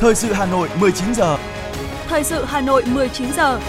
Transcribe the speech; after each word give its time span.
Thời 0.00 0.14
sự 0.14 0.32
Hà 0.32 0.46
Nội 0.46 0.68
19 0.80 1.14
giờ. 1.14 1.38
Thời 2.08 2.24
sự 2.24 2.44
Hà 2.44 2.60
Nội 2.60 2.82
19 2.86 3.32
giờ. 3.36 3.60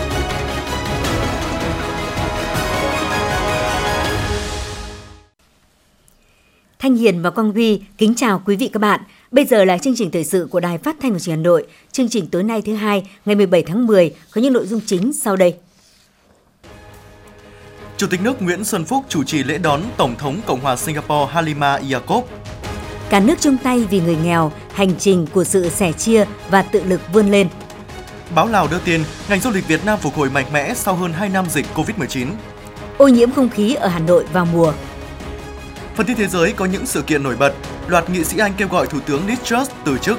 Thanh 6.79 6.95
Hiền 6.95 7.21
và 7.21 7.29
Quang 7.29 7.51
Huy 7.51 7.81
kính 7.97 8.13
chào 8.15 8.41
quý 8.45 8.55
vị 8.55 8.69
các 8.73 8.79
bạn. 8.79 9.01
Bây 9.31 9.45
giờ 9.45 9.65
là 9.65 9.77
chương 9.77 9.95
trình 9.95 10.11
thời 10.11 10.23
sự 10.23 10.47
của 10.51 10.59
Đài 10.59 10.77
Phát 10.77 10.95
thanh 11.01 11.13
và 11.13 11.19
Truyền 11.19 11.35
hình 11.35 11.43
Hà 11.43 11.49
Nội. 11.49 11.67
Chương 11.91 12.09
trình 12.09 12.27
tối 12.27 12.43
nay 12.43 12.61
thứ 12.61 12.73
hai, 12.73 13.09
ngày 13.25 13.35
17 13.35 13.63
tháng 13.63 13.87
10 13.87 14.15
có 14.31 14.41
những 14.41 14.53
nội 14.53 14.67
dung 14.67 14.81
chính 14.85 15.13
sau 15.13 15.35
đây. 15.35 15.55
Chủ 17.97 18.07
tịch 18.07 18.21
nước 18.21 18.41
Nguyễn 18.41 18.63
Xuân 18.63 18.85
Phúc 18.85 19.05
chủ 19.09 19.23
trì 19.23 19.43
lễ 19.43 19.57
đón 19.57 19.81
Tổng 19.97 20.15
thống 20.15 20.41
Cộng 20.45 20.59
hòa 20.59 20.75
Singapore 20.75 21.31
Halima 21.33 21.79
Yacob. 21.91 22.23
Cả 23.09 23.19
nước 23.19 23.35
chung 23.41 23.57
tay 23.57 23.85
vì 23.89 24.01
người 24.01 24.17
nghèo, 24.23 24.51
hành 24.73 24.95
trình 24.99 25.27
của 25.33 25.43
sự 25.43 25.69
sẻ 25.69 25.91
chia 25.91 26.25
và 26.49 26.61
tự 26.61 26.83
lực 26.83 27.01
vươn 27.13 27.31
lên. 27.31 27.47
Báo 28.35 28.47
Lào 28.47 28.67
đưa 28.67 28.79
tin, 28.79 29.03
ngành 29.29 29.39
du 29.39 29.49
lịch 29.51 29.67
Việt 29.67 29.85
Nam 29.85 29.99
phục 30.01 30.15
hồi 30.15 30.29
mạnh 30.29 30.45
mẽ 30.53 30.73
sau 30.75 30.95
hơn 30.95 31.13
2 31.13 31.29
năm 31.29 31.45
dịch 31.49 31.65
Covid-19. 31.75 32.27
Ô 32.97 33.07
nhiễm 33.07 33.31
không 33.31 33.49
khí 33.49 33.73
ở 33.73 33.87
Hà 33.87 33.99
Nội 33.99 34.25
vào 34.33 34.45
mùa. 34.45 34.73
Phần 35.95 36.05
tin 36.05 36.17
thế 36.17 36.27
giới 36.27 36.51
có 36.51 36.65
những 36.65 36.85
sự 36.85 37.01
kiện 37.01 37.23
nổi 37.23 37.35
bật. 37.35 37.53
Loạt 37.87 38.09
nghị 38.09 38.23
sĩ 38.23 38.37
Anh 38.37 38.53
kêu 38.57 38.67
gọi 38.67 38.87
Thủ 38.87 38.99
tướng 38.99 39.27
Liz 39.27 39.35
Truss 39.43 39.71
từ 39.85 39.97
chức. 39.97 40.17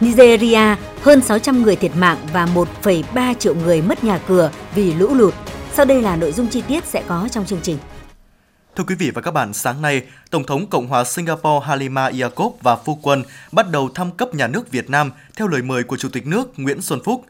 Nigeria, 0.00 0.76
hơn 1.02 1.20
600 1.20 1.62
người 1.62 1.76
thiệt 1.76 1.96
mạng 1.96 2.18
và 2.32 2.48
1,3 2.84 3.34
triệu 3.34 3.54
người 3.54 3.82
mất 3.82 4.04
nhà 4.04 4.20
cửa 4.28 4.50
vì 4.74 4.94
lũ 4.94 5.14
lụt. 5.14 5.34
Sau 5.74 5.84
đây 5.84 6.02
là 6.02 6.16
nội 6.16 6.32
dung 6.32 6.46
chi 6.46 6.62
tiết 6.68 6.84
sẽ 6.84 7.02
có 7.08 7.28
trong 7.30 7.46
chương 7.46 7.60
trình. 7.62 7.78
Thưa 8.76 8.84
quý 8.84 8.94
vị 8.94 9.10
và 9.10 9.22
các 9.22 9.30
bạn, 9.30 9.52
sáng 9.52 9.82
nay, 9.82 10.02
Tổng 10.30 10.44
thống 10.44 10.66
Cộng 10.66 10.86
hòa 10.86 11.04
Singapore 11.04 11.66
Halima 11.66 12.10
Yacob 12.20 12.52
và 12.60 12.76
phu 12.76 12.98
quân 13.02 13.22
bắt 13.52 13.70
đầu 13.70 13.90
thăm 13.94 14.10
cấp 14.10 14.34
nhà 14.34 14.46
nước 14.46 14.70
Việt 14.70 14.90
Nam 14.90 15.10
theo 15.36 15.48
lời 15.48 15.62
mời 15.62 15.82
của 15.82 15.96
Chủ 15.96 16.08
tịch 16.08 16.26
nước 16.26 16.52
Nguyễn 16.56 16.82
Xuân 16.82 17.00
Phúc. 17.04 17.24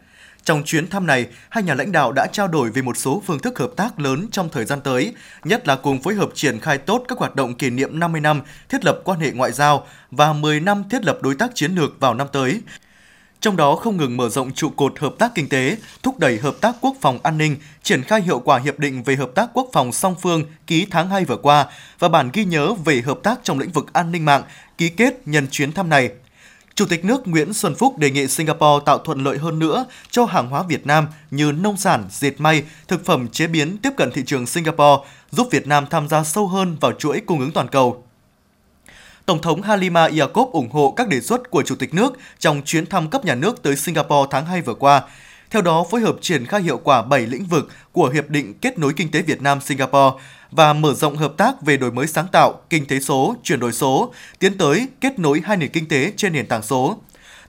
Trong 0.44 0.62
chuyến 0.64 0.88
thăm 0.88 1.06
này, 1.06 1.26
hai 1.48 1.64
nhà 1.64 1.74
lãnh 1.74 1.92
đạo 1.92 2.12
đã 2.12 2.26
trao 2.32 2.48
đổi 2.48 2.70
về 2.70 2.82
một 2.82 2.96
số 2.96 3.22
phương 3.26 3.38
thức 3.38 3.58
hợp 3.58 3.70
tác 3.76 4.00
lớn 4.00 4.26
trong 4.32 4.48
thời 4.48 4.64
gian 4.64 4.80
tới, 4.80 5.14
nhất 5.44 5.68
là 5.68 5.76
cùng 5.76 6.02
phối 6.02 6.14
hợp 6.14 6.30
triển 6.34 6.60
khai 6.60 6.78
tốt 6.78 7.04
các 7.08 7.18
hoạt 7.18 7.36
động 7.36 7.54
kỷ 7.54 7.70
niệm 7.70 8.00
50 8.00 8.20
năm 8.20 8.40
thiết 8.68 8.84
lập 8.84 9.00
quan 9.04 9.20
hệ 9.20 9.30
ngoại 9.30 9.52
giao 9.52 9.86
và 10.10 10.32
10 10.32 10.60
năm 10.60 10.84
thiết 10.90 11.04
lập 11.04 11.18
đối 11.22 11.34
tác 11.34 11.50
chiến 11.54 11.74
lược 11.74 12.00
vào 12.00 12.14
năm 12.14 12.26
tới, 12.32 12.60
trong 13.42 13.56
đó 13.56 13.76
không 13.76 13.96
ngừng 13.96 14.16
mở 14.16 14.28
rộng 14.28 14.52
trụ 14.52 14.70
cột 14.70 14.98
hợp 14.98 15.14
tác 15.18 15.34
kinh 15.34 15.48
tế, 15.48 15.76
thúc 16.02 16.18
đẩy 16.18 16.38
hợp 16.38 16.54
tác 16.60 16.76
quốc 16.80 16.96
phòng 17.00 17.18
an 17.22 17.38
ninh, 17.38 17.56
triển 17.82 18.02
khai 18.02 18.22
hiệu 18.22 18.38
quả 18.38 18.58
hiệp 18.58 18.78
định 18.78 19.02
về 19.02 19.16
hợp 19.16 19.30
tác 19.34 19.50
quốc 19.54 19.68
phòng 19.72 19.92
song 19.92 20.14
phương 20.22 20.44
ký 20.66 20.86
tháng 20.90 21.10
2 21.10 21.24
vừa 21.24 21.36
qua 21.36 21.66
và 21.98 22.08
bản 22.08 22.30
ghi 22.32 22.44
nhớ 22.44 22.74
về 22.84 23.00
hợp 23.00 23.18
tác 23.22 23.40
trong 23.42 23.58
lĩnh 23.58 23.72
vực 23.72 23.92
an 23.92 24.12
ninh 24.12 24.24
mạng 24.24 24.42
ký 24.78 24.88
kết 24.88 25.28
nhân 25.28 25.46
chuyến 25.50 25.72
thăm 25.72 25.88
này. 25.88 26.10
Chủ 26.74 26.86
tịch 26.86 27.04
nước 27.04 27.28
Nguyễn 27.28 27.52
Xuân 27.52 27.74
Phúc 27.74 27.98
đề 27.98 28.10
nghị 28.10 28.28
Singapore 28.28 28.84
tạo 28.86 28.98
thuận 28.98 29.24
lợi 29.24 29.38
hơn 29.38 29.58
nữa 29.58 29.86
cho 30.10 30.24
hàng 30.24 30.48
hóa 30.48 30.62
Việt 30.62 30.86
Nam 30.86 31.06
như 31.30 31.52
nông 31.52 31.76
sản, 31.76 32.04
dệt 32.10 32.40
may, 32.40 32.62
thực 32.88 33.04
phẩm 33.04 33.28
chế 33.28 33.46
biến 33.46 33.78
tiếp 33.78 33.90
cận 33.96 34.10
thị 34.12 34.22
trường 34.26 34.46
Singapore, 34.46 35.04
giúp 35.30 35.48
Việt 35.50 35.66
Nam 35.66 35.86
tham 35.90 36.08
gia 36.08 36.24
sâu 36.24 36.46
hơn 36.46 36.76
vào 36.80 36.92
chuỗi 36.92 37.20
cung 37.20 37.40
ứng 37.40 37.52
toàn 37.52 37.68
cầu. 37.68 38.04
Tổng 39.32 39.42
thống 39.42 39.62
Halima 39.62 40.08
Yacob 40.18 40.52
ủng 40.52 40.70
hộ 40.70 40.94
các 40.96 41.08
đề 41.08 41.20
xuất 41.20 41.50
của 41.50 41.62
Chủ 41.62 41.74
tịch 41.74 41.94
nước 41.94 42.18
trong 42.38 42.62
chuyến 42.64 42.86
thăm 42.86 43.10
cấp 43.10 43.24
nhà 43.24 43.34
nước 43.34 43.62
tới 43.62 43.76
Singapore 43.76 44.28
tháng 44.30 44.46
2 44.46 44.60
vừa 44.60 44.74
qua. 44.74 45.02
Theo 45.50 45.62
đó, 45.62 45.84
phối 45.90 46.00
hợp 46.00 46.16
triển 46.20 46.46
khai 46.46 46.62
hiệu 46.62 46.80
quả 46.84 47.02
7 47.02 47.26
lĩnh 47.26 47.44
vực 47.44 47.68
của 47.92 48.08
Hiệp 48.08 48.28
định 48.28 48.54
Kết 48.54 48.78
nối 48.78 48.92
Kinh 48.96 49.10
tế 49.10 49.22
Việt 49.22 49.42
Nam-Singapore 49.42 50.22
và 50.50 50.72
mở 50.72 50.94
rộng 50.94 51.16
hợp 51.16 51.34
tác 51.36 51.62
về 51.62 51.76
đổi 51.76 51.92
mới 51.92 52.06
sáng 52.06 52.26
tạo, 52.32 52.60
kinh 52.70 52.86
tế 52.86 53.00
số, 53.00 53.36
chuyển 53.42 53.60
đổi 53.60 53.72
số, 53.72 54.12
tiến 54.38 54.58
tới 54.58 54.88
kết 55.00 55.18
nối 55.18 55.42
hai 55.44 55.56
nền 55.56 55.70
kinh 55.70 55.88
tế 55.88 56.12
trên 56.16 56.32
nền 56.32 56.46
tảng 56.46 56.62
số. 56.62 56.96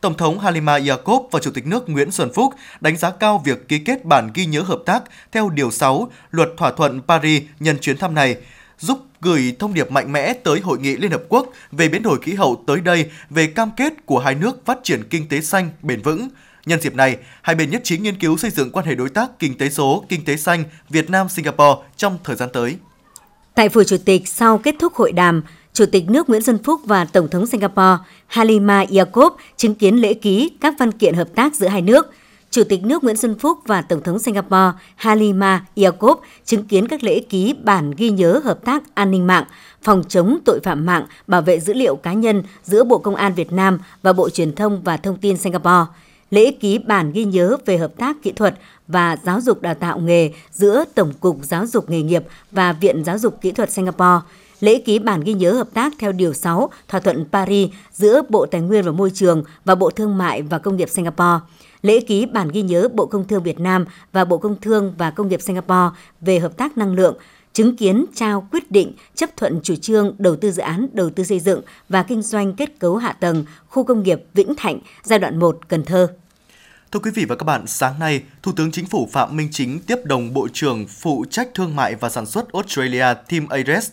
Tổng 0.01 0.17
thống 0.17 0.39
Halima 0.39 0.79
Yacob 0.87 1.21
và 1.31 1.39
Chủ 1.39 1.51
tịch 1.51 1.67
nước 1.67 1.89
Nguyễn 1.89 2.11
Xuân 2.11 2.31
Phúc 2.33 2.53
đánh 2.81 2.97
giá 2.97 3.09
cao 3.09 3.41
việc 3.45 3.67
ký 3.67 3.79
kết 3.79 4.05
bản 4.05 4.31
ghi 4.33 4.45
nhớ 4.45 4.61
hợp 4.61 4.79
tác 4.85 5.03
theo 5.31 5.49
Điều 5.49 5.71
6 5.71 6.11
Luật 6.31 6.49
Thỏa 6.57 6.71
thuận 6.71 7.01
Paris 7.07 7.43
nhân 7.59 7.77
chuyến 7.81 7.97
thăm 7.97 8.13
này, 8.13 8.35
giúp 8.79 8.99
gửi 9.23 9.55
thông 9.59 9.73
điệp 9.73 9.91
mạnh 9.91 10.11
mẽ 10.11 10.33
tới 10.33 10.59
Hội 10.59 10.79
nghị 10.79 10.95
Liên 10.95 11.11
Hợp 11.11 11.23
Quốc 11.29 11.49
về 11.71 11.89
biến 11.89 12.03
đổi 12.03 12.19
khí 12.21 12.33
hậu 12.33 12.63
tới 12.67 12.79
đây 12.79 13.11
về 13.29 13.47
cam 13.47 13.69
kết 13.77 13.93
của 14.05 14.19
hai 14.19 14.35
nước 14.35 14.65
phát 14.65 14.79
triển 14.83 15.03
kinh 15.09 15.27
tế 15.27 15.41
xanh, 15.41 15.69
bền 15.81 16.01
vững. 16.01 16.27
Nhân 16.65 16.81
dịp 16.81 16.95
này, 16.95 17.17
hai 17.41 17.55
bên 17.55 17.69
nhất 17.69 17.81
trí 17.83 17.97
nghiên 17.97 18.19
cứu 18.19 18.37
xây 18.37 18.51
dựng 18.51 18.71
quan 18.71 18.85
hệ 18.85 18.95
đối 18.95 19.09
tác 19.09 19.39
kinh 19.39 19.57
tế 19.57 19.69
số, 19.69 20.05
kinh 20.09 20.25
tế 20.25 20.37
xanh 20.37 20.63
Việt 20.89 21.09
Nam-Singapore 21.09 21.81
trong 21.97 22.17
thời 22.23 22.35
gian 22.35 22.49
tới. 22.53 22.75
Tại 23.55 23.69
Phủ 23.69 23.83
Chủ 23.83 23.97
tịch, 24.05 24.27
sau 24.27 24.57
kết 24.57 24.75
thúc 24.79 24.93
hội 24.93 25.11
đàm, 25.11 25.43
Chủ 25.73 25.85
tịch 25.85 26.09
nước 26.09 26.29
Nguyễn 26.29 26.41
Xuân 26.41 26.63
Phúc 26.63 26.81
và 26.85 27.05
Tổng 27.05 27.29
thống 27.29 27.47
Singapore 27.47 27.97
Halima 28.27 28.85
Yacob 28.95 29.33
chứng 29.57 29.75
kiến 29.75 29.95
lễ 29.95 30.13
ký 30.13 30.51
các 30.61 30.73
văn 30.79 30.91
kiện 30.91 31.13
hợp 31.13 31.27
tác 31.35 31.55
giữa 31.55 31.67
hai 31.67 31.81
nước– 31.81 32.11
Chủ 32.53 32.63
tịch 32.63 32.83
nước 32.83 33.03
Nguyễn 33.03 33.17
Xuân 33.17 33.35
Phúc 33.39 33.59
và 33.65 33.81
Tổng 33.81 34.03
thống 34.03 34.19
Singapore 34.19 34.71
Halima 34.95 35.65
Yacob 35.75 36.17
chứng 36.45 36.63
kiến 36.63 36.87
các 36.87 37.03
lễ 37.03 37.19
ký 37.19 37.55
bản 37.63 37.91
ghi 37.97 38.09
nhớ 38.09 38.41
hợp 38.43 38.65
tác 38.65 38.95
an 38.95 39.11
ninh 39.11 39.27
mạng, 39.27 39.43
phòng 39.81 40.03
chống 40.09 40.37
tội 40.45 40.59
phạm 40.63 40.85
mạng, 40.85 41.05
bảo 41.27 41.41
vệ 41.41 41.59
dữ 41.59 41.73
liệu 41.73 41.95
cá 41.95 42.13
nhân 42.13 42.43
giữa 42.63 42.83
Bộ 42.83 42.97
Công 42.97 43.15
an 43.15 43.33
Việt 43.33 43.51
Nam 43.51 43.79
và 44.01 44.13
Bộ 44.13 44.29
Truyền 44.29 44.55
thông 44.55 44.81
và 44.83 44.97
Thông 44.97 45.17
tin 45.17 45.37
Singapore, 45.37 45.85
lễ 46.29 46.51
ký 46.51 46.77
bản 46.77 47.11
ghi 47.11 47.25
nhớ 47.25 47.57
về 47.65 47.77
hợp 47.77 47.91
tác 47.97 48.17
kỹ 48.23 48.31
thuật 48.31 48.55
và 48.87 49.17
giáo 49.23 49.41
dục 49.41 49.61
đào 49.61 49.73
tạo 49.73 49.99
nghề 49.99 50.31
giữa 50.51 50.83
Tổng 50.95 51.13
cục 51.19 51.37
Giáo 51.41 51.65
dục 51.65 51.89
nghề 51.89 52.01
nghiệp 52.01 52.23
và 52.51 52.73
Viện 52.73 53.03
Giáo 53.03 53.17
dục 53.17 53.41
Kỹ 53.41 53.51
thuật 53.51 53.71
Singapore, 53.71 54.19
lễ 54.59 54.81
ký 54.85 54.99
bản 54.99 55.21
ghi 55.21 55.33
nhớ 55.33 55.53
hợp 55.53 55.67
tác 55.73 55.93
theo 55.99 56.11
Điều 56.11 56.33
6 56.33 56.69
Thỏa 56.87 56.99
thuận 56.99 57.25
Paris 57.31 57.69
giữa 57.93 58.21
Bộ 58.29 58.45
Tài 58.45 58.61
nguyên 58.61 58.85
và 58.85 58.91
Môi 58.91 59.11
trường 59.13 59.43
và 59.65 59.75
Bộ 59.75 59.89
Thương 59.89 60.17
mại 60.17 60.41
và 60.41 60.59
Công 60.59 60.77
nghiệp 60.77 60.89
Singapore, 60.89 61.39
lễ 61.83 61.99
ký 61.99 62.25
bản 62.25 62.49
ghi 62.49 62.61
nhớ 62.61 62.87
Bộ 62.93 63.05
Công 63.05 63.27
Thương 63.27 63.43
Việt 63.43 63.59
Nam 63.59 63.85
và 64.11 64.25
Bộ 64.25 64.37
Công 64.37 64.61
Thương 64.61 64.93
và 64.97 65.11
Công 65.11 65.27
nghiệp 65.27 65.41
Singapore 65.41 65.89
về 66.21 66.39
hợp 66.39 66.57
tác 66.57 66.77
năng 66.77 66.93
lượng, 66.93 67.17
chứng 67.53 67.75
kiến 67.75 68.05
trao 68.15 68.47
quyết 68.51 68.71
định 68.71 68.93
chấp 69.15 69.29
thuận 69.37 69.59
chủ 69.63 69.75
trương 69.75 70.15
đầu 70.17 70.35
tư 70.35 70.51
dự 70.51 70.61
án 70.61 70.87
đầu 70.93 71.09
tư 71.09 71.23
xây 71.23 71.39
dựng 71.39 71.61
và 71.89 72.03
kinh 72.03 72.21
doanh 72.21 72.53
kết 72.53 72.79
cấu 72.79 72.97
hạ 72.97 73.11
tầng 73.19 73.45
khu 73.69 73.83
công 73.83 74.03
nghiệp 74.03 74.23
Vĩnh 74.33 74.55
Thạnh 74.57 74.79
giai 75.03 75.19
đoạn 75.19 75.39
1 75.39 75.59
Cần 75.67 75.83
Thơ. 75.83 76.07
Thưa 76.91 76.99
quý 76.99 77.11
vị 77.11 77.25
và 77.29 77.35
các 77.35 77.43
bạn, 77.43 77.67
sáng 77.67 77.99
nay, 77.99 78.23
Thủ 78.43 78.51
tướng 78.51 78.71
Chính 78.71 78.85
phủ 78.85 79.09
Phạm 79.11 79.37
Minh 79.37 79.47
Chính 79.51 79.79
tiếp 79.79 79.97
đồng 80.03 80.33
Bộ 80.33 80.47
trưởng 80.53 80.87
phụ 80.87 81.25
trách 81.29 81.49
thương 81.53 81.75
mại 81.75 81.95
và 81.95 82.09
sản 82.09 82.25
xuất 82.25 82.53
Australia 82.53 83.05
Tim 83.27 83.47
Ayres. 83.47 83.89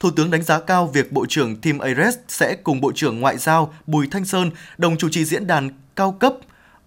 Thủ 0.00 0.10
tướng 0.10 0.30
đánh 0.30 0.42
giá 0.42 0.60
cao 0.60 0.86
việc 0.86 1.12
Bộ 1.12 1.26
trưởng 1.28 1.56
Tim 1.56 1.78
Ayres 1.78 2.16
sẽ 2.28 2.56
cùng 2.64 2.80
Bộ 2.80 2.92
trưởng 2.94 3.20
Ngoại 3.20 3.38
giao 3.38 3.74
Bùi 3.86 4.06
Thanh 4.10 4.24
Sơn 4.24 4.50
đồng 4.78 4.96
chủ 4.96 5.08
trì 5.08 5.24
diễn 5.24 5.46
đàn 5.46 5.70
cao 5.96 6.12
cấp 6.12 6.34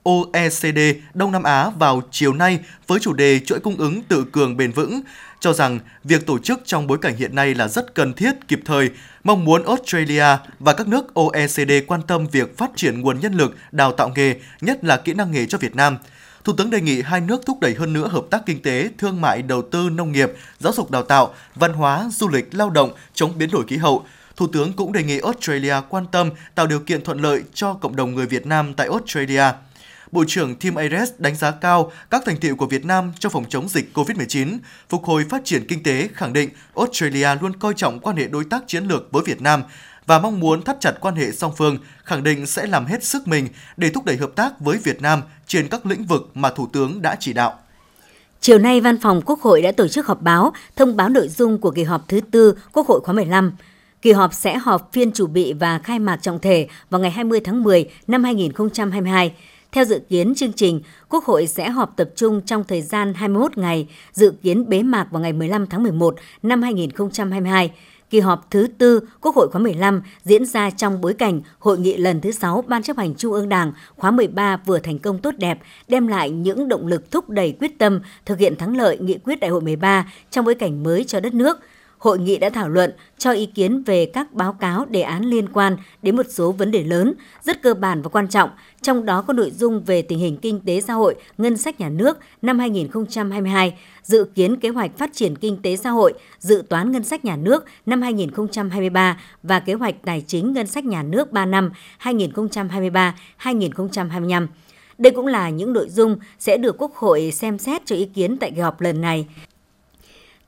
OECD 0.08 0.80
Đông 1.14 1.32
Nam 1.32 1.44
Á 1.44 1.70
vào 1.70 2.02
chiều 2.12 2.34
nay 2.34 2.60
với 2.88 3.00
chủ 3.00 3.14
đề 3.14 3.40
chuỗi 3.40 3.60
cung 3.60 3.78
ứng 3.78 4.02
tự 4.04 4.26
cường 4.32 4.58
bền 4.58 4.72
vững, 4.72 5.02
cho 5.40 5.54
rằng 5.54 5.80
việc 6.04 6.26
tổ 6.26 6.40
chức 6.40 6.62
trong 6.66 6.88
bối 6.88 6.98
cảnh 7.02 7.16
hiện 7.16 7.36
nay 7.36 7.56
là 7.56 7.68
rất 7.68 7.96
cần 7.96 8.14
thiết, 8.14 8.32
kịp 8.48 8.60
thời, 8.66 8.90
mong 9.24 9.46
muốn 9.46 9.64
Australia 9.66 10.26
và 10.60 10.74
các 10.74 10.88
nước 10.88 11.14
OECD 11.14 11.72
quan 11.88 12.02
tâm 12.02 12.28
việc 12.28 12.58
phát 12.58 12.72
triển 12.76 13.02
nguồn 13.02 13.20
nhân 13.20 13.34
lực, 13.34 13.56
đào 13.72 13.92
tạo 13.92 14.12
nghề, 14.16 14.36
nhất 14.62 14.84
là 14.84 14.98
kỹ 14.98 15.14
năng 15.14 15.32
nghề 15.32 15.46
cho 15.46 15.58
Việt 15.58 15.76
Nam. 15.76 15.98
Thủ 16.44 16.54
tướng 16.54 16.70
đề 16.70 16.82
nghị 16.82 17.02
hai 17.02 17.22
nước 17.22 17.42
thúc 17.46 17.60
đẩy 17.60 17.74
hơn 17.74 17.94
nữa 17.94 18.08
hợp 18.08 18.24
tác 18.30 18.46
kinh 18.46 18.62
tế, 18.62 18.90
thương 18.98 19.22
mại, 19.22 19.42
đầu 19.42 19.62
tư, 19.62 19.90
nông 19.90 20.12
nghiệp, 20.12 20.32
giáo 20.60 20.74
dục 20.74 20.92
đào 20.92 21.04
tạo, 21.04 21.34
văn 21.56 21.74
hóa, 21.74 22.10
du 22.14 22.28
lịch, 22.28 22.56
lao 22.56 22.70
động, 22.70 22.92
chống 23.14 23.38
biến 23.38 23.50
đổi 23.52 23.66
khí 23.68 23.78
hậu. 23.78 24.06
Thủ 24.36 24.48
tướng 24.48 24.74
cũng 24.74 24.94
đề 24.94 25.04
nghị 25.04 25.20
Australia 25.20 25.76
quan 25.90 26.06
tâm 26.12 26.30
tạo 26.56 26.68
điều 26.68 26.80
kiện 26.80 27.04
thuận 27.04 27.22
lợi 27.22 27.44
cho 27.54 27.74
cộng 27.74 27.96
đồng 27.96 28.16
người 28.16 28.26
Việt 28.26 28.46
Nam 28.46 28.74
tại 28.74 28.88
Australia– 28.88 29.44
Bộ 30.12 30.24
trưởng 30.28 30.56
Tim 30.56 30.76
Ayres 30.76 31.10
đánh 31.18 31.36
giá 31.36 31.52
cao 31.52 31.92
các 32.10 32.22
thành 32.26 32.38
tiệu 32.38 32.56
của 32.56 32.66
Việt 32.66 32.86
Nam 32.86 33.12
trong 33.20 33.32
phòng 33.32 33.46
chống 33.50 33.70
dịch 33.70 33.90
COVID-19, 33.94 34.58
phục 34.90 35.04
hồi 35.06 35.26
phát 35.30 35.42
triển 35.46 35.68
kinh 35.68 35.84
tế, 35.84 36.10
khẳng 36.14 36.34
định 36.34 36.50
Australia 36.76 37.28
luôn 37.42 37.56
coi 37.60 37.74
trọng 37.74 38.00
quan 38.00 38.16
hệ 38.16 38.28
đối 38.28 38.44
tác 38.44 38.64
chiến 38.68 38.84
lược 38.84 39.12
với 39.12 39.24
Việt 39.26 39.42
Nam 39.42 39.64
và 40.06 40.20
mong 40.20 40.40
muốn 40.40 40.64
thắt 40.64 40.78
chặt 40.80 40.92
quan 41.00 41.16
hệ 41.16 41.32
song 41.32 41.52
phương, 41.58 41.78
khẳng 42.04 42.24
định 42.24 42.46
sẽ 42.46 42.66
làm 42.66 42.86
hết 42.86 43.04
sức 43.04 43.28
mình 43.28 43.48
để 43.78 43.90
thúc 43.90 44.06
đẩy 44.06 44.18
hợp 44.18 44.32
tác 44.36 44.60
với 44.60 44.78
Việt 44.78 45.02
Nam 45.02 45.22
trên 45.48 45.68
các 45.68 45.86
lĩnh 45.86 46.04
vực 46.04 46.30
mà 46.34 46.50
Thủ 46.50 46.68
tướng 46.74 47.02
đã 47.02 47.16
chỉ 47.20 47.34
đạo. 47.34 47.60
Chiều 48.42 48.60
nay, 48.60 48.82
Văn 48.82 48.98
phòng 49.02 49.22
Quốc 49.26 49.42
hội 49.42 49.62
đã 49.62 49.72
tổ 49.72 49.88
chức 49.88 50.08
họp 50.08 50.22
báo 50.22 50.54
thông 50.76 50.96
báo 50.96 51.10
nội 51.10 51.28
dung 51.28 51.58
của 51.58 51.72
kỳ 51.72 51.84
họp 51.84 52.08
thứ 52.08 52.20
tư 52.32 52.58
Quốc 52.74 52.88
hội 52.88 53.00
khóa 53.04 53.14
15. 53.14 53.52
Kỳ 54.02 54.12
họp 54.12 54.34
sẽ 54.34 54.58
họp 54.58 54.90
phiên 54.94 55.12
chủ 55.12 55.28
bị 55.28 55.54
và 55.54 55.80
khai 55.80 56.00
mạc 56.00 56.18
trọng 56.18 56.40
thể 56.40 56.68
vào 56.90 57.02
ngày 57.02 57.12
20 57.12 57.40
tháng 57.44 57.64
10 57.64 57.90
năm 58.08 58.24
2022. 58.24 59.34
Theo 59.72 59.86
dự 59.86 60.00
kiến 60.10 60.36
chương 60.36 60.54
trình, 60.54 60.82
Quốc 61.10 61.24
hội 61.24 61.48
sẽ 61.48 61.70
họp 61.70 61.98
tập 61.98 62.10
trung 62.16 62.42
trong 62.46 62.64
thời 62.64 62.82
gian 62.82 63.14
21 63.14 63.58
ngày, 63.58 63.88
dự 64.12 64.34
kiến 64.44 64.70
bế 64.70 64.84
mạc 64.84 65.08
vào 65.12 65.22
ngày 65.22 65.34
15 65.34 65.68
tháng 65.68 65.84
11 65.84 66.16
năm 66.44 66.62
2022. 66.62 67.72
Kỳ 68.10 68.20
họp 68.20 68.52
thứ 68.52 68.68
tư 68.78 69.00
Quốc 69.22 69.36
hội 69.36 69.48
khóa 69.52 69.62
15 69.62 70.02
diễn 70.24 70.46
ra 70.46 70.70
trong 70.70 71.02
bối 71.02 71.14
cảnh 71.14 71.42
hội 71.60 71.80
nghị 71.80 71.98
lần 71.98 72.22
thứ 72.22 72.32
6 72.32 72.64
Ban 72.68 72.84
chấp 72.84 72.98
hành 72.98 73.16
Trung 73.16 73.34
ương 73.34 73.50
Đảng 73.50 73.72
khóa 73.96 74.12
13 74.12 74.58
vừa 74.66 74.80
thành 74.80 75.00
công 75.00 75.20
tốt 75.20 75.32
đẹp, 75.38 75.60
đem 75.88 76.08
lại 76.08 76.30
những 76.30 76.68
động 76.68 76.88
lực 76.88 77.12
thúc 77.12 77.30
đẩy 77.30 77.56
quyết 77.60 77.80
tâm 77.80 78.00
thực 78.26 78.40
hiện 78.40 78.56
thắng 78.56 78.78
lợi 78.78 78.98
nghị 78.98 79.18
quyết 79.18 79.40
đại 79.40 79.50
hội 79.50 79.62
13 79.62 80.12
trong 80.32 80.46
bối 80.46 80.56
cảnh 80.56 80.84
mới 80.84 81.04
cho 81.04 81.20
đất 81.20 81.34
nước– 81.34 81.60
hội 81.98 82.20
nghị 82.20 82.38
đã 82.38 82.50
thảo 82.50 82.70
luận 82.70 82.92
cho 83.18 83.32
ý 83.32 83.46
kiến 83.46 83.84
về 83.84 84.06
các 84.06 84.34
báo 84.34 84.54
cáo 84.54 84.86
đề 84.86 85.02
án 85.02 85.26
liên 85.26 85.50
quan 85.50 85.78
đến 86.02 86.16
một 86.16 86.26
số 86.30 86.52
vấn 86.52 86.72
đề 86.72 86.84
lớn, 86.84 87.14
rất 87.44 87.62
cơ 87.62 87.74
bản 87.74 88.02
và 88.02 88.10
quan 88.10 88.28
trọng, 88.28 88.50
trong 88.82 89.06
đó 89.06 89.22
có 89.22 89.34
nội 89.34 89.52
dung 89.52 89.84
về 89.84 90.02
tình 90.02 90.20
hình 90.20 90.38
kinh 90.38 90.60
tế 90.60 90.82
xã 90.82 90.94
hội, 90.94 91.16
ngân 91.38 91.58
sách 91.58 91.80
nhà 91.80 91.90
nước 91.90 92.18
năm 92.42 92.60
2022, 92.60 93.78
dự 94.04 94.24
kiến 94.36 94.60
kế 94.60 94.70
hoạch 94.70 94.98
phát 94.98 95.14
triển 95.14 95.36
kinh 95.36 95.62
tế 95.62 95.76
xã 95.76 95.90
hội, 95.90 96.14
dự 96.40 96.64
toán 96.70 96.92
ngân 96.92 97.04
sách 97.04 97.26
nhà 97.26 97.36
nước 97.36 97.66
năm 97.86 98.02
2023 98.02 99.22
và 99.44 99.60
kế 99.60 99.74
hoạch 99.74 99.96
tài 100.06 100.24
chính 100.28 100.54
ngân 100.54 100.68
sách 100.68 100.86
nhà 100.86 101.04
nước 101.04 101.32
3 101.32 101.46
năm 101.46 101.72
2023-2025. 102.04 104.48
Đây 104.98 105.12
cũng 105.12 105.28
là 105.28 105.50
những 105.50 105.74
nội 105.74 105.90
dung 105.90 106.18
sẽ 106.40 106.58
được 106.58 106.76
Quốc 106.78 106.96
hội 106.96 107.32
xem 107.32 107.58
xét 107.58 107.86
cho 107.86 107.96
ý 107.96 108.06
kiến 108.06 108.38
tại 108.38 108.52
kỳ 108.52 108.62
họp 108.62 108.82
lần 108.82 109.02
này. 109.02 109.28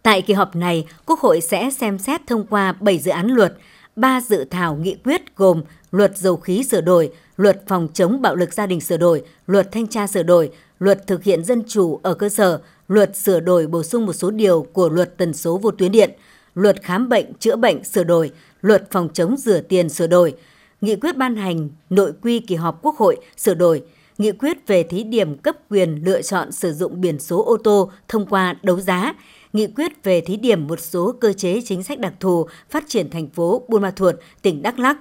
Tại 0.03 0.21
kỳ 0.21 0.33
họp 0.33 0.55
này, 0.55 0.85
Quốc 1.05 1.19
hội 1.19 1.41
sẽ 1.41 1.69
xem 1.69 1.97
xét 1.97 2.27
thông 2.27 2.45
qua 2.45 2.71
7 2.71 2.99
dự 2.99 3.11
án 3.11 3.27
luật, 3.27 3.53
3 3.95 4.21
dự 4.21 4.43
thảo 4.43 4.75
nghị 4.75 4.95
quyết 5.03 5.35
gồm 5.35 5.61
Luật 5.91 6.17
dầu 6.17 6.37
khí 6.37 6.63
sửa 6.63 6.81
đổi, 6.81 7.11
Luật 7.37 7.63
phòng 7.67 7.87
chống 7.93 8.21
bạo 8.21 8.35
lực 8.35 8.53
gia 8.53 8.65
đình 8.65 8.81
sửa 8.81 8.97
đổi, 8.97 9.23
Luật 9.47 9.71
thanh 9.71 9.87
tra 9.87 10.07
sửa 10.07 10.23
đổi, 10.23 10.51
Luật 10.79 11.07
thực 11.07 11.23
hiện 11.23 11.43
dân 11.43 11.63
chủ 11.67 11.99
ở 12.03 12.13
cơ 12.13 12.29
sở, 12.29 12.61
Luật 12.87 13.17
sửa 13.17 13.39
đổi 13.39 13.67
bổ 13.67 13.83
sung 13.83 14.05
một 14.05 14.13
số 14.13 14.31
điều 14.31 14.67
của 14.73 14.89
Luật 14.89 15.17
tần 15.17 15.33
số 15.33 15.57
vô 15.57 15.71
tuyến 15.71 15.91
điện, 15.91 16.11
Luật 16.55 16.81
khám 16.81 17.09
bệnh 17.09 17.33
chữa 17.33 17.55
bệnh 17.55 17.83
sửa 17.83 18.03
đổi, 18.03 18.31
Luật 18.61 18.91
phòng 18.91 19.09
chống 19.13 19.37
rửa 19.37 19.61
tiền 19.61 19.89
sửa 19.89 20.07
đổi, 20.07 20.33
Nghị 20.81 20.95
quyết 20.95 21.17
ban 21.17 21.35
hành 21.35 21.69
nội 21.89 22.11
quy 22.21 22.39
kỳ 22.39 22.55
họp 22.55 22.79
Quốc 22.81 22.97
hội 22.97 23.17
sửa 23.37 23.53
đổi, 23.53 23.83
Nghị 24.17 24.31
quyết 24.31 24.67
về 24.67 24.83
thí 24.83 25.03
điểm 25.03 25.37
cấp 25.37 25.55
quyền 25.69 26.01
lựa 26.05 26.21
chọn 26.21 26.51
sử 26.51 26.73
dụng 26.73 27.01
biển 27.01 27.19
số 27.19 27.43
ô 27.43 27.57
tô 27.57 27.91
thông 28.07 28.25
qua 28.25 28.55
đấu 28.63 28.79
giá, 28.79 29.13
nghị 29.53 29.67
quyết 29.67 30.03
về 30.03 30.21
thí 30.21 30.35
điểm 30.35 30.67
một 30.67 30.79
số 30.79 31.15
cơ 31.19 31.33
chế 31.33 31.61
chính 31.65 31.83
sách 31.83 31.99
đặc 31.99 32.13
thù 32.19 32.47
phát 32.69 32.83
triển 32.87 33.09
thành 33.09 33.29
phố 33.29 33.63
Buôn 33.67 33.81
Ma 33.81 33.91
Thuột, 33.91 34.15
tỉnh 34.41 34.61
Đắk 34.61 34.79
Lắk. 34.79 34.97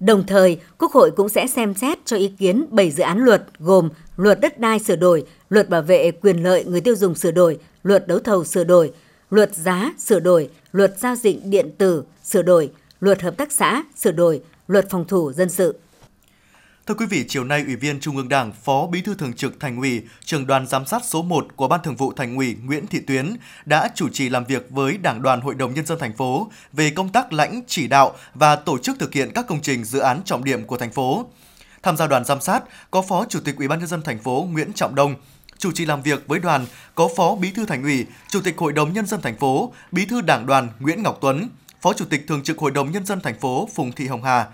Đồng 0.00 0.26
thời, 0.26 0.58
Quốc 0.78 0.92
hội 0.92 1.10
cũng 1.10 1.28
sẽ 1.28 1.46
xem 1.46 1.74
xét 1.74 1.98
cho 2.04 2.16
ý 2.16 2.28
kiến 2.38 2.66
7 2.70 2.90
dự 2.90 3.02
án 3.02 3.18
luật 3.18 3.42
gồm 3.58 3.88
Luật 4.16 4.40
đất 4.40 4.58
đai 4.58 4.78
sửa 4.78 4.96
đổi, 4.96 5.24
Luật 5.48 5.68
bảo 5.68 5.82
vệ 5.82 6.10
quyền 6.10 6.42
lợi 6.42 6.64
người 6.64 6.80
tiêu 6.80 6.96
dùng 6.96 7.14
sửa 7.14 7.30
đổi, 7.30 7.58
Luật 7.82 8.08
đấu 8.08 8.18
thầu 8.18 8.44
sửa 8.44 8.64
đổi, 8.64 8.92
Luật 9.30 9.54
giá 9.54 9.92
sửa 9.98 10.20
đổi, 10.20 10.48
Luật 10.72 10.98
giao 10.98 11.16
dịch 11.16 11.44
điện 11.44 11.70
tử 11.78 12.04
sửa 12.24 12.42
đổi, 12.42 12.70
Luật 13.00 13.22
hợp 13.22 13.36
tác 13.36 13.52
xã 13.52 13.82
sửa 13.96 14.12
đổi, 14.12 14.42
Luật 14.68 14.90
phòng 14.90 15.04
thủ 15.08 15.32
dân 15.32 15.48
sự. 15.48 15.74
Thưa 16.90 16.96
quý 16.96 17.06
vị, 17.06 17.24
chiều 17.28 17.44
nay 17.44 17.62
Ủy 17.66 17.76
viên 17.76 18.00
Trung 18.00 18.16
ương 18.16 18.28
Đảng, 18.28 18.52
Phó 18.52 18.86
Bí 18.86 19.00
thư 19.00 19.14
Thường 19.14 19.32
trực 19.32 19.60
Thành 19.60 19.76
ủy, 19.76 20.02
Trưởng 20.24 20.46
đoàn 20.46 20.66
giám 20.66 20.86
sát 20.86 21.02
số 21.04 21.22
1 21.22 21.46
của 21.56 21.68
Ban 21.68 21.82
Thường 21.82 21.96
vụ 21.96 22.12
Thành 22.12 22.36
ủy 22.36 22.56
Nguyễn 22.64 22.86
Thị 22.86 23.00
Tuyến 23.06 23.36
đã 23.64 23.90
chủ 23.94 24.08
trì 24.08 24.28
làm 24.28 24.44
việc 24.44 24.66
với 24.70 24.96
Đảng 24.96 25.22
đoàn 25.22 25.40
Hội 25.40 25.54
đồng 25.54 25.74
nhân 25.74 25.86
dân 25.86 25.98
thành 25.98 26.12
phố 26.12 26.50
về 26.72 26.90
công 26.90 27.08
tác 27.08 27.32
lãnh 27.32 27.62
chỉ 27.66 27.88
đạo 27.88 28.16
và 28.34 28.56
tổ 28.56 28.78
chức 28.78 28.98
thực 28.98 29.12
hiện 29.12 29.30
các 29.34 29.46
công 29.48 29.62
trình 29.62 29.84
dự 29.84 29.98
án 29.98 30.20
trọng 30.24 30.44
điểm 30.44 30.64
của 30.64 30.76
thành 30.78 30.90
phố. 30.90 31.26
Tham 31.82 31.96
gia 31.96 32.06
đoàn 32.06 32.24
giám 32.24 32.40
sát 32.40 32.64
có 32.90 33.02
Phó 33.02 33.24
Chủ 33.28 33.40
tịch 33.44 33.56
Ủy 33.56 33.68
ban 33.68 33.78
nhân 33.78 33.88
dân 33.88 34.02
thành 34.02 34.18
phố 34.18 34.48
Nguyễn 34.52 34.72
Trọng 34.72 34.94
Đông, 34.94 35.14
chủ 35.58 35.72
trì 35.72 35.86
làm 35.86 36.02
việc 36.02 36.26
với 36.26 36.38
đoàn 36.38 36.66
có 36.94 37.08
Phó 37.16 37.34
Bí 37.34 37.50
thư 37.50 37.66
Thành 37.66 37.82
ủy, 37.82 38.06
Chủ 38.28 38.40
tịch 38.40 38.58
Hội 38.58 38.72
đồng 38.72 38.92
nhân 38.92 39.06
dân 39.06 39.20
thành 39.20 39.38
phố, 39.38 39.72
Bí 39.92 40.04
thư 40.04 40.20
Đảng 40.20 40.46
đoàn 40.46 40.68
Nguyễn 40.80 41.02
Ngọc 41.02 41.18
Tuấn, 41.20 41.48
Phó 41.80 41.92
Chủ 41.92 42.04
tịch 42.04 42.24
Thường 42.28 42.42
trực 42.42 42.58
Hội 42.58 42.70
đồng 42.70 42.92
nhân 42.92 43.06
dân 43.06 43.20
thành 43.20 43.40
phố 43.40 43.68
Phùng 43.74 43.92
Thị 43.92 44.06
Hồng 44.06 44.22
Hà. 44.22 44.46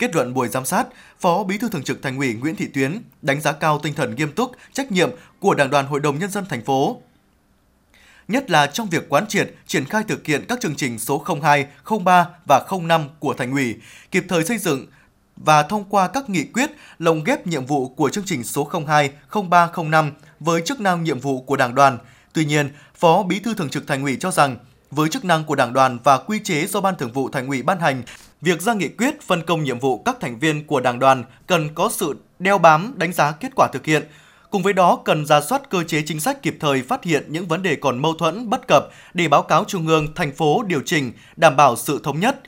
Kết 0.00 0.14
luận 0.14 0.34
buổi 0.34 0.48
giám 0.48 0.64
sát, 0.64 0.86
Phó 1.18 1.44
Bí 1.44 1.58
thư 1.58 1.68
Thường 1.68 1.82
trực 1.82 2.02
Thành 2.02 2.18
ủy 2.18 2.34
Nguyễn 2.34 2.56
Thị 2.56 2.68
Tuyến 2.74 3.02
đánh 3.22 3.40
giá 3.40 3.52
cao 3.52 3.78
tinh 3.78 3.94
thần 3.94 4.14
nghiêm 4.14 4.32
túc, 4.32 4.52
trách 4.72 4.92
nhiệm 4.92 5.10
của 5.40 5.54
Đảng 5.54 5.70
đoàn 5.70 5.86
Hội 5.86 6.00
đồng 6.00 6.18
nhân 6.18 6.30
dân 6.30 6.44
thành 6.48 6.64
phố, 6.64 7.00
nhất 8.28 8.50
là 8.50 8.66
trong 8.66 8.88
việc 8.88 9.08
quán 9.08 9.26
triệt, 9.26 9.54
triển 9.66 9.84
khai 9.84 10.02
thực 10.08 10.26
hiện 10.26 10.44
các 10.48 10.60
chương 10.60 10.74
trình 10.74 10.98
số 10.98 11.24
02, 11.42 11.66
03 12.04 12.28
và 12.46 12.66
05 12.82 13.08
của 13.18 13.34
Thành 13.34 13.52
ủy, 13.52 13.76
kịp 14.10 14.24
thời 14.28 14.44
xây 14.44 14.58
dựng 14.58 14.86
và 15.36 15.62
thông 15.62 15.84
qua 15.84 16.08
các 16.08 16.30
nghị 16.30 16.44
quyết 16.44 16.70
lồng 16.98 17.24
ghép 17.24 17.46
nhiệm 17.46 17.66
vụ 17.66 17.88
của 17.88 18.10
chương 18.10 18.24
trình 18.26 18.44
số 18.44 18.70
02, 18.86 19.10
03, 19.50 19.70
05 19.84 20.12
với 20.40 20.62
chức 20.64 20.80
năng 20.80 21.04
nhiệm 21.04 21.20
vụ 21.20 21.42
của 21.42 21.56
Đảng 21.56 21.74
đoàn. 21.74 21.98
Tuy 22.32 22.44
nhiên, 22.44 22.70
Phó 22.94 23.22
Bí 23.22 23.40
thư 23.40 23.54
Thường 23.54 23.70
trực 23.70 23.86
Thành 23.86 24.02
ủy 24.02 24.16
cho 24.20 24.30
rằng 24.30 24.56
với 24.90 25.08
chức 25.08 25.24
năng 25.24 25.44
của 25.44 25.54
Đảng 25.54 25.72
đoàn 25.72 25.98
và 26.04 26.18
quy 26.18 26.40
chế 26.44 26.66
do 26.66 26.80
Ban 26.80 26.96
Thường 26.96 27.12
vụ 27.12 27.28
Thành 27.28 27.48
ủy 27.48 27.62
ban 27.62 27.80
hành 27.80 28.02
Việc 28.40 28.62
ra 28.62 28.74
nghị 28.74 28.88
quyết 28.88 29.22
phân 29.22 29.42
công 29.42 29.64
nhiệm 29.64 29.78
vụ 29.78 30.02
các 30.02 30.16
thành 30.20 30.38
viên 30.38 30.66
của 30.66 30.80
đảng 30.80 30.98
đoàn 30.98 31.24
cần 31.46 31.68
có 31.74 31.90
sự 31.92 32.14
đeo 32.38 32.58
bám 32.58 32.94
đánh 32.96 33.12
giá 33.12 33.32
kết 33.32 33.52
quả 33.56 33.68
thực 33.72 33.86
hiện. 33.86 34.02
Cùng 34.50 34.62
với 34.62 34.72
đó 34.72 34.98
cần 35.04 35.26
ra 35.26 35.40
soát 35.40 35.70
cơ 35.70 35.84
chế 35.84 36.02
chính 36.06 36.20
sách 36.20 36.42
kịp 36.42 36.56
thời 36.60 36.82
phát 36.82 37.04
hiện 37.04 37.24
những 37.28 37.46
vấn 37.48 37.62
đề 37.62 37.76
còn 37.76 37.98
mâu 37.98 38.14
thuẫn 38.14 38.50
bất 38.50 38.68
cập 38.68 38.88
để 39.14 39.28
báo 39.28 39.42
cáo 39.42 39.64
Trung 39.64 39.86
ương, 39.86 40.14
thành 40.14 40.32
phố 40.32 40.62
điều 40.66 40.80
chỉnh, 40.86 41.12
đảm 41.36 41.56
bảo 41.56 41.76
sự 41.76 42.00
thống 42.04 42.20
nhất. 42.20 42.40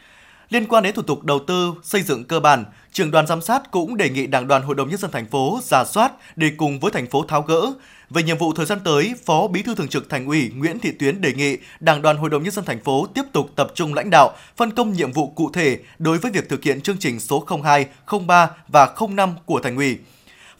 Liên 0.49 0.67
quan 0.67 0.83
đến 0.83 0.95
thủ 0.95 1.03
tục 1.03 1.25
đầu 1.25 1.39
tư, 1.47 1.73
xây 1.83 2.03
dựng 2.03 2.25
cơ 2.25 2.41
bản, 2.41 2.65
trường 2.93 3.11
đoàn 3.11 3.27
giám 3.27 3.41
sát 3.43 3.71
cũng 3.71 3.97
đề 3.97 4.11
nghị 4.11 4.27
Đảng 4.27 4.49
đoàn 4.49 4.63
Hội 4.63 4.75
đồng 4.75 4.89
nhân 4.89 4.99
dân 4.99 5.11
thành 5.11 5.27
phố 5.27 5.61
ra 5.63 5.85
soát 5.85 6.13
để 6.37 6.51
cùng 6.57 6.81
với 6.81 6.91
thành 6.91 7.07
phố 7.07 7.25
tháo 7.29 7.43
gỡ, 7.43 7.73
về 8.13 8.23
nhiệm 8.23 8.39
vụ 8.39 8.53
thời 8.53 8.67
gian 8.67 8.79
tới, 8.85 9.15
Phó 9.25 9.49
Bí 9.49 9.63
thư 9.63 9.75
Thường 9.75 9.89
trực 9.89 10.11
Thành 10.11 10.27
ủy 10.27 10.51
Nguyễn 10.57 10.79
Thị 10.79 10.93
Tuyến 10.99 11.21
đề 11.21 11.33
nghị 11.33 11.57
Đảng 11.81 12.03
đoàn 12.03 12.17
Hội 12.17 12.31
đồng 12.31 12.43
nhân 12.43 12.53
dân 12.53 12.65
thành 12.65 12.81
phố 12.85 13.07
tiếp 13.15 13.23
tục 13.33 13.51
tập 13.57 13.73
trung 13.75 13.95
lãnh 13.95 14.11
đạo, 14.11 14.37
phân 14.57 14.71
công 14.71 14.93
nhiệm 14.93 15.13
vụ 15.13 15.33
cụ 15.37 15.51
thể 15.53 15.79
đối 15.99 16.19
với 16.19 16.33
việc 16.33 16.49
thực 16.49 16.63
hiện 16.63 16.81
chương 16.81 16.99
trình 16.99 17.21
số 17.21 17.47
02, 17.63 17.87
03 18.27 18.51
và 18.69 18.95
05 19.09 19.35
của 19.47 19.61
Thành 19.61 19.77
ủy 19.77 19.99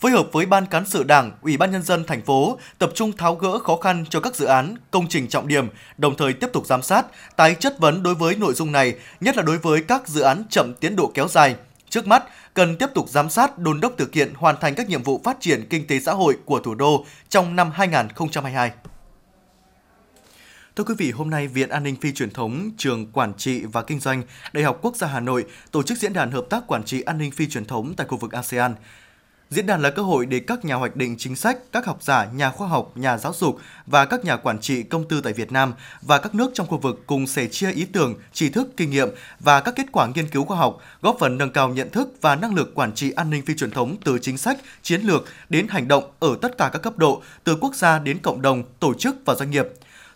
phối 0.03 0.11
hợp 0.11 0.27
với 0.33 0.47
Ban 0.47 0.67
cán 0.67 0.87
sự 0.87 1.05
Đảng, 1.05 1.33
Ủy 1.43 1.57
ban 1.57 1.71
nhân 1.71 1.83
dân 1.83 2.05
thành 2.05 2.23
phố 2.23 2.59
tập 2.79 2.91
trung 2.95 3.13
tháo 3.13 3.35
gỡ 3.35 3.59
khó 3.59 3.77
khăn 3.77 4.05
cho 4.11 4.21
các 4.21 4.37
dự 4.37 4.47
án, 4.47 4.77
công 4.91 5.09
trình 5.09 5.29
trọng 5.29 5.49
điểm, 5.49 5.69
đồng 5.99 6.17
thời 6.17 6.33
tiếp 6.33 6.47
tục 6.53 6.67
giám 6.67 6.83
sát, 6.83 7.07
tái 7.37 7.57
chất 7.61 7.79
vấn 7.79 8.03
đối 8.03 8.15
với 8.15 8.35
nội 8.37 8.55
dung 8.55 8.73
này, 8.73 8.95
nhất 9.21 9.37
là 9.37 9.43
đối 9.43 9.59
với 9.59 9.83
các 9.83 10.09
dự 10.09 10.21
án 10.21 10.45
chậm 10.51 10.73
tiến 10.81 10.97
độ 10.97 11.11
kéo 11.15 11.29
dài. 11.29 11.57
Trước 11.93 12.07
mắt, 12.07 12.25
cần 12.55 12.77
tiếp 12.77 12.87
tục 12.95 13.09
giám 13.09 13.31
sát, 13.31 13.59
đôn 13.59 13.81
đốc 13.81 13.93
thực 13.99 14.15
hiện 14.15 14.33
hoàn 14.35 14.57
thành 14.61 14.75
các 14.75 14.89
nhiệm 14.89 15.03
vụ 15.03 15.21
phát 15.25 15.37
triển 15.41 15.67
kinh 15.71 15.87
tế 15.87 16.01
xã 16.01 16.13
hội 16.13 16.39
của 16.45 16.61
thủ 16.61 16.75
đô 16.75 17.05
trong 17.29 17.57
năm 17.57 17.71
2022. 17.71 18.73
Thưa 20.77 20.85
quý 20.85 20.95
vị, 20.99 21.11
hôm 21.11 21.31
nay 21.31 21.49
Viện 21.49 21.69
An 21.69 21.83
ninh 21.83 21.97
Phi 21.97 22.13
truyền 22.13 22.31
thống, 22.31 22.71
Trường 22.79 23.13
Quản 23.13 23.35
trị 23.35 23.65
và 23.65 23.83
Kinh 23.83 24.01
doanh, 24.01 24.23
Đại 24.53 24.65
học 24.65 24.79
Quốc 24.83 24.97
gia 24.97 25.07
Hà 25.07 25.21
Nội 25.21 25.45
tổ 25.71 25.83
chức 25.83 25.99
diễn 25.99 26.13
đàn 26.13 26.31
hợp 26.31 26.45
tác 26.51 26.67
quản 26.67 26.85
trị 26.85 27.01
an 27.01 27.19
ninh 27.19 27.31
phi 27.31 27.49
truyền 27.49 27.65
thống 27.65 27.95
tại 27.97 28.07
khu 28.07 28.17
vực 28.17 28.33
ASEAN. 28.33 28.75
Diễn 29.53 29.67
đàn 29.67 29.83
là 29.83 29.91
cơ 29.91 30.03
hội 30.03 30.27
để 30.27 30.41
các 30.41 30.65
nhà 30.65 30.75
hoạch 30.75 30.97
định 30.97 31.17
chính 31.19 31.37
sách, 31.37 31.59
các 31.73 31.87
học 31.87 31.99
giả, 32.03 32.29
nhà 32.35 32.51
khoa 32.51 32.69
học, 32.69 32.93
nhà 32.95 33.19
giáo 33.19 33.33
dục 33.39 33.59
và 33.87 34.05
các 34.05 34.25
nhà 34.25 34.37
quản 34.37 34.59
trị 34.59 34.83
công 34.83 35.09
tư 35.09 35.21
tại 35.21 35.33
Việt 35.33 35.53
Nam 35.53 35.75
và 36.03 36.19
các 36.19 36.35
nước 36.35 36.51
trong 36.55 36.67
khu 36.67 36.79
vực 36.79 37.03
cùng 37.07 37.27
sẻ 37.27 37.47
chia 37.47 37.73
ý 37.73 37.85
tưởng, 37.85 38.15
tri 38.33 38.49
thức, 38.49 38.69
kinh 38.77 38.91
nghiệm 38.91 39.09
và 39.41 39.61
các 39.61 39.75
kết 39.77 39.87
quả 39.93 40.07
nghiên 40.15 40.29
cứu 40.29 40.45
khoa 40.45 40.57
học, 40.57 40.79
góp 41.03 41.17
phần 41.21 41.39
nâng 41.39 41.51
cao 41.53 41.69
nhận 41.69 41.91
thức 41.91 42.09
và 42.21 42.37
năng 42.37 42.55
lực 42.55 42.75
quản 42.75 42.95
trị 42.95 43.11
an 43.11 43.31
ninh 43.31 43.43
phi 43.47 43.55
truyền 43.55 43.71
thống 43.71 43.97
từ 44.05 44.19
chính 44.23 44.39
sách, 44.39 44.59
chiến 44.83 45.01
lược 45.03 45.25
đến 45.49 45.69
hành 45.69 45.89
động 45.89 46.05
ở 46.21 46.37
tất 46.43 46.59
cả 46.59 46.71
các 46.73 46.83
cấp 46.83 46.99
độ, 46.99 47.23
từ 47.45 47.57
quốc 47.61 47.75
gia 47.75 47.99
đến 47.99 48.19
cộng 48.19 48.43
đồng, 48.43 48.63
tổ 48.81 48.95
chức 48.95 49.17
và 49.25 49.35
doanh 49.35 49.51
nghiệp. 49.51 49.67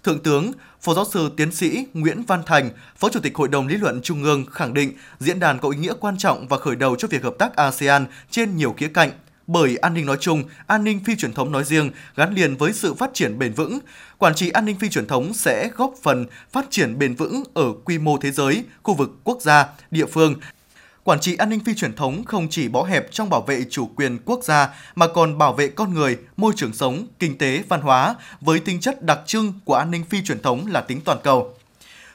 Thượng 0.04 0.22
tướng, 0.22 0.52
Phó 0.80 0.94
giáo 0.94 1.04
sư 1.04 1.30
tiến 1.36 1.52
sĩ 1.52 1.86
Nguyễn 1.94 2.22
Văn 2.22 2.42
Thành, 2.46 2.70
Phó 2.96 3.08
Chủ 3.08 3.20
tịch 3.20 3.36
Hội 3.36 3.48
đồng 3.48 3.66
Lý 3.66 3.76
luận 3.76 4.00
Trung 4.02 4.24
ương 4.24 4.44
khẳng 4.52 4.74
định 4.74 4.92
diễn 5.20 5.40
đàn 5.40 5.58
có 5.58 5.68
ý 5.68 5.78
nghĩa 5.78 5.92
quan 6.00 6.18
trọng 6.18 6.48
và 6.48 6.58
khởi 6.58 6.76
đầu 6.76 6.96
cho 6.96 7.08
việc 7.08 7.22
hợp 7.22 7.34
tác 7.38 7.56
ASEAN 7.56 8.06
trên 8.30 8.56
nhiều 8.56 8.74
khía 8.76 8.88
cạnh, 8.88 9.10
bởi 9.46 9.76
an 9.76 9.94
ninh 9.94 10.06
nói 10.06 10.16
chung, 10.20 10.44
an 10.66 10.84
ninh 10.84 11.00
phi 11.04 11.16
truyền 11.16 11.32
thống 11.32 11.52
nói 11.52 11.64
riêng 11.64 11.90
gắn 12.16 12.34
liền 12.34 12.56
với 12.56 12.72
sự 12.72 12.94
phát 12.94 13.10
triển 13.14 13.38
bền 13.38 13.52
vững. 13.52 13.78
Quản 14.18 14.34
trị 14.34 14.50
an 14.50 14.64
ninh 14.64 14.78
phi 14.78 14.88
truyền 14.88 15.06
thống 15.06 15.34
sẽ 15.34 15.70
góp 15.76 15.94
phần 16.02 16.26
phát 16.52 16.66
triển 16.70 16.98
bền 16.98 17.14
vững 17.14 17.42
ở 17.54 17.72
quy 17.84 17.98
mô 17.98 18.18
thế 18.18 18.30
giới, 18.30 18.64
khu 18.82 18.94
vực 18.94 19.10
quốc 19.24 19.42
gia, 19.42 19.66
địa 19.90 20.06
phương. 20.06 20.34
Quản 21.04 21.20
trị 21.20 21.36
an 21.36 21.50
ninh 21.50 21.60
phi 21.64 21.74
truyền 21.74 21.96
thống 21.96 22.24
không 22.24 22.48
chỉ 22.50 22.68
bó 22.68 22.84
hẹp 22.84 23.12
trong 23.12 23.30
bảo 23.30 23.40
vệ 23.40 23.64
chủ 23.70 23.90
quyền 23.96 24.18
quốc 24.24 24.44
gia 24.44 24.68
mà 24.94 25.06
còn 25.06 25.38
bảo 25.38 25.52
vệ 25.52 25.68
con 25.68 25.94
người, 25.94 26.18
môi 26.36 26.52
trường 26.56 26.72
sống, 26.72 27.06
kinh 27.18 27.38
tế, 27.38 27.62
văn 27.68 27.80
hóa 27.80 28.14
với 28.40 28.60
tính 28.60 28.80
chất 28.80 29.02
đặc 29.02 29.20
trưng 29.26 29.52
của 29.64 29.74
an 29.74 29.90
ninh 29.90 30.04
phi 30.04 30.24
truyền 30.24 30.42
thống 30.42 30.66
là 30.66 30.80
tính 30.80 31.00
toàn 31.04 31.18
cầu. 31.22 31.55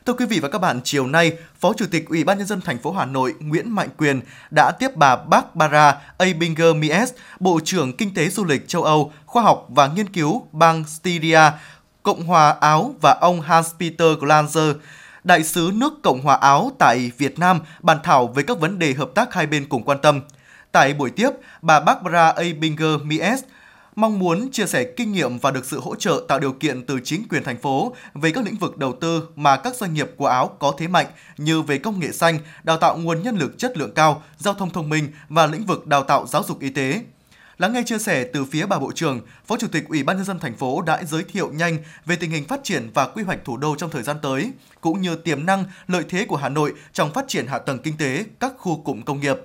Thưa 0.06 0.14
quý 0.14 0.26
vị 0.26 0.40
và 0.40 0.50
các 0.50 0.60
bạn, 0.60 0.80
chiều 0.84 1.08
nay, 1.08 1.32
Phó 1.60 1.74
Chủ 1.74 1.86
tịch 1.92 2.10
Ủy 2.10 2.24
ban 2.24 2.38
nhân 2.38 2.48
dân 2.48 2.62
thành 2.62 2.78
phố 2.78 2.92
Hà 2.92 3.06
Nội 3.06 3.34
Nguyễn 3.40 3.72
Mạnh 3.72 3.90
Quyền 3.98 4.22
đã 4.52 4.72
tiếp 4.72 4.96
bà 4.96 5.16
Barbara 5.16 5.98
Abinger 6.18 6.76
Mies, 6.76 7.14
Bộ 7.40 7.60
trưởng 7.64 7.98
Kinh 7.98 8.14
tế 8.14 8.30
Du 8.30 8.46
lịch 8.46 8.68
châu 8.68 8.84
Âu, 8.84 9.14
Khoa 9.26 9.44
học 9.44 9.68
và 9.70 9.88
Nghiên 9.88 10.10
cứu 10.10 10.48
bang 10.52 10.84
Styria, 10.88 11.40
Cộng 12.04 12.26
hòa 12.26 12.56
Áo 12.60 12.96
và 13.02 13.18
ông 13.22 13.42
Hans-Peter 13.42 14.18
Glanzer, 14.20 14.74
đại 15.24 15.44
sứ 15.44 15.72
nước 15.74 15.94
Cộng 16.04 16.22
hòa 16.22 16.36
Áo 16.36 16.72
tại 16.80 17.12
Việt 17.18 17.40
Nam 17.40 17.60
bàn 17.82 17.98
thảo 18.04 18.28
về 18.28 18.44
các 18.44 18.60
vấn 18.60 18.80
đề 18.80 18.94
hợp 18.94 19.10
tác 19.16 19.34
hai 19.34 19.48
bên 19.48 19.70
cùng 19.70 19.84
quan 19.84 19.98
tâm. 20.02 20.22
Tại 20.72 20.94
buổi 20.94 21.10
tiếp, 21.10 21.30
bà 21.62 21.80
Barbara 21.80 22.30
Abinger 22.30 23.02
Mies 23.04 23.40
mong 23.96 24.20
muốn 24.20 24.52
chia 24.52 24.66
sẻ 24.66 24.84
kinh 24.84 25.12
nghiệm 25.12 25.38
và 25.40 25.52
được 25.52 25.66
sự 25.66 25.80
hỗ 25.80 25.96
trợ 25.96 26.26
tạo 26.28 26.40
điều 26.40 26.54
kiện 26.54 26.86
từ 26.86 27.00
chính 27.04 27.28
quyền 27.30 27.44
thành 27.44 27.58
phố 27.58 27.96
về 28.14 28.32
các 28.32 28.46
lĩnh 28.46 28.56
vực 28.56 28.78
đầu 28.78 28.96
tư 29.02 29.28
mà 29.36 29.58
các 29.58 29.76
doanh 29.76 29.94
nghiệp 29.94 30.12
của 30.18 30.28
Áo 30.28 30.48
có 30.60 30.74
thế 30.78 30.88
mạnh 30.88 31.06
như 31.38 31.62
về 31.62 31.78
công 31.78 32.00
nghệ 32.00 32.12
xanh, 32.12 32.40
đào 32.64 32.78
tạo 32.78 32.98
nguồn 32.98 33.24
nhân 33.24 33.38
lực 33.38 33.58
chất 33.58 33.78
lượng 33.78 33.94
cao, 33.94 34.24
giao 34.38 34.54
thông 34.54 34.70
thông 34.70 34.90
minh 34.90 35.08
và 35.30 35.46
lĩnh 35.46 35.66
vực 35.66 35.88
đào 35.88 36.04
tạo 36.04 36.28
giáo 36.28 36.44
dục 36.44 36.60
y 36.60 36.70
tế. 36.70 37.02
Lắng 37.58 37.74
nghe 37.74 37.84
chia 37.86 37.98
sẻ 37.98 38.24
từ 38.34 38.46
phía 38.46 38.66
bà 38.66 38.80
Bộ 38.80 38.92
trưởng, 38.96 39.22
Phó 39.48 39.58
Chủ 39.58 39.68
tịch 39.68 39.88
Ủy 39.88 40.04
ban 40.04 40.18
nhân 40.18 40.26
dân 40.26 40.40
thành 40.40 40.58
phố 40.58 40.82
đã 40.82 41.04
giới 41.04 41.24
thiệu 41.24 41.52
nhanh 41.52 41.78
về 42.06 42.16
tình 42.16 42.32
hình 42.32 42.48
phát 42.48 42.60
triển 42.64 42.90
và 42.94 43.08
quy 43.08 43.24
hoạch 43.24 43.46
thủ 43.46 43.58
đô 43.58 43.76
trong 43.76 43.90
thời 43.90 44.04
gian 44.04 44.18
tới, 44.22 44.52
cũng 44.82 45.02
như 45.02 45.16
tiềm 45.16 45.46
năng, 45.46 45.66
lợi 45.88 46.04
thế 46.10 46.26
của 46.26 46.36
Hà 46.36 46.50
Nội 46.50 46.74
trong 46.94 47.14
phát 47.14 47.26
triển 47.28 47.48
hạ 47.48 47.60
tầng 47.60 47.80
kinh 47.80 47.98
tế 47.98 48.26
các 48.40 48.54
khu 48.58 48.82
cụm 48.82 49.02
công 49.02 49.20
nghiệp. 49.20 49.38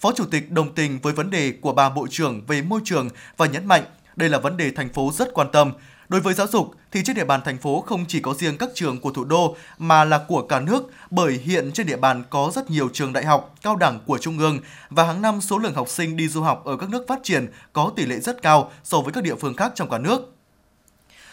Phó 0.00 0.12
Chủ 0.12 0.24
tịch 0.24 0.50
đồng 0.50 0.74
tình 0.74 0.98
với 1.02 1.12
vấn 1.12 1.30
đề 1.30 1.52
của 1.60 1.72
bà 1.72 1.90
Bộ 1.90 2.06
trưởng 2.10 2.42
về 2.46 2.62
môi 2.62 2.80
trường 2.84 3.08
và 3.36 3.46
nhấn 3.46 3.66
mạnh 3.66 3.82
đây 4.16 4.28
là 4.28 4.38
vấn 4.38 4.56
đề 4.56 4.70
thành 4.70 4.88
phố 4.88 5.12
rất 5.14 5.34
quan 5.34 5.48
tâm. 5.52 5.72
Đối 6.08 6.20
với 6.20 6.34
giáo 6.34 6.46
dục 6.46 6.74
thì 6.92 7.00
trên 7.04 7.16
địa 7.16 7.24
bàn 7.24 7.40
thành 7.44 7.58
phố 7.58 7.84
không 7.86 8.04
chỉ 8.08 8.20
có 8.20 8.34
riêng 8.34 8.58
các 8.58 8.68
trường 8.74 9.00
của 9.00 9.10
thủ 9.10 9.24
đô 9.24 9.56
mà 9.78 10.04
là 10.04 10.18
của 10.28 10.42
cả 10.42 10.60
nước 10.60 10.90
bởi 11.10 11.32
hiện 11.32 11.70
trên 11.72 11.86
địa 11.86 11.96
bàn 11.96 12.24
có 12.30 12.50
rất 12.54 12.70
nhiều 12.70 12.88
trường 12.92 13.12
đại 13.12 13.24
học, 13.24 13.54
cao 13.62 13.76
đẳng 13.76 14.00
của 14.06 14.18
trung 14.18 14.38
ương 14.38 14.60
và 14.90 15.04
hàng 15.04 15.22
năm 15.22 15.40
số 15.40 15.58
lượng 15.58 15.74
học 15.74 15.88
sinh 15.88 16.16
đi 16.16 16.28
du 16.28 16.42
học 16.42 16.64
ở 16.64 16.76
các 16.76 16.90
nước 16.90 17.04
phát 17.08 17.18
triển 17.22 17.46
có 17.72 17.92
tỷ 17.96 18.06
lệ 18.06 18.20
rất 18.20 18.42
cao 18.42 18.72
so 18.84 19.00
với 19.00 19.12
các 19.12 19.24
địa 19.24 19.34
phương 19.34 19.54
khác 19.54 19.72
trong 19.74 19.90
cả 19.90 19.98
nước. 19.98 20.34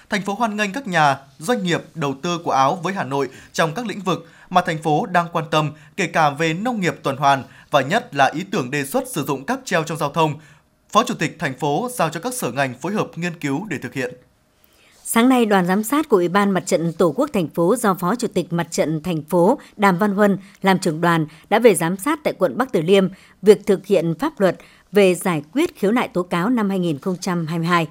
Thành 0.10 0.22
phố 0.22 0.34
hoan 0.34 0.58
nghênh 0.58 0.74
các 0.74 0.88
nhà, 0.88 1.18
doanh 1.40 1.64
nghiệp 1.64 1.82
đầu 1.96 2.16
tư 2.22 2.40
của 2.44 2.52
Áo 2.52 2.76
với 2.76 2.94
Hà 2.94 3.04
Nội 3.04 3.30
trong 3.54 3.74
các 3.74 3.86
lĩnh 3.86 4.00
vực 4.00 4.30
mà 4.50 4.62
thành 4.62 4.84
phố 4.84 5.06
đang 5.06 5.28
quan 5.32 5.46
tâm, 5.52 5.72
kể 5.98 6.08
cả 6.08 6.30
về 6.30 6.54
nông 6.54 6.80
nghiệp 6.80 6.96
tuần 7.04 7.18
hoàn 7.18 7.44
và 7.72 7.82
nhất 7.82 8.16
là 8.16 8.32
ý 8.34 8.44
tưởng 8.52 8.72
đề 8.72 8.86
xuất 8.86 9.04
sử 9.08 9.24
dụng 9.24 9.46
cáp 9.46 9.60
treo 9.66 9.84
trong 9.84 9.98
giao 9.98 10.12
thông. 10.12 10.34
Phó 10.90 11.04
Chủ 11.04 11.14
tịch 11.14 11.36
thành 11.40 11.60
phố 11.60 11.90
giao 11.94 12.10
cho 12.10 12.20
các 12.20 12.34
sở 12.34 12.52
ngành 12.52 12.74
phối 12.74 12.94
hợp 12.94 13.08
nghiên 13.16 13.40
cứu 13.40 13.66
để 13.70 13.78
thực 13.78 13.94
hiện. 13.94 14.14
Sáng 15.08 15.30
nay, 15.30 15.46
đoàn 15.46 15.66
giám 15.66 15.84
sát 15.84 16.10
của 16.10 16.18
Ủy 16.18 16.28
ban 16.28 16.52
Mặt 16.52 16.66
trận 16.66 16.94
Tổ 16.94 17.14
quốc 17.16 17.30
thành 17.34 17.48
phố 17.48 17.76
do 17.76 17.94
Phó 17.94 18.16
Chủ 18.16 18.28
tịch 18.28 18.54
Mặt 18.54 18.68
trận 18.72 19.04
thành 19.04 19.24
phố 19.24 19.60
Đàm 19.78 19.98
Văn 19.98 20.12
Huân 20.12 20.38
làm 20.62 20.80
trưởng 20.80 21.02
đoàn 21.02 21.26
đã 21.50 21.60
về 21.60 21.76
giám 21.76 21.98
sát 21.98 22.20
tại 22.24 22.34
quận 22.34 22.58
Bắc 22.58 22.72
Từ 22.72 22.82
Liêm 22.82 23.08
việc 23.42 23.66
thực 23.66 23.86
hiện 23.86 24.14
pháp 24.20 24.40
luật 24.40 24.58
về 24.92 25.16
giải 25.16 25.44
quyết 25.52 25.76
khiếu 25.76 25.92
nại 25.92 26.08
tố 26.08 26.24
cáo 26.24 26.50
năm 26.50 26.70
2022. 26.70 27.88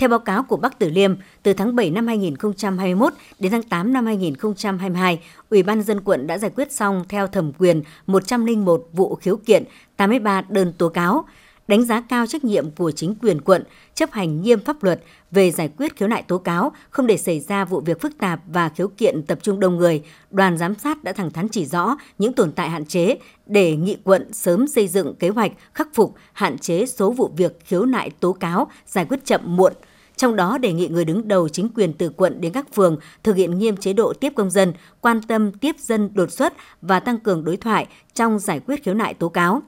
Theo 0.00 0.08
báo 0.08 0.18
cáo 0.18 0.42
của 0.42 0.56
Bắc 0.56 0.78
Tử 0.78 0.90
Liêm, 0.90 1.14
từ 1.42 1.52
tháng 1.52 1.76
7 1.76 1.90
năm 1.90 2.06
2021 2.06 3.12
đến 3.38 3.52
tháng 3.52 3.62
8 3.62 3.92
năm 3.92 4.06
2022, 4.06 5.20
Ủy 5.50 5.62
ban 5.62 5.82
dân 5.82 6.00
quận 6.00 6.26
đã 6.26 6.38
giải 6.38 6.50
quyết 6.56 6.72
xong 6.72 7.04
theo 7.08 7.26
thẩm 7.26 7.52
quyền 7.58 7.82
101 8.06 8.88
vụ 8.92 9.14
khiếu 9.14 9.36
kiện, 9.36 9.64
83 9.96 10.42
đơn 10.48 10.72
tố 10.78 10.88
cáo, 10.88 11.24
đánh 11.68 11.84
giá 11.84 12.00
cao 12.00 12.26
trách 12.26 12.44
nhiệm 12.44 12.70
của 12.70 12.90
chính 12.90 13.14
quyền 13.22 13.40
quận 13.40 13.64
chấp 13.94 14.12
hành 14.12 14.42
nghiêm 14.42 14.64
pháp 14.64 14.82
luật 14.82 15.02
về 15.30 15.50
giải 15.50 15.70
quyết 15.76 15.96
khiếu 15.96 16.08
nại 16.08 16.22
tố 16.22 16.38
cáo, 16.38 16.72
không 16.90 17.06
để 17.06 17.16
xảy 17.16 17.40
ra 17.40 17.64
vụ 17.64 17.80
việc 17.80 18.00
phức 18.00 18.18
tạp 18.18 18.40
và 18.46 18.68
khiếu 18.68 18.88
kiện 18.88 19.22
tập 19.22 19.38
trung 19.42 19.60
đông 19.60 19.76
người. 19.76 20.02
Đoàn 20.30 20.58
giám 20.58 20.74
sát 20.74 21.04
đã 21.04 21.12
thẳng 21.12 21.30
thắn 21.30 21.48
chỉ 21.48 21.64
rõ 21.66 21.96
những 22.18 22.32
tồn 22.32 22.52
tại 22.52 22.70
hạn 22.70 22.86
chế 22.86 23.18
để 23.46 23.76
nghị 23.76 23.96
quận 24.04 24.32
sớm 24.32 24.68
xây 24.68 24.88
dựng 24.88 25.14
kế 25.14 25.28
hoạch 25.28 25.52
khắc 25.74 25.88
phục 25.94 26.14
hạn 26.32 26.58
chế 26.58 26.86
số 26.86 27.10
vụ 27.10 27.30
việc 27.36 27.58
khiếu 27.64 27.84
nại 27.84 28.10
tố 28.10 28.32
cáo 28.32 28.70
giải 28.86 29.04
quyết 29.04 29.24
chậm 29.24 29.56
muộn– 29.56 29.72
trong 30.20 30.36
đó 30.36 30.58
đề 30.58 30.72
nghị 30.72 30.88
người 30.88 31.04
đứng 31.04 31.28
đầu 31.28 31.48
chính 31.48 31.68
quyền 31.74 31.92
từ 31.92 32.08
quận 32.08 32.40
đến 32.40 32.52
các 32.52 32.74
phường 32.74 32.96
thực 33.22 33.36
hiện 33.36 33.58
nghiêm 33.58 33.76
chế 33.76 33.92
độ 33.92 34.12
tiếp 34.12 34.32
công 34.36 34.50
dân, 34.50 34.72
quan 35.00 35.22
tâm 35.22 35.52
tiếp 35.52 35.76
dân 35.78 36.10
đột 36.14 36.32
xuất 36.32 36.52
và 36.82 37.00
tăng 37.00 37.18
cường 37.18 37.44
đối 37.44 37.56
thoại 37.56 37.86
trong 38.14 38.38
giải 38.38 38.60
quyết 38.60 38.84
khiếu 38.84 38.94
nại 38.94 39.14
tố 39.14 39.28
cáo 39.28 39.62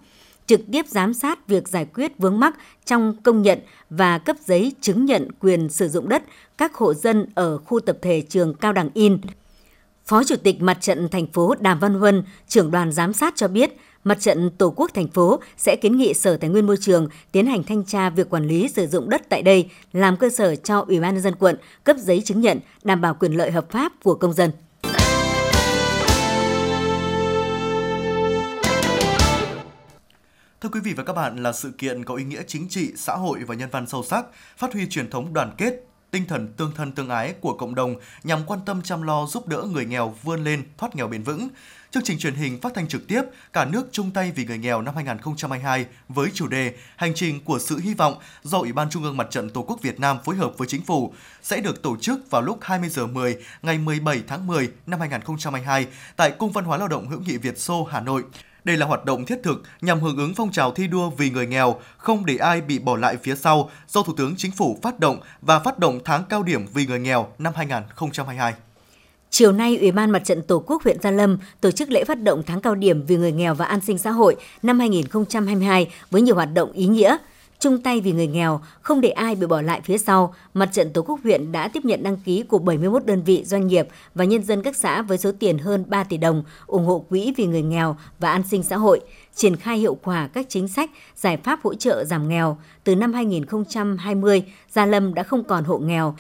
trực 0.47 0.61
tiếp 0.73 0.87
giám 0.89 1.15
sát 1.15 1.49
việc 1.49 1.69
giải 1.69 1.87
quyết 1.95 2.19
vướng 2.19 2.41
mắc 2.41 2.55
trong 2.85 3.17
công 3.23 3.43
nhận 3.43 3.59
và 3.91 4.19
cấp 4.19 4.37
giấy 4.45 4.73
chứng 4.81 5.05
nhận 5.05 5.29
quyền 5.41 5.69
sử 5.69 5.89
dụng 5.89 6.09
đất 6.09 6.23
các 6.59 6.75
hộ 6.75 6.95
dân 6.95 7.27
ở 7.35 7.59
khu 7.59 7.81
tập 7.81 7.99
thể 8.03 8.23
trường 8.29 8.55
Cao 8.55 8.73
Đẳng 8.73 8.91
In. 8.95 9.19
Phó 10.07 10.25
Chủ 10.25 10.37
tịch 10.37 10.63
Mặt 10.63 10.79
trận 10.81 11.09
thành 11.09 11.27
phố 11.27 11.55
Đàm 11.61 11.79
Văn 11.79 11.95
Huân, 11.95 12.25
trưởng 12.49 12.71
đoàn 12.71 12.93
giám 12.93 13.13
sát 13.13 13.37
cho 13.37 13.49
biết, 13.49 13.77
Mặt 14.05 14.21
trận 14.21 14.51
Tổ 14.59 14.73
quốc 14.77 14.91
thành 14.95 15.09
phố 15.09 15.41
sẽ 15.57 15.77
kiến 15.77 15.97
nghị 15.97 16.15
Sở 16.15 16.37
Tài 16.37 16.51
nguyên 16.51 16.67
Môi 16.67 16.77
trường 16.81 17.09
tiến 17.33 17.47
hành 17.47 17.63
thanh 17.65 17.85
tra 17.85 18.11
việc 18.11 18.31
quản 18.31 18.47
lý 18.47 18.69
sử 18.69 18.87
dụng 18.87 19.11
đất 19.11 19.23
tại 19.29 19.43
đây, 19.43 19.71
làm 19.93 20.17
cơ 20.17 20.31
sở 20.31 20.57
cho 20.57 20.85
Ủy 20.89 21.01
ban 21.01 21.15
nhân 21.15 21.23
dân 21.23 21.35
quận 21.39 21.57
cấp 21.85 21.97
giấy 21.99 22.23
chứng 22.25 22.41
nhận 22.41 22.61
đảm 22.85 23.01
bảo 23.01 23.15
quyền 23.15 23.33
lợi 23.33 23.51
hợp 23.51 23.71
pháp 23.71 23.93
của 24.03 24.15
công 24.15 24.33
dân. 24.33 24.51
Thưa 30.61 30.69
quý 30.69 30.81
vị 30.85 30.93
và 30.97 31.05
các 31.05 31.13
bạn, 31.13 31.43
là 31.43 31.53
sự 31.53 31.73
kiện 31.79 32.05
có 32.05 32.15
ý 32.15 32.25
nghĩa 32.25 32.43
chính 32.47 32.69
trị, 32.69 32.93
xã 32.97 33.17
hội 33.17 33.39
và 33.47 33.55
nhân 33.55 33.69
văn 33.73 33.87
sâu 33.87 34.03
sắc, 34.03 34.27
phát 34.57 34.73
huy 34.73 34.87
truyền 34.91 35.11
thống 35.11 35.35
đoàn 35.35 35.53
kết, 35.59 35.75
tinh 36.13 36.27
thần 36.27 36.53
tương 36.57 36.73
thân 36.75 36.93
tương 36.93 37.09
ái 37.09 37.35
của 37.41 37.55
cộng 37.55 37.75
đồng 37.75 37.95
nhằm 38.25 38.45
quan 38.47 38.61
tâm 38.67 38.83
chăm 38.83 39.03
lo 39.03 39.27
giúp 39.27 39.49
đỡ 39.49 39.63
người 39.73 39.85
nghèo 39.85 40.15
vươn 40.23 40.45
lên 40.45 40.63
thoát 40.79 40.97
nghèo 40.97 41.09
bền 41.09 41.23
vững. 41.23 41.49
Chương 41.91 42.03
trình 42.03 42.19
truyền 42.19 42.35
hình 42.35 42.61
phát 42.61 42.73
thanh 42.75 42.89
trực 42.89 43.07
tiếp 43.09 43.23
Cả 43.53 43.65
nước 43.65 43.89
chung 43.93 44.11
tay 44.11 44.33
vì 44.35 44.45
người 44.45 44.59
nghèo 44.59 44.83
năm 44.83 44.95
2022 44.95 45.87
với 46.09 46.31
chủ 46.35 46.47
đề 46.47 46.75
Hành 46.97 47.13
trình 47.15 47.45
của 47.45 47.59
sự 47.59 47.79
hy 47.79 47.95
vọng 47.95 48.15
do 48.43 48.59
Ủy 48.59 48.73
ban 48.73 48.91
Trung 48.91 49.03
ương 49.03 49.17
Mặt 49.17 49.27
trận 49.31 49.51
Tổ 49.51 49.63
quốc 49.63 49.83
Việt 49.83 50.01
Nam 50.01 50.19
phối 50.25 50.37
hợp 50.37 50.53
với 50.59 50.69
chính 50.69 50.83
phủ 50.83 51.15
sẽ 51.43 51.61
được 51.61 51.83
tổ 51.83 51.97
chức 51.97 52.31
vào 52.31 52.43
lúc 52.43 52.59
20 52.63 52.89
giờ 52.89 53.07
10 53.07 53.37
ngày 53.63 53.79
17 53.79 54.23
tháng 54.27 54.47
10 54.47 54.71
năm 54.87 55.01
2022 55.01 55.87
tại 56.17 56.31
Cung 56.31 56.53
văn 56.53 56.65
hóa 56.65 56.79
lao 56.79 56.89
động 56.89 57.09
hữu 57.09 57.21
nghị 57.21 57.37
Việt 57.37 57.59
Xô, 57.59 57.85
Hà 57.85 58.01
Nội. 58.01 58.23
Đây 58.65 58.77
là 58.77 58.87
hoạt 58.87 59.05
động 59.05 59.25
thiết 59.25 59.39
thực 59.43 59.63
nhằm 59.81 60.01
hưởng 60.01 60.17
ứng 60.17 60.35
phong 60.35 60.53
trào 60.53 60.73
thi 60.73 60.87
đua 60.87 61.11
vì 61.11 61.31
người 61.31 61.47
nghèo, 61.47 61.81
không 61.97 62.27
để 62.27 62.37
ai 62.37 62.61
bị 62.61 62.79
bỏ 62.79 62.97
lại 62.97 63.17
phía 63.23 63.35
sau 63.35 63.71
do 63.89 64.03
Thủ 64.03 64.13
tướng 64.17 64.35
Chính 64.37 64.53
phủ 64.53 64.79
phát 64.83 65.01
động 65.01 65.21
và 65.41 65.59
phát 65.59 65.79
động 65.79 66.01
tháng 66.05 66.25
cao 66.29 66.43
điểm 66.43 66.67
vì 66.75 66.87
người 66.87 66.99
nghèo 66.99 67.29
năm 67.39 67.53
2022. 67.57 68.55
Chiều 69.31 69.53
nay, 69.53 69.77
Ủy 69.77 69.93
ban 69.93 70.11
Mặt 70.11 70.25
trận 70.25 70.43
Tổ 70.43 70.63
quốc 70.67 70.83
huyện 70.83 71.01
Gia 71.03 71.11
Lâm 71.11 71.39
tổ 71.61 71.71
chức 71.71 71.91
lễ 71.91 72.05
phát 72.05 72.23
động 72.23 72.43
tháng 72.47 72.61
cao 72.61 72.75
điểm 72.75 73.07
vì 73.07 73.17
người 73.17 73.33
nghèo 73.33 73.55
và 73.55 73.65
an 73.65 73.81
sinh 73.81 73.99
xã 73.99 74.11
hội 74.11 74.37
năm 74.63 74.79
2022 74.79 75.91
với 76.11 76.23
nhiều 76.23 76.35
hoạt 76.35 76.49
động 76.55 76.73
ý 76.73 76.87
nghĩa– 76.87 77.17
chung 77.63 77.83
tay 77.83 78.01
vì 78.01 78.13
người 78.13 78.27
nghèo, 78.27 78.61
không 78.81 79.01
để 79.01 79.09
ai 79.09 79.35
bị 79.35 79.47
bỏ 79.47 79.63
lại 79.63 79.81
phía 79.85 79.99
sau, 79.99 80.35
Mặt 80.55 80.69
trận 80.73 80.93
Tổ 80.93 81.03
quốc 81.03 81.21
huyện 81.23 81.53
đã 81.53 81.69
tiếp 81.69 81.85
nhận 81.85 82.03
đăng 82.03 82.17
ký 82.17 82.43
của 82.43 82.59
71 82.59 83.07
đơn 83.07 83.23
vị 83.23 83.45
doanh 83.45 83.67
nghiệp 83.67 83.89
và 84.15 84.25
nhân 84.25 84.43
dân 84.43 84.63
các 84.63 84.77
xã 84.77 85.03
với 85.03 85.19
số 85.19 85.33
tiền 85.39 85.59
hơn 85.59 85.85
3 85.89 86.05
tỷ 86.05 86.17
đồng 86.17 86.43
ủng 86.67 86.87
hộ 86.87 87.05
quỹ 87.09 87.33
vì 87.37 87.47
người 87.47 87.63
nghèo 87.63 87.97
và 88.19 88.33
an 88.33 88.43
sinh 88.51 88.63
xã 88.63 88.77
hội, 88.77 89.01
triển 89.35 89.57
khai 89.57 89.79
hiệu 89.79 89.95
quả 90.03 90.29
các 90.33 90.47
chính 90.49 90.69
sách, 90.69 90.91
giải 91.17 91.37
pháp 91.37 91.61
hỗ 91.63 91.75
trợ 91.75 92.05
giảm 92.05 92.29
nghèo. 92.29 92.59
Từ 92.85 92.97
năm 92.97 93.13
2020, 93.13 94.43
Gia 94.71 94.87
Lâm 94.87 95.15
đã 95.15 95.23
không 95.23 95.45
còn 95.45 95.65
hộ 95.65 95.79
nghèo. 95.79 96.15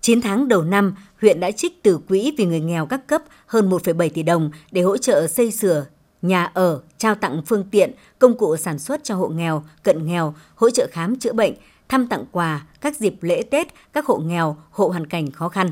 9 0.00 0.20
tháng 0.20 0.48
đầu 0.48 0.62
năm, 0.62 0.94
huyện 1.20 1.40
đã 1.40 1.50
trích 1.50 1.82
từ 1.82 1.98
quỹ 2.08 2.32
vì 2.38 2.44
người 2.44 2.60
nghèo 2.60 2.86
các 2.86 3.06
cấp 3.06 3.22
hơn 3.46 3.70
1,7 3.70 4.08
tỷ 4.08 4.22
đồng 4.22 4.50
để 4.70 4.82
hỗ 4.82 4.96
trợ 4.96 5.26
xây 5.26 5.50
sửa 5.50 5.86
nhà 6.22 6.50
ở, 6.54 6.80
trao 6.98 7.14
tặng 7.14 7.42
phương 7.46 7.64
tiện, 7.70 7.92
công 8.18 8.38
cụ 8.38 8.56
sản 8.56 8.78
xuất 8.78 9.04
cho 9.04 9.14
hộ 9.14 9.28
nghèo, 9.28 9.62
cận 9.82 10.06
nghèo, 10.06 10.34
hỗ 10.54 10.70
trợ 10.70 10.86
khám 10.90 11.16
chữa 11.16 11.32
bệnh, 11.32 11.54
thăm 11.88 12.06
tặng 12.06 12.24
quà 12.32 12.66
các 12.80 12.96
dịp 12.96 13.14
lễ 13.20 13.42
Tết 13.42 13.66
các 13.92 14.06
hộ 14.06 14.16
nghèo, 14.16 14.56
hộ 14.70 14.88
hoàn 14.88 15.06
cảnh 15.06 15.30
khó 15.30 15.48
khăn. 15.48 15.70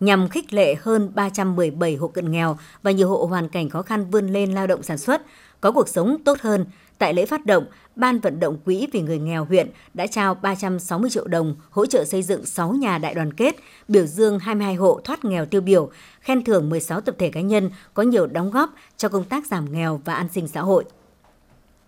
Nhằm 0.00 0.28
khích 0.28 0.52
lệ 0.52 0.74
hơn 0.82 1.10
317 1.14 1.96
hộ 1.96 2.08
cận 2.08 2.30
nghèo 2.30 2.58
và 2.82 2.90
nhiều 2.90 3.08
hộ 3.08 3.26
hoàn 3.26 3.48
cảnh 3.48 3.68
khó 3.68 3.82
khăn 3.82 4.10
vươn 4.10 4.28
lên 4.28 4.52
lao 4.52 4.66
động 4.66 4.82
sản 4.82 4.98
xuất, 4.98 5.22
có 5.60 5.72
cuộc 5.72 5.88
sống 5.88 6.16
tốt 6.24 6.38
hơn, 6.40 6.66
tại 7.02 7.14
lễ 7.14 7.26
phát 7.26 7.46
động, 7.46 7.66
Ban 7.96 8.20
vận 8.20 8.40
động 8.40 8.58
quỹ 8.64 8.86
vì 8.92 9.00
người 9.00 9.18
nghèo 9.18 9.44
huyện 9.44 9.70
đã 9.94 10.06
trao 10.06 10.34
360 10.34 11.10
triệu 11.10 11.28
đồng 11.28 11.56
hỗ 11.70 11.86
trợ 11.86 12.04
xây 12.04 12.22
dựng 12.22 12.46
6 12.46 12.72
nhà 12.72 12.98
đại 12.98 13.14
đoàn 13.14 13.32
kết, 13.32 13.56
biểu 13.88 14.06
dương 14.06 14.38
22 14.38 14.74
hộ 14.74 15.00
thoát 15.04 15.24
nghèo 15.24 15.46
tiêu 15.46 15.60
biểu, 15.60 15.90
khen 16.20 16.44
thưởng 16.44 16.70
16 16.70 17.00
tập 17.00 17.14
thể 17.18 17.30
cá 17.30 17.40
nhân 17.40 17.70
có 17.94 18.02
nhiều 18.02 18.26
đóng 18.26 18.50
góp 18.50 18.70
cho 18.96 19.08
công 19.08 19.24
tác 19.24 19.46
giảm 19.46 19.72
nghèo 19.72 20.00
và 20.04 20.14
an 20.14 20.28
sinh 20.34 20.48
xã 20.48 20.60
hội. 20.60 20.84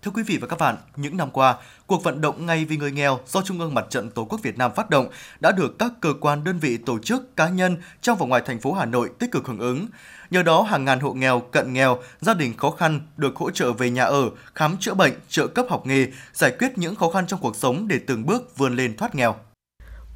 Thưa 0.01 0.11
quý 0.11 0.23
vị 0.23 0.37
và 0.41 0.47
các 0.47 0.59
bạn, 0.59 0.75
những 0.95 1.17
năm 1.17 1.29
qua, 1.31 1.57
cuộc 1.87 2.03
vận 2.03 2.21
động 2.21 2.45
Ngày 2.45 2.65
vì 2.65 2.77
người 2.77 2.91
nghèo 2.91 3.19
do 3.27 3.41
Trung 3.41 3.59
ương 3.59 3.73
Mặt 3.73 3.85
trận 3.89 4.09
Tổ 4.09 4.25
quốc 4.25 4.39
Việt 4.43 4.57
Nam 4.57 4.71
phát 4.75 4.89
động 4.89 5.07
đã 5.39 5.51
được 5.51 5.79
các 5.79 5.91
cơ 6.01 6.13
quan, 6.21 6.43
đơn 6.43 6.59
vị, 6.59 6.77
tổ 6.77 6.99
chức, 6.99 7.35
cá 7.35 7.49
nhân 7.49 7.77
trong 8.01 8.17
và 8.17 8.25
ngoài 8.25 8.41
thành 8.45 8.59
phố 8.59 8.73
Hà 8.73 8.85
Nội 8.85 9.09
tích 9.19 9.31
cực 9.31 9.47
hưởng 9.47 9.59
ứng. 9.59 9.87
Nhờ 10.29 10.43
đó, 10.43 10.61
hàng 10.61 10.85
ngàn 10.85 10.99
hộ 10.99 11.13
nghèo, 11.13 11.39
cận 11.39 11.73
nghèo, 11.73 11.99
gia 12.21 12.33
đình 12.33 12.57
khó 12.57 12.69
khăn 12.69 12.99
được 13.17 13.35
hỗ 13.35 13.51
trợ 13.51 13.71
về 13.71 13.89
nhà 13.89 14.03
ở, 14.03 14.29
khám 14.55 14.77
chữa 14.79 14.93
bệnh, 14.93 15.13
trợ 15.29 15.47
cấp 15.47 15.65
học 15.69 15.85
nghề, 15.85 16.07
giải 16.33 16.51
quyết 16.59 16.77
những 16.77 16.95
khó 16.95 17.09
khăn 17.09 17.27
trong 17.27 17.39
cuộc 17.39 17.55
sống 17.55 17.87
để 17.87 17.99
từng 18.07 18.25
bước 18.25 18.57
vươn 18.57 18.75
lên 18.75 18.97
thoát 18.97 19.15
nghèo. 19.15 19.35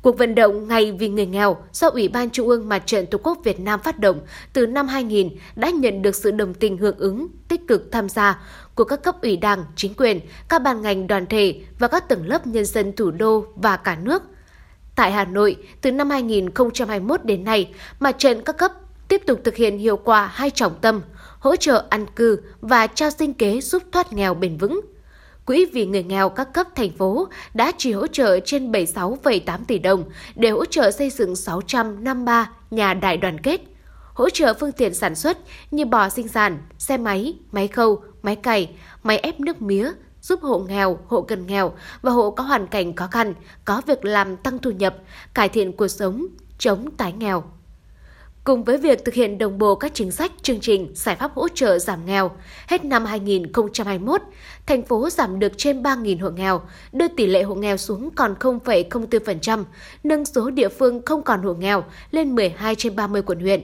Cuộc 0.02 0.18
vận 0.18 0.36
động 0.36 0.68
Ngày 0.68 0.92
vì 0.92 1.10
người 1.10 1.26
nghèo 1.26 1.58
do 1.74 1.90
Ủy 1.90 2.08
ban 2.08 2.30
Trung 2.30 2.48
ương 2.48 2.70
Mặt 2.70 2.84
trận 2.86 3.06
Tổ 3.06 3.18
quốc 3.24 3.38
Việt 3.44 3.60
Nam 3.60 3.80
phát 3.84 4.00
động 4.00 4.22
từ 4.54 4.68
năm 4.68 4.88
2000 4.88 5.30
đã 5.56 5.70
nhận 5.70 6.02
được 6.02 6.16
sự 6.16 6.32
đồng 6.32 6.54
tình 6.54 6.78
hưởng 6.78 6.98
ứng, 6.98 7.28
tích 7.48 7.62
cực 7.68 7.92
tham 7.92 8.10
gia 8.10 8.40
của 8.76 8.84
các 8.84 9.04
cấp 9.04 9.22
ủy 9.22 9.38
đảng, 9.38 9.66
chính 9.76 9.94
quyền, 9.94 10.20
các 10.50 10.62
ban 10.62 10.82
ngành 10.82 11.08
đoàn 11.08 11.26
thể 11.26 11.62
và 11.80 11.88
các 11.88 12.10
tầng 12.10 12.28
lớp 12.28 12.48
nhân 12.48 12.66
dân 12.66 12.96
thủ 12.96 13.12
đô 13.12 13.46
và 13.56 13.78
cả 13.78 13.96
nước. 13.96 14.24
Tại 14.96 15.12
Hà 15.12 15.26
Nội, 15.26 15.56
từ 15.82 15.92
năm 15.92 16.10
2021 16.10 17.26
đến 17.26 17.44
nay, 17.44 17.74
mặt 18.00 18.16
trận 18.18 18.44
các 18.44 18.58
cấp 18.58 18.72
tiếp 19.10 19.22
tục 19.26 19.42
thực 19.44 19.56
hiện 19.56 19.78
hiệu 19.78 19.98
quả 19.98 20.28
hai 20.34 20.50
trọng 20.50 20.76
tâm, 20.82 21.02
hỗ 21.40 21.56
trợ 21.56 21.86
ăn 21.90 22.06
cư 22.16 22.42
và 22.62 22.88
trao 22.88 23.10
sinh 23.10 23.34
kế 23.34 23.62
giúp 23.62 23.84
thoát 23.92 24.14
nghèo 24.14 24.34
bền 24.34 24.58
vững. 24.58 24.82
Quỹ 25.46 25.66
vì 25.66 25.86
người 25.86 26.04
nghèo 26.04 26.30
các 26.30 26.54
cấp 26.54 26.68
thành 26.76 26.92
phố 26.92 27.28
đã 27.54 27.72
chỉ 27.78 27.92
hỗ 27.92 28.08
trợ 28.08 28.40
trên 28.40 28.72
76,8 28.72 29.58
tỷ 29.68 29.80
đồng 29.80 30.04
để 30.36 30.50
hỗ 30.50 30.66
trợ 30.66 30.92
xây 30.92 31.10
dựng 31.10 31.36
653 31.36 32.52
nhà 32.72 32.94
đại 32.94 33.18
đoàn 33.18 33.40
kết, 33.40 33.62
hỗ 34.14 34.30
trợ 34.30 34.54
phương 34.54 34.72
tiện 34.72 34.94
sản 34.94 35.16
xuất 35.16 35.38
như 35.72 35.86
bò 35.86 36.10
sinh 36.10 36.28
sản, 36.28 36.58
xe 36.78 36.98
máy, 36.98 37.38
máy 37.52 37.68
khâu, 37.68 38.04
máy 38.22 38.36
cày, 38.36 38.76
máy 39.04 39.18
ép 39.18 39.40
nước 39.40 39.62
mía, 39.62 39.92
giúp 40.22 40.40
hộ 40.42 40.60
nghèo, 40.60 41.00
hộ 41.08 41.22
cần 41.22 41.48
nghèo 41.48 41.74
và 42.02 42.12
hộ 42.12 42.32
có 42.32 42.44
hoàn 42.44 42.68
cảnh 42.68 42.96
khó 42.96 43.08
khăn, 43.08 43.34
có 43.66 43.82
việc 43.88 44.06
làm 44.06 44.38
tăng 44.38 44.60
thu 44.60 44.72
nhập, 44.72 44.96
cải 45.34 45.50
thiện 45.50 45.78
cuộc 45.78 45.88
sống, 45.88 46.26
chống 46.58 46.92
tái 46.98 47.14
nghèo. 47.14 47.44
Cùng 48.44 48.64
với 48.64 48.78
việc 48.78 49.06
thực 49.06 49.16
hiện 49.16 49.38
đồng 49.38 49.58
bộ 49.58 49.76
các 49.76 49.92
chính 49.94 50.12
sách, 50.12 50.32
chương 50.42 50.60
trình, 50.60 50.92
giải 50.94 51.16
pháp 51.16 51.32
hỗ 51.36 51.48
trợ 51.48 51.80
giảm 51.80 52.06
nghèo, 52.06 52.32
hết 52.68 52.86
năm 52.86 53.06
2021, 53.06 54.22
thành 54.66 54.84
phố 54.84 55.10
giảm 55.10 55.40
được 55.40 55.52
trên 55.58 55.84
3.000 55.84 56.22
hộ 56.22 56.30
nghèo, 56.30 56.62
đưa 56.92 57.08
tỷ 57.08 57.28
lệ 57.28 57.44
hộ 57.44 57.56
nghèo 57.56 57.78
xuống 57.78 58.10
còn 58.16 58.36
0,04%, 58.40 59.64
nâng 60.04 60.26
số 60.26 60.50
địa 60.50 60.70
phương 60.70 61.02
không 61.06 61.24
còn 61.24 61.44
hộ 61.44 61.54
nghèo 61.54 61.84
lên 62.12 62.36
12 62.36 62.76
trên 62.76 62.96
30 62.96 63.22
quận 63.22 63.40
huyện. 63.40 63.62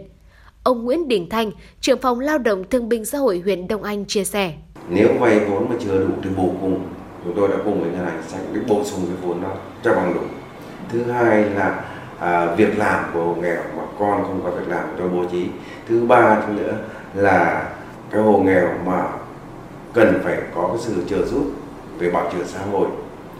Ông 0.63 0.85
Nguyễn 0.85 1.07
Đình 1.07 1.29
Thanh, 1.29 1.51
trưởng 1.81 2.01
phòng 2.01 2.19
lao 2.19 2.37
động 2.37 2.63
thương 2.69 2.89
binh 2.89 3.05
xã 3.05 3.17
hội 3.17 3.41
huyện 3.43 3.67
Đông 3.67 3.83
Anh 3.83 4.05
chia 4.05 4.23
sẻ. 4.23 4.53
Nếu 4.89 5.09
vay 5.19 5.39
vốn 5.39 5.69
mà 5.69 5.75
chưa 5.83 5.99
đủ 5.99 6.13
thì 6.23 6.29
bổ 6.37 6.53
cùng, 6.61 6.85
chúng 7.23 7.33
tôi 7.35 7.49
đã 7.49 7.55
cùng 7.65 7.81
với 7.81 7.91
ngân 7.91 8.05
hàng 8.05 8.23
sách 8.27 8.41
để 8.53 8.61
bổ 8.67 8.83
sung 8.83 9.01
cái 9.07 9.15
vốn 9.21 9.43
đó 9.43 9.55
cho 9.83 9.95
bằng 9.95 10.13
đủ. 10.13 10.21
Thứ 10.89 11.11
hai 11.11 11.49
là 11.49 11.94
à, 12.19 12.45
việc 12.45 12.77
làm 12.77 13.03
của 13.13 13.23
hộ 13.23 13.35
nghèo 13.41 13.61
mà 13.77 13.83
con 13.99 14.23
không 14.23 14.41
có 14.43 14.49
việc 14.49 14.67
làm 14.67 14.83
cho 14.99 15.07
bố 15.07 15.25
trí. 15.31 15.47
Thứ 15.89 16.05
ba 16.05 16.41
nữa 16.47 16.77
là 17.13 17.69
cái 18.11 18.21
hộ 18.21 18.37
nghèo 18.37 18.69
mà 18.85 19.07
cần 19.93 20.19
phải 20.23 20.37
có 20.55 20.67
cái 20.67 20.77
sự 20.79 20.93
trợ 21.07 21.25
giúp 21.25 21.51
về 21.99 22.11
bảo 22.11 22.29
trợ 22.33 22.45
xã 22.45 22.59
hội 22.71 22.87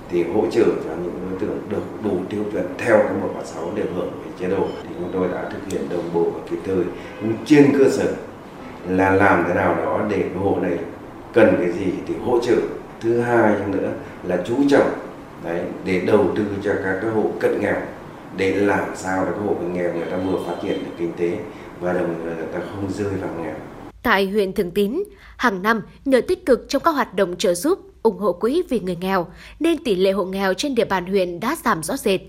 thì 0.10 0.24
hỗ 0.24 0.46
trợ 0.52 0.66
cho 0.66 0.92
những 1.04 1.20
đối 1.30 1.40
tượng 1.40 1.60
được 1.70 1.84
đủ 2.04 2.18
tiêu 2.30 2.44
chuẩn 2.52 2.66
theo 2.78 2.98
cái 2.98 3.14
một 3.22 3.30
và 3.38 3.44
sáu 3.44 3.72
đều 3.76 3.86
hưởng 3.96 4.12
về 4.12 4.32
chế 4.40 4.56
độ 4.56 4.68
thì 4.84 4.90
chúng 5.00 5.10
tôi 5.14 5.28
đã 5.34 5.50
thực 5.50 5.72
hiện 5.72 5.90
đồng 5.90 6.10
bộ 6.14 6.24
và 6.24 6.40
kịp 6.50 6.58
thời. 6.66 6.84
Nhưng 7.22 7.34
trên 7.46 7.78
cơ 7.80 7.90
sở 7.90 8.14
là 8.90 9.10
làm 9.10 9.44
thế 9.48 9.54
nào 9.54 9.76
đó 9.76 10.00
để 10.10 10.20
cái 10.20 10.44
hộ 10.44 10.58
này 10.62 10.78
cần 11.34 11.56
cái 11.60 11.72
gì 11.72 11.94
thì 12.08 12.14
hỗ 12.26 12.40
trợ. 12.40 12.56
Thứ 13.02 13.22
hai 13.22 13.54
nữa 13.68 13.90
là 14.24 14.38
chú 14.46 14.56
trọng 14.70 14.90
đấy 15.44 15.62
để 15.86 16.00
đầu 16.00 16.26
tư 16.36 16.44
cho 16.64 16.72
các 16.84 17.00
cái 17.02 17.12
hộ 17.12 17.24
cận 17.40 17.62
nghèo 17.62 17.76
để 18.38 18.56
làm 18.56 18.96
sao 18.96 19.26
để 19.26 19.32
các 19.32 19.42
hộ 19.48 19.54
cận 19.54 19.74
nghèo 19.74 19.94
người 19.94 20.06
ta 20.12 20.18
vừa 20.18 20.40
phát 20.48 20.56
triển 20.64 20.84
được 20.84 20.92
kinh 21.00 21.14
tế 21.18 21.40
và 21.80 21.94
đồng 21.94 22.16
thời 22.24 22.36
người 22.36 22.48
ta 22.54 22.60
không 22.60 22.92
rơi 22.92 23.14
vào 23.22 23.30
nghèo. 23.44 23.56
Tại 24.04 24.28
huyện 24.28 24.54
Thường 24.54 24.72
Tín, 24.72 25.04
hàng 25.38 25.62
năm 25.62 25.82
nhờ 26.06 26.22
tích 26.22 26.46
cực 26.46 26.66
trong 26.70 26.82
các 26.86 26.92
hoạt 26.92 27.16
động 27.16 27.36
trợ 27.38 27.54
giúp, 27.54 27.80
ủng 28.04 28.18
hộ 28.18 28.34
quỹ 28.34 28.64
vì 28.70 28.80
người 28.80 28.96
nghèo, 28.96 29.28
nên 29.60 29.84
tỷ 29.84 29.96
lệ 29.96 30.12
hộ 30.12 30.26
nghèo 30.26 30.54
trên 30.54 30.76
địa 30.76 30.86
bàn 30.86 31.06
huyện 31.06 31.40
đã 31.40 31.56
giảm 31.64 31.84
rõ 31.84 31.98
rệt. 31.98 32.22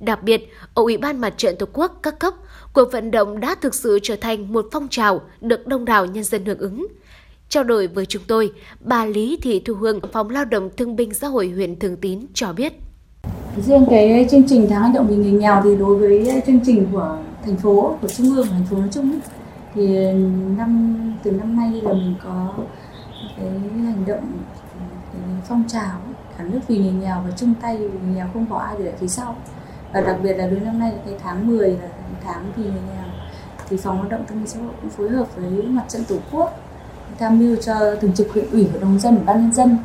Đặc 0.00 0.22
biệt, 0.22 0.48
ở 0.74 0.82
Ủy 0.82 0.96
ban 0.96 1.20
Mặt 1.20 1.34
trận 1.36 1.56
Tổ 1.58 1.66
quốc 1.72 2.00
các 2.02 2.18
cấp, 2.18 2.34
cuộc 2.72 2.92
vận 2.92 3.10
động 3.10 3.40
đã 3.40 3.54
thực 3.54 3.74
sự 3.74 3.98
trở 4.02 4.16
thành 4.16 4.52
một 4.52 4.66
phong 4.72 4.88
trào 4.88 5.20
được 5.40 5.66
đông 5.66 5.84
đảo 5.84 6.06
nhân 6.06 6.24
dân 6.24 6.44
hưởng 6.44 6.58
ứng. 6.58 6.86
Trao 7.48 7.64
đổi 7.64 7.86
với 7.86 8.06
chúng 8.06 8.22
tôi, 8.26 8.52
bà 8.80 9.04
Lý 9.04 9.38
Thị 9.42 9.60
Thu 9.60 9.74
Hương, 9.74 10.00
Phòng 10.12 10.30
Lao 10.30 10.44
động 10.44 10.70
Thương 10.76 10.96
binh 10.96 11.14
Xã 11.14 11.28
hội 11.28 11.48
huyện 11.48 11.78
Thường 11.78 11.96
Tín 11.96 12.26
cho 12.34 12.52
biết. 12.52 12.72
Riêng 13.66 13.86
cái 13.90 14.26
chương 14.30 14.48
trình 14.48 14.66
tháng 14.70 14.82
hành 14.82 14.92
động 14.92 15.06
vì 15.06 15.16
người 15.16 15.32
nghèo 15.32 15.60
thì 15.64 15.76
đối 15.76 15.96
với 15.96 16.42
chương 16.46 16.60
trình 16.66 16.86
của 16.92 17.18
thành 17.44 17.56
phố, 17.56 17.96
của 18.02 18.08
trung 18.08 18.36
ương, 18.36 18.46
thành 18.50 18.64
phố 18.70 18.76
nói 18.76 18.88
chung 18.92 19.20
thì 19.74 20.12
năm 20.58 20.98
từ 21.22 21.30
năm 21.30 21.56
nay 21.56 21.70
là 21.82 21.92
mình 21.92 22.14
có 22.24 22.52
cái 23.36 23.48
hành 23.84 24.04
động 24.06 24.32
cái 25.12 25.22
phong 25.48 25.64
trào 25.68 26.00
cả 26.38 26.44
nước 26.44 26.60
vì 26.68 26.78
người 26.78 26.92
nghèo 26.92 27.22
và 27.26 27.30
chung 27.36 27.54
tay 27.62 27.76
vì 27.76 27.84
người 27.84 28.14
nghèo 28.14 28.26
không 28.32 28.48
bỏ 28.48 28.58
ai 28.58 28.74
để 28.78 28.84
lại 28.84 28.94
phía 29.00 29.06
sau. 29.06 29.36
Và 29.92 30.00
đặc 30.00 30.16
biệt 30.22 30.32
là 30.32 30.46
đến 30.46 30.64
năm 30.64 30.78
nay 30.78 30.92
là 30.92 30.98
cái 31.04 31.14
tháng 31.22 31.46
10 31.46 31.70
là 31.70 31.88
tháng 32.24 32.52
vì 32.56 32.62
người 32.64 32.72
nghèo 32.72 33.04
thì 33.68 33.76
phòng 33.76 34.00
lao 34.00 34.08
động 34.08 34.24
thương 34.28 34.38
minh 34.38 34.46
xã 34.46 34.60
hội 34.60 34.72
cũng 34.80 34.90
phối 34.90 35.10
hợp 35.10 35.36
với 35.36 35.62
mặt 35.62 35.84
trận 35.88 36.04
tổ 36.08 36.16
quốc 36.32 36.60
tham 37.18 37.38
mưu 37.38 37.56
cho 37.56 37.74
thường 38.00 38.12
trực 38.12 38.32
huyện 38.32 38.50
ủy 38.50 38.68
hội 38.68 38.80
đồng 38.80 38.98
dân 38.98 39.16
ủy 39.16 39.24
ban 39.24 39.40
nhân 39.40 39.52
dân 39.52 39.78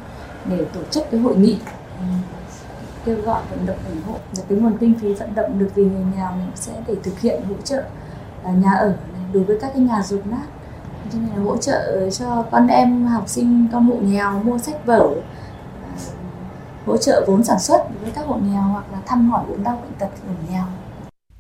để 0.50 0.66
tổ 0.74 0.82
chức 0.92 1.04
cái 1.12 1.20
hội 1.20 1.38
nghị 1.38 1.58
kêu 3.06 3.22
gọi 3.26 3.42
vận 3.50 3.66
động 3.66 3.78
ủng 3.90 4.02
hộ 4.08 4.20
và 4.36 4.44
cái 4.50 4.58
nguồn 4.58 4.78
kinh 4.78 5.00
phí 5.00 5.14
vận 5.14 5.36
động 5.36 5.60
được 5.60 5.70
vì 5.76 5.84
người 5.84 6.06
nghèo 6.16 6.32
mình 6.32 6.52
sẽ 6.56 6.72
để 6.88 6.96
thực 7.04 7.20
hiện 7.20 7.44
hỗ 7.50 7.56
trợ 7.64 7.84
à, 8.44 8.52
nhà 8.52 8.74
ở 8.74 8.88
này, 8.88 9.22
đối 9.34 9.44
với 9.44 9.60
các 9.62 9.72
cái 9.74 9.82
nhà 9.82 10.02
rột 10.02 10.26
nát. 10.26 10.46
Cho 11.14 11.20
nên 11.20 11.30
là 11.36 11.44
hỗ 11.44 11.58
trợ 11.58 12.10
cho 12.10 12.46
con 12.52 12.68
em 12.68 13.06
học 13.06 13.24
sinh 13.30 13.68
con 13.72 13.86
hộ 13.86 13.96
nghèo 14.02 14.40
mua 14.44 14.58
sách 14.58 14.86
vở 14.86 15.10
à, 15.84 15.92
hỗ 16.86 16.98
trợ 16.98 17.26
vốn 17.28 17.44
sản 17.44 17.60
xuất 17.60 17.88
với 18.02 18.12
các 18.12 18.26
hộ 18.26 18.36
nghèo 18.36 18.62
hoặc 18.62 18.86
là 18.92 19.00
thăm 19.06 19.30
hỏi 19.30 19.44
ốm 19.50 19.64
đau 19.64 19.80
bệnh 19.82 19.94
tật 20.00 20.10
người 20.28 20.36
nghèo. 20.50 20.64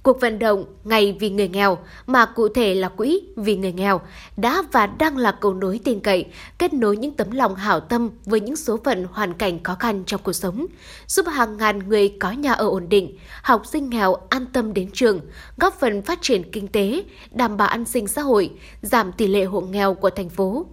Cuộc 0.03 0.21
vận 0.21 0.39
động 0.39 0.65
Ngày 0.83 1.17
vì 1.19 1.29
người 1.29 1.47
nghèo 1.47 1.77
mà 2.07 2.25
cụ 2.25 2.47
thể 2.49 2.75
là 2.75 2.89
Quỹ 2.89 3.21
vì 3.35 3.55
người 3.55 3.71
nghèo 3.71 4.01
đã 4.37 4.63
và 4.71 4.87
đang 4.87 5.17
là 5.17 5.31
cầu 5.31 5.53
nối 5.53 5.79
tin 5.83 5.99
cậy, 5.99 6.25
kết 6.57 6.73
nối 6.73 6.97
những 6.97 7.15
tấm 7.15 7.31
lòng 7.31 7.55
hảo 7.55 7.79
tâm 7.79 8.09
với 8.25 8.39
những 8.39 8.55
số 8.55 8.79
phận 8.83 9.07
hoàn 9.11 9.33
cảnh 9.33 9.63
khó 9.63 9.75
khăn 9.75 10.03
trong 10.05 10.21
cuộc 10.23 10.33
sống, 10.33 10.65
giúp 11.07 11.25
hàng 11.27 11.57
ngàn 11.57 11.79
người 11.89 12.09
có 12.19 12.31
nhà 12.31 12.53
ở 12.53 12.67
ổn 12.67 12.89
định, 12.89 13.17
học 13.41 13.65
sinh 13.65 13.89
nghèo 13.89 14.15
an 14.29 14.45
tâm 14.53 14.73
đến 14.73 14.89
trường, 14.93 15.19
góp 15.57 15.79
phần 15.79 16.01
phát 16.01 16.21
triển 16.21 16.51
kinh 16.51 16.67
tế, 16.67 17.03
đảm 17.31 17.57
bảo 17.57 17.67
an 17.67 17.85
sinh 17.85 18.07
xã 18.07 18.21
hội, 18.21 18.51
giảm 18.81 19.11
tỷ 19.11 19.27
lệ 19.27 19.43
hộ 19.43 19.61
nghèo 19.61 19.93
của 19.93 20.09
thành 20.09 20.29
phố. 20.29 20.65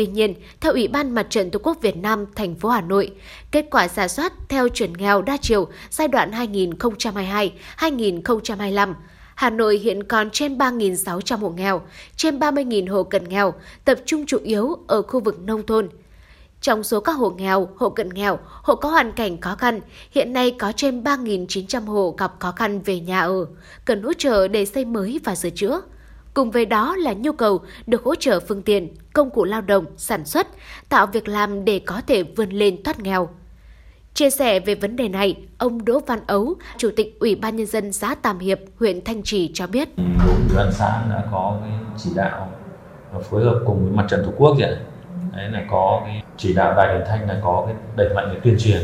Tuy 0.00 0.06
nhiên, 0.06 0.34
theo 0.60 0.72
Ủy 0.72 0.88
ban 0.88 1.14
Mặt 1.14 1.26
trận 1.30 1.50
Tổ 1.50 1.58
quốc 1.62 1.78
Việt 1.82 1.96
Nam 1.96 2.26
thành 2.34 2.54
phố 2.54 2.68
Hà 2.68 2.80
Nội, 2.80 3.10
kết 3.50 3.66
quả 3.70 3.88
giả 3.88 4.08
soát 4.08 4.32
theo 4.48 4.68
chuẩn 4.68 4.92
nghèo 4.92 5.22
đa 5.22 5.36
chiều 5.40 5.68
giai 5.90 6.08
đoạn 6.08 6.30
2022-2025, 6.30 8.94
Hà 9.34 9.50
Nội 9.50 9.78
hiện 9.78 10.04
còn 10.04 10.30
trên 10.30 10.58
3.600 10.58 11.36
hộ 11.36 11.50
nghèo, 11.50 11.82
trên 12.16 12.38
30.000 12.38 12.92
hộ 12.92 13.02
cận 13.02 13.28
nghèo, 13.28 13.54
tập 13.84 13.98
trung 14.06 14.26
chủ 14.26 14.38
yếu 14.44 14.76
ở 14.86 15.02
khu 15.02 15.20
vực 15.20 15.40
nông 15.40 15.66
thôn. 15.66 15.88
Trong 16.60 16.84
số 16.84 17.00
các 17.00 17.12
hộ 17.12 17.30
nghèo, 17.30 17.68
hộ 17.76 17.90
cận 17.90 18.08
nghèo, 18.08 18.38
hộ 18.44 18.74
có 18.74 18.88
hoàn 18.88 19.12
cảnh 19.12 19.40
khó 19.40 19.54
khăn, 19.54 19.80
hiện 20.10 20.32
nay 20.32 20.56
có 20.58 20.72
trên 20.76 21.02
3.900 21.02 21.84
hộ 21.84 22.14
gặp 22.18 22.32
khó 22.38 22.52
khăn 22.52 22.80
về 22.80 23.00
nhà 23.00 23.20
ở, 23.20 23.46
cần 23.84 24.02
hỗ 24.02 24.12
trợ 24.12 24.48
để 24.48 24.64
xây 24.64 24.84
mới 24.84 25.20
và 25.24 25.34
sửa 25.34 25.50
chữa. 25.50 25.80
Cùng 26.34 26.50
với 26.50 26.66
đó 26.66 26.96
là 26.96 27.12
nhu 27.12 27.32
cầu 27.32 27.60
được 27.86 28.04
hỗ 28.04 28.14
trợ 28.14 28.40
phương 28.40 28.62
tiện, 28.62 28.88
công 29.12 29.30
cụ 29.30 29.44
lao 29.44 29.60
động, 29.60 29.84
sản 29.96 30.24
xuất, 30.24 30.46
tạo 30.88 31.06
việc 31.06 31.28
làm 31.28 31.64
để 31.64 31.80
có 31.86 32.00
thể 32.06 32.22
vươn 32.22 32.50
lên 32.50 32.82
thoát 32.82 33.00
nghèo. 33.00 33.28
Chia 34.14 34.30
sẻ 34.30 34.60
về 34.60 34.74
vấn 34.74 34.96
đề 34.96 35.08
này, 35.08 35.36
ông 35.58 35.84
Đỗ 35.84 36.00
Văn 36.06 36.20
Ấu, 36.26 36.54
Chủ 36.76 36.90
tịch 36.96 37.16
Ủy 37.20 37.34
ban 37.34 37.56
Nhân 37.56 37.66
dân 37.66 37.92
xã 37.92 38.14
Tam 38.14 38.38
Hiệp, 38.38 38.58
huyện 38.78 39.04
Thanh 39.04 39.22
Trì 39.22 39.50
cho 39.54 39.66
biết. 39.66 39.88
Ủy 39.96 40.56
ban 40.56 40.72
xã 40.72 41.04
đã 41.10 41.24
có 41.32 41.58
cái 41.60 41.72
chỉ 41.96 42.10
đạo 42.14 42.52
và 43.12 43.20
phối 43.20 43.44
hợp 43.44 43.60
cùng 43.66 43.84
với 43.84 43.92
mặt 43.92 44.06
trận 44.10 44.22
tổ 44.26 44.32
quốc 44.36 44.56
vậy. 44.58 44.76
Đấy 45.36 45.50
là 45.50 45.64
có 45.70 46.02
cái 46.04 46.22
chỉ 46.36 46.54
đạo 46.54 46.74
Đài 46.76 46.98
Điển 46.98 47.06
Thanh 47.08 47.28
là 47.28 47.40
có 47.44 47.62
cái 47.66 47.74
đẩy 47.96 48.14
mạnh 48.14 48.28
cái 48.30 48.40
tuyên 48.44 48.56
truyền, 48.58 48.82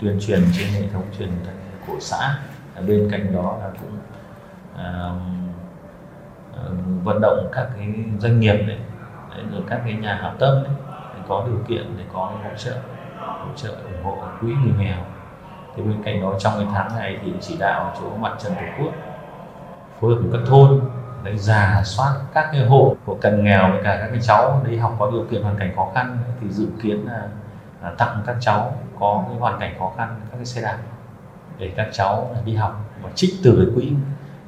tuyên 0.00 0.18
truyền 0.20 0.40
trên 0.58 0.68
hệ 0.68 0.88
thống 0.92 1.04
truyền 1.18 1.28
thanh 1.46 1.56
của 1.86 1.96
xã. 2.00 2.38
Bên 2.86 3.08
cạnh 3.12 3.32
đó 3.34 3.58
là 3.60 3.70
cũng 3.80 3.98
uh, 4.74 5.53
vận 7.04 7.20
động 7.20 7.48
các 7.52 7.66
cái 7.76 7.94
doanh 8.18 8.40
nghiệp 8.40 8.56
đấy, 8.66 8.78
đấy 9.30 9.44
rồi 9.52 9.62
các 9.68 9.80
cái 9.84 9.94
nhà 9.94 10.18
hảo 10.22 10.34
tâm 10.38 10.62
đấy, 10.64 10.72
để 11.14 11.22
có 11.28 11.44
điều 11.46 11.58
kiện 11.68 11.96
để 11.98 12.04
có 12.12 12.32
hỗ 12.44 12.50
trợ 12.56 12.76
hỗ 13.18 13.48
trợ 13.56 13.68
ủng 13.68 14.04
hộ 14.04 14.18
quỹ 14.40 14.48
người 14.48 14.74
nghèo. 14.78 14.98
Thì 15.76 15.82
bên 15.82 16.02
cạnh 16.04 16.22
đó 16.22 16.34
trong 16.38 16.52
cái 16.56 16.66
tháng 16.72 16.96
này 16.96 17.18
thì 17.22 17.32
chỉ 17.40 17.56
đạo 17.58 17.92
chỗ 18.00 18.16
mặt 18.16 18.32
trận 18.38 18.52
tổ 18.54 18.66
quốc 18.78 18.92
phối 20.00 20.14
hợp 20.14 20.20
với 20.22 20.32
các 20.32 20.40
thôn 20.46 20.80
để 21.22 21.36
giả 21.36 21.82
soát 21.84 22.14
các 22.34 22.48
cái 22.52 22.66
hộ 22.66 22.96
của 23.04 23.16
cần 23.20 23.44
nghèo 23.44 23.70
với 23.72 23.80
cả 23.84 23.96
các 24.00 24.08
cái 24.10 24.20
cháu 24.22 24.62
đi 24.66 24.76
học 24.76 24.96
có 24.98 25.10
điều 25.10 25.24
kiện 25.30 25.42
hoàn 25.42 25.56
cảnh 25.56 25.72
khó 25.76 25.90
khăn. 25.94 26.18
Thì 26.40 26.50
dự 26.50 26.68
kiến 26.82 27.06
là, 27.06 27.22
là 27.82 27.92
tặng 27.98 28.22
các 28.26 28.36
cháu 28.40 28.76
có 29.00 29.24
cái 29.28 29.38
hoàn 29.38 29.60
cảnh 29.60 29.74
khó 29.78 29.92
khăn 29.96 30.20
các 30.30 30.36
cái 30.36 30.46
xe 30.46 30.62
đạp 30.62 30.78
để 31.58 31.72
các 31.76 31.88
cháu 31.92 32.36
đi 32.44 32.54
học 32.54 32.80
và 33.02 33.10
trích 33.14 33.30
từ 33.44 33.54
cái 33.56 33.74
quỹ 33.74 33.92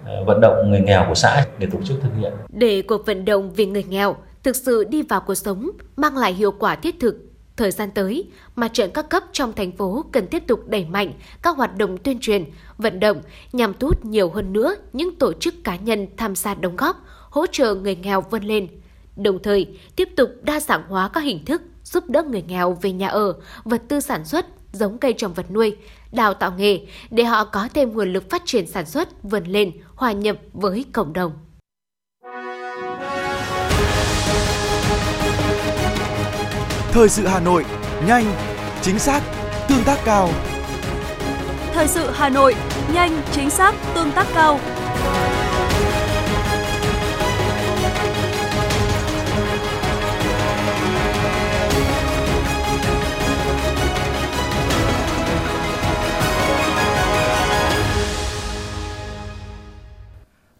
Ờ, 0.06 0.24
vận 0.24 0.40
động 0.40 0.70
người 0.70 0.80
nghèo 0.80 1.04
của 1.08 1.14
xã 1.14 1.46
để 1.58 1.68
tổ 1.72 1.78
chức 1.84 1.96
thực 2.02 2.08
hiện. 2.20 2.32
Để 2.48 2.82
cuộc 2.82 3.06
vận 3.06 3.24
động 3.24 3.52
vì 3.54 3.66
người 3.66 3.84
nghèo 3.84 4.16
thực 4.42 4.56
sự 4.56 4.84
đi 4.84 5.02
vào 5.02 5.20
cuộc 5.20 5.34
sống, 5.34 5.70
mang 5.96 6.16
lại 6.16 6.32
hiệu 6.32 6.52
quả 6.52 6.76
thiết 6.76 7.00
thực, 7.00 7.16
thời 7.56 7.70
gian 7.70 7.90
tới, 7.90 8.24
mặt 8.56 8.70
trận 8.72 8.90
các 8.94 9.08
cấp 9.10 9.22
trong 9.32 9.52
thành 9.52 9.72
phố 9.72 10.04
cần 10.12 10.26
tiếp 10.26 10.42
tục 10.46 10.60
đẩy 10.66 10.84
mạnh 10.84 11.12
các 11.42 11.56
hoạt 11.56 11.76
động 11.76 11.98
tuyên 11.98 12.18
truyền, 12.20 12.44
vận 12.78 13.00
động 13.00 13.22
nhằm 13.52 13.74
thu 13.74 13.88
hút 13.88 14.04
nhiều 14.04 14.30
hơn 14.30 14.52
nữa 14.52 14.74
những 14.92 15.18
tổ 15.18 15.32
chức 15.32 15.54
cá 15.64 15.76
nhân 15.76 16.06
tham 16.16 16.36
gia 16.36 16.54
đóng 16.54 16.76
góp, 16.76 17.04
hỗ 17.30 17.46
trợ 17.52 17.74
người 17.74 17.96
nghèo 17.96 18.20
vươn 18.20 18.44
lên. 18.44 18.68
Đồng 19.16 19.42
thời, 19.42 19.78
tiếp 19.96 20.08
tục 20.16 20.30
đa 20.42 20.60
dạng 20.60 20.82
hóa 20.88 21.08
các 21.08 21.20
hình 21.20 21.44
thức 21.44 21.62
giúp 21.84 22.04
đỡ 22.08 22.22
người 22.22 22.42
nghèo 22.42 22.78
về 22.82 22.92
nhà 22.92 23.08
ở, 23.08 23.34
vật 23.64 23.82
tư 23.88 24.00
sản 24.00 24.24
xuất, 24.24 24.46
giống 24.76 24.98
cây 24.98 25.12
trồng 25.12 25.34
vật 25.34 25.50
nuôi, 25.50 25.76
đào 26.12 26.34
tạo 26.34 26.52
nghề 26.58 26.80
để 27.10 27.24
họ 27.24 27.44
có 27.44 27.68
thêm 27.74 27.92
nguồn 27.92 28.12
lực 28.12 28.30
phát 28.30 28.42
triển 28.44 28.66
sản 28.66 28.86
xuất, 28.86 29.22
vươn 29.22 29.44
lên, 29.44 29.72
hòa 29.94 30.12
nhập 30.12 30.36
với 30.52 30.84
cộng 30.92 31.12
đồng. 31.12 31.32
Thời 36.90 37.08
sự 37.08 37.26
Hà 37.26 37.40
Nội, 37.40 37.64
nhanh, 38.06 38.24
chính 38.82 38.98
xác, 38.98 39.22
tương 39.68 39.84
tác 39.84 39.98
cao. 40.04 40.30
Thời 41.72 41.88
sự 41.88 42.10
Hà 42.12 42.28
Nội, 42.28 42.54
nhanh, 42.94 43.22
chính 43.32 43.50
xác, 43.50 43.74
tương 43.94 44.10
tác 44.12 44.26
cao. 44.34 44.60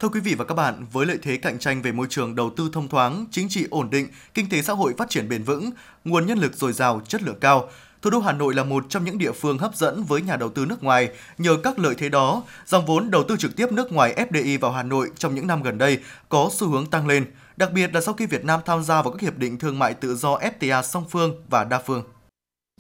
Thưa 0.01 0.09
quý 0.09 0.21
vị 0.21 0.35
và 0.35 0.45
các 0.45 0.55
bạn, 0.55 0.87
với 0.93 1.07
lợi 1.07 1.19
thế 1.23 1.37
cạnh 1.37 1.59
tranh 1.59 1.83
về 1.83 1.93
môi 1.93 2.07
trường 2.11 2.35
đầu 2.35 2.51
tư 2.57 2.71
thông 2.73 2.89
thoáng, 2.89 3.27
chính 3.31 3.49
trị 3.49 3.67
ổn 3.71 3.91
định, 3.91 4.09
kinh 4.35 4.49
tế 4.49 4.63
xã 4.63 4.73
hội 4.73 4.95
phát 4.99 5.11
triển 5.11 5.29
bền 5.29 5.43
vững, 5.43 5.71
nguồn 6.05 6.27
nhân 6.27 6.39
lực 6.39 6.55
dồi 6.55 6.73
dào, 6.73 7.01
chất 7.09 7.23
lượng 7.23 7.39
cao, 7.41 7.69
thủ 8.03 8.11
đô 8.11 8.19
Hà 8.21 8.33
Nội 8.33 8.55
là 8.55 8.65
một 8.65 8.85
trong 8.89 9.05
những 9.05 9.19
địa 9.19 9.33
phương 9.33 9.59
hấp 9.59 9.77
dẫn 9.77 10.05
với 10.05 10.23
nhà 10.23 10.37
đầu 10.37 10.49
tư 10.49 10.67
nước 10.67 10.83
ngoài. 10.83 11.09
Nhờ 11.39 11.57
các 11.63 11.79
lợi 11.79 11.95
thế 11.99 12.09
đó, 12.09 12.43
dòng 12.67 12.87
vốn 12.87 13.11
đầu 13.11 13.25
tư 13.29 13.37
trực 13.37 13.57
tiếp 13.57 13.73
nước 13.73 13.93
ngoài 13.93 14.15
FDI 14.31 14.59
vào 14.59 14.73
Hà 14.73 14.83
Nội 14.83 15.11
trong 15.19 15.35
những 15.35 15.47
năm 15.47 15.63
gần 15.63 15.79
đây 15.79 15.99
có 16.29 16.51
xu 16.53 16.69
hướng 16.69 16.87
tăng 16.87 17.07
lên, 17.07 17.27
đặc 17.57 17.73
biệt 17.73 17.95
là 17.95 18.01
sau 18.01 18.15
khi 18.15 18.27
Việt 18.27 18.45
Nam 18.45 18.61
tham 18.67 18.83
gia 18.83 19.03
vào 19.03 19.13
các 19.13 19.21
hiệp 19.21 19.39
định 19.39 19.59
thương 19.59 19.79
mại 19.79 19.95
tự 19.95 20.17
do 20.17 20.39
FTA 20.39 20.83
song 20.83 21.05
phương 21.11 21.43
và 21.51 21.65
đa 21.65 21.79
phương. 21.87 22.03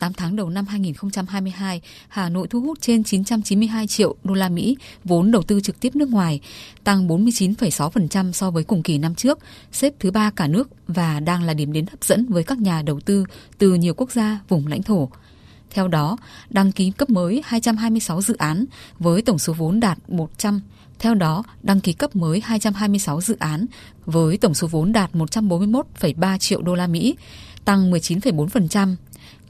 8 0.01 0.13
tháng 0.13 0.37
đầu 0.37 0.51
năm 0.51 0.67
2022, 0.67 1.81
Hà 2.09 2.29
Nội 2.29 2.49
thu 2.49 2.61
hút 2.61 2.79
trên 2.81 3.05
992 3.05 3.87
triệu 3.87 4.17
đô 4.25 4.35
la 4.35 4.49
Mỹ 4.49 4.77
vốn 5.05 5.31
đầu 5.31 5.43
tư 5.43 5.61
trực 5.61 5.81
tiếp 5.81 5.97
nước 5.97 6.09
ngoài, 6.09 6.41
tăng 6.85 7.09
49,6% 7.09 8.33
so 8.33 8.51
với 8.51 8.65
cùng 8.65 8.83
kỳ 8.83 8.99
năm 8.99 9.15
trước, 9.15 9.39
xếp 9.73 9.95
thứ 10.01 10.11
ba 10.11 10.31
cả 10.31 10.47
nước 10.47 10.69
và 10.89 11.21
đang 11.21 11.43
là 11.43 11.55
điểm 11.55 11.73
đến 11.73 11.87
hấp 11.91 12.05
dẫn 12.05 12.27
với 12.29 12.43
các 12.43 12.59
nhà 12.59 12.83
đầu 12.83 13.01
tư 13.01 13.25
từ 13.59 13.75
nhiều 13.75 13.95
quốc 13.95 14.11
gia, 14.13 14.41
vùng 14.49 14.67
lãnh 14.67 14.83
thổ. 14.83 15.09
Theo 15.71 15.89
đó, 15.89 16.17
đăng 16.51 16.73
ký 16.73 16.91
cấp 16.91 17.11
mới 17.11 17.43
226 17.45 18.23
dự 18.23 18.37
án 18.37 18.65
với 18.99 19.23
tổng 19.23 19.39
số 19.39 19.53
vốn 19.53 19.81
đạt 19.81 19.99
100 20.09 20.61
theo 20.99 21.15
đó, 21.15 21.43
đăng 21.63 21.81
ký 21.81 21.93
cấp 21.93 22.17
mới 22.17 22.41
226 22.45 23.21
dự 23.21 23.37
án 23.39 23.67
với 24.05 24.37
tổng 24.37 24.55
số 24.55 24.67
vốn 24.67 24.93
đạt 24.93 25.15
141,3 25.15 26.39
triệu 26.39 26.63
đô 26.63 26.75
la 26.75 26.87
Mỹ, 26.87 27.17
tăng 27.65 27.91
19,4% 27.93 28.97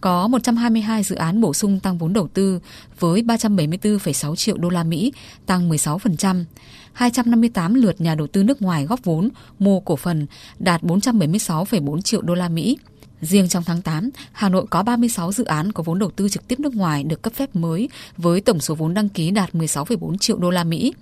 có 0.06 0.28
122 0.28 1.02
dự 1.02 1.16
án 1.16 1.40
bổ 1.40 1.54
sung 1.54 1.80
tăng 1.80 1.98
vốn 1.98 2.12
đầu 2.12 2.28
tư 2.28 2.60
với 3.00 3.22
374,6 3.22 4.36
triệu 4.36 4.58
đô 4.58 4.68
la 4.68 4.84
Mỹ, 4.84 5.12
tăng 5.46 5.70
16%. 5.70 6.44
258 6.92 7.74
lượt 7.74 8.00
nhà 8.00 8.14
đầu 8.14 8.26
tư 8.26 8.42
nước 8.42 8.62
ngoài 8.62 8.84
góp 8.84 9.04
vốn 9.04 9.28
mua 9.58 9.80
cổ 9.80 9.96
phần 9.96 10.26
đạt 10.58 10.82
476,4 10.82 12.00
triệu 12.00 12.22
đô 12.22 12.34
la 12.34 12.48
Mỹ. 12.48 12.78
Riêng 13.20 13.48
trong 13.48 13.64
tháng 13.64 13.82
8, 13.82 14.10
Hà 14.32 14.48
Nội 14.48 14.66
có 14.70 14.82
36 14.82 15.32
dự 15.32 15.44
án 15.44 15.72
có 15.72 15.82
vốn 15.82 15.98
đầu 15.98 16.10
tư 16.10 16.28
trực 16.28 16.48
tiếp 16.48 16.60
nước 16.60 16.74
ngoài 16.74 17.04
được 17.04 17.22
cấp 17.22 17.32
phép 17.32 17.56
mới 17.56 17.88
với 18.16 18.40
tổng 18.40 18.60
số 18.60 18.74
vốn 18.74 18.94
đăng 18.94 19.08
ký 19.08 19.30
đạt 19.30 19.54
16,4 19.54 20.18
triệu 20.18 20.36
đô 20.36 20.50
la 20.50 20.64
Mỹ. 20.64 20.94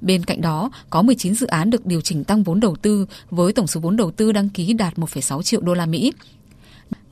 Bên 0.00 0.24
cạnh 0.24 0.40
đó, 0.40 0.70
có 0.90 1.02
19 1.02 1.34
dự 1.34 1.46
án 1.46 1.70
được 1.70 1.86
điều 1.86 2.00
chỉnh 2.00 2.24
tăng 2.24 2.42
vốn 2.42 2.60
đầu 2.60 2.76
tư 2.76 3.06
với 3.30 3.52
tổng 3.52 3.66
số 3.66 3.80
vốn 3.80 3.96
đầu 3.96 4.10
tư 4.10 4.32
đăng 4.32 4.48
ký 4.48 4.72
đạt 4.72 4.94
1,6 4.94 5.42
triệu 5.42 5.60
đô 5.60 5.74
la 5.74 5.86
Mỹ 5.86 6.12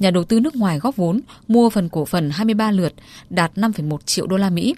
nhà 0.02 0.10
đầu 0.10 0.24
tư 0.24 0.40
nước 0.40 0.56
ngoài 0.56 0.78
góp 0.78 0.96
vốn 0.96 1.20
mua 1.48 1.70
phần 1.70 1.88
cổ 1.88 2.04
phần 2.04 2.30
23 2.30 2.70
lượt 2.70 2.92
đạt 3.30 3.52
5,1 3.54 3.98
triệu 3.98 4.26
đô 4.26 4.36
la 4.36 4.50
Mỹ. 4.50 4.74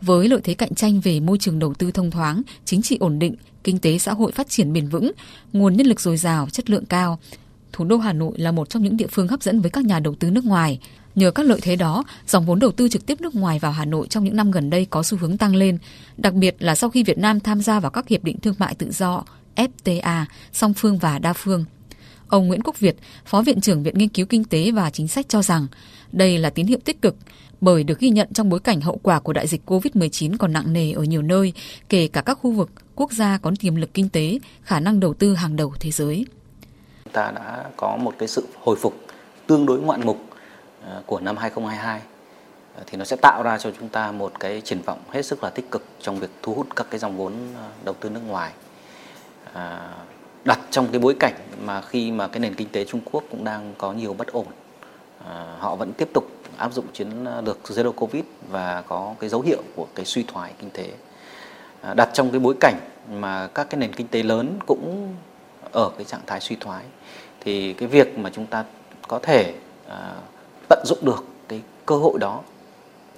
Với 0.00 0.28
lợi 0.28 0.40
thế 0.44 0.54
cạnh 0.54 0.74
tranh 0.74 1.00
về 1.00 1.20
môi 1.20 1.38
trường 1.38 1.58
đầu 1.58 1.74
tư 1.74 1.90
thông 1.90 2.10
thoáng, 2.10 2.42
chính 2.64 2.82
trị 2.82 2.96
ổn 3.00 3.18
định, 3.18 3.34
kinh 3.64 3.78
tế 3.78 3.98
xã 3.98 4.12
hội 4.12 4.32
phát 4.32 4.48
triển 4.48 4.72
bền 4.72 4.88
vững, 4.88 5.12
nguồn 5.52 5.76
nhân 5.76 5.86
lực 5.86 6.00
dồi 6.00 6.16
dào, 6.16 6.48
chất 6.50 6.70
lượng 6.70 6.84
cao, 6.86 7.18
thủ 7.72 7.84
đô 7.84 7.96
Hà 7.96 8.12
Nội 8.12 8.38
là 8.38 8.52
một 8.52 8.68
trong 8.68 8.82
những 8.82 8.96
địa 8.96 9.06
phương 9.06 9.28
hấp 9.28 9.42
dẫn 9.42 9.60
với 9.60 9.70
các 9.70 9.84
nhà 9.84 10.00
đầu 10.00 10.14
tư 10.14 10.30
nước 10.30 10.44
ngoài. 10.44 10.80
Nhờ 11.14 11.30
các 11.30 11.46
lợi 11.46 11.58
thế 11.62 11.76
đó, 11.76 12.04
dòng 12.26 12.46
vốn 12.46 12.58
đầu 12.58 12.72
tư 12.72 12.88
trực 12.88 13.06
tiếp 13.06 13.20
nước 13.20 13.34
ngoài 13.34 13.58
vào 13.58 13.72
Hà 13.72 13.84
Nội 13.84 14.06
trong 14.10 14.24
những 14.24 14.36
năm 14.36 14.50
gần 14.50 14.70
đây 14.70 14.86
có 14.90 15.02
xu 15.02 15.18
hướng 15.18 15.38
tăng 15.38 15.56
lên, 15.56 15.78
đặc 16.16 16.34
biệt 16.34 16.56
là 16.58 16.74
sau 16.74 16.90
khi 16.90 17.02
Việt 17.04 17.18
Nam 17.18 17.40
tham 17.40 17.60
gia 17.60 17.80
vào 17.80 17.90
các 17.90 18.08
hiệp 18.08 18.24
định 18.24 18.40
thương 18.40 18.54
mại 18.58 18.74
tự 18.74 18.90
do 18.92 19.24
FTA, 19.56 20.24
song 20.52 20.74
phương 20.74 20.98
và 20.98 21.18
đa 21.18 21.32
phương. 21.32 21.64
Ông 22.28 22.48
Nguyễn 22.48 22.62
Quốc 22.62 22.78
Việt, 22.78 22.96
Phó 23.26 23.42
Viện 23.42 23.60
trưởng 23.60 23.82
Viện 23.82 23.98
Nghiên 23.98 24.08
cứu 24.08 24.26
Kinh 24.26 24.44
tế 24.44 24.70
và 24.70 24.90
Chính 24.90 25.08
sách 25.08 25.28
cho 25.28 25.42
rằng 25.42 25.66
đây 26.12 26.38
là 26.38 26.50
tín 26.50 26.66
hiệu 26.66 26.78
tích 26.84 27.02
cực 27.02 27.16
bởi 27.64 27.84
được 27.84 27.98
ghi 27.98 28.10
nhận 28.10 28.28
trong 28.32 28.48
bối 28.48 28.60
cảnh 28.60 28.80
hậu 28.80 29.00
quả 29.02 29.20
của 29.20 29.32
đại 29.32 29.46
dịch 29.46 29.60
COVID-19 29.66 30.36
còn 30.38 30.52
nặng 30.52 30.72
nề 30.72 30.92
ở 30.92 31.02
nhiều 31.02 31.22
nơi, 31.22 31.52
kể 31.88 32.08
cả 32.12 32.20
các 32.20 32.38
khu 32.42 32.50
vực, 32.50 32.70
quốc 32.94 33.12
gia 33.12 33.38
có 33.38 33.52
tiềm 33.60 33.74
lực 33.74 33.94
kinh 33.94 34.08
tế, 34.08 34.38
khả 34.62 34.80
năng 34.80 35.00
đầu 35.00 35.14
tư 35.14 35.34
hàng 35.34 35.56
đầu 35.56 35.74
thế 35.80 35.90
giới. 35.90 36.26
Ta 37.12 37.30
đã 37.30 37.64
có 37.76 37.96
một 37.96 38.14
cái 38.18 38.28
sự 38.28 38.46
hồi 38.60 38.76
phục 38.76 38.94
tương 39.46 39.66
đối 39.66 39.80
ngoạn 39.80 40.00
mục 40.06 40.18
ờ, 40.86 41.02
của 41.06 41.20
năm 41.20 41.36
2022 41.36 42.00
ờ, 42.76 42.82
thì 42.86 42.98
nó 42.98 43.04
sẽ 43.04 43.16
tạo 43.16 43.42
ra 43.42 43.58
cho 43.58 43.70
chúng 43.78 43.88
ta 43.88 44.12
một 44.12 44.32
cái 44.40 44.60
triển 44.64 44.82
vọng 44.82 44.98
hết 45.10 45.22
sức 45.22 45.42
là 45.42 45.50
tích 45.50 45.70
cực 45.70 45.84
trong 46.00 46.18
việc 46.18 46.30
thu 46.42 46.54
hút 46.54 46.66
các 46.76 46.86
cái 46.90 47.00
dòng 47.00 47.16
vốn 47.16 47.32
ờ, 47.56 47.68
đầu 47.84 47.94
tư 48.00 48.10
nước 48.10 48.22
ngoài. 48.26 48.52
À, 49.52 49.90
đặt 50.44 50.60
trong 50.70 50.88
cái 50.92 50.98
bối 50.98 51.16
cảnh 51.20 51.34
mà 51.64 51.80
khi 51.80 52.12
mà 52.12 52.28
cái 52.28 52.40
nền 52.40 52.54
kinh 52.54 52.68
tế 52.68 52.84
Trung 52.84 53.00
Quốc 53.12 53.24
cũng 53.30 53.44
đang 53.44 53.74
có 53.78 53.92
nhiều 53.92 54.14
bất 54.14 54.32
ổn 54.32 54.46
à, 55.28 55.56
họ 55.58 55.76
vẫn 55.76 55.92
tiếp 55.92 56.08
tục 56.14 56.30
áp 56.56 56.72
dụng 56.72 56.84
chiến 56.92 57.08
lược 57.44 57.58
zero 57.64 57.92
covid 57.92 58.24
và 58.50 58.82
có 58.88 59.14
cái 59.20 59.30
dấu 59.30 59.40
hiệu 59.40 59.62
của 59.76 59.86
cái 59.94 60.04
suy 60.04 60.22
thoái 60.22 60.52
kinh 60.58 60.70
tế. 60.70 60.90
À, 61.80 61.94
đặt 61.94 62.10
trong 62.12 62.30
cái 62.30 62.40
bối 62.40 62.54
cảnh 62.60 62.74
mà 63.12 63.46
các 63.46 63.70
cái 63.70 63.80
nền 63.80 63.92
kinh 63.92 64.08
tế 64.08 64.22
lớn 64.22 64.58
cũng 64.66 65.14
ở 65.72 65.90
cái 65.96 66.04
trạng 66.04 66.20
thái 66.26 66.40
suy 66.40 66.56
thoái 66.56 66.84
thì 67.40 67.72
cái 67.72 67.88
việc 67.88 68.18
mà 68.18 68.30
chúng 68.32 68.46
ta 68.46 68.64
có 69.08 69.18
thể 69.18 69.54
à, 69.88 70.14
tận 70.68 70.82
dụng 70.86 70.98
được 71.02 71.24
cái 71.48 71.62
cơ 71.86 71.96
hội 71.96 72.18
đó 72.18 72.40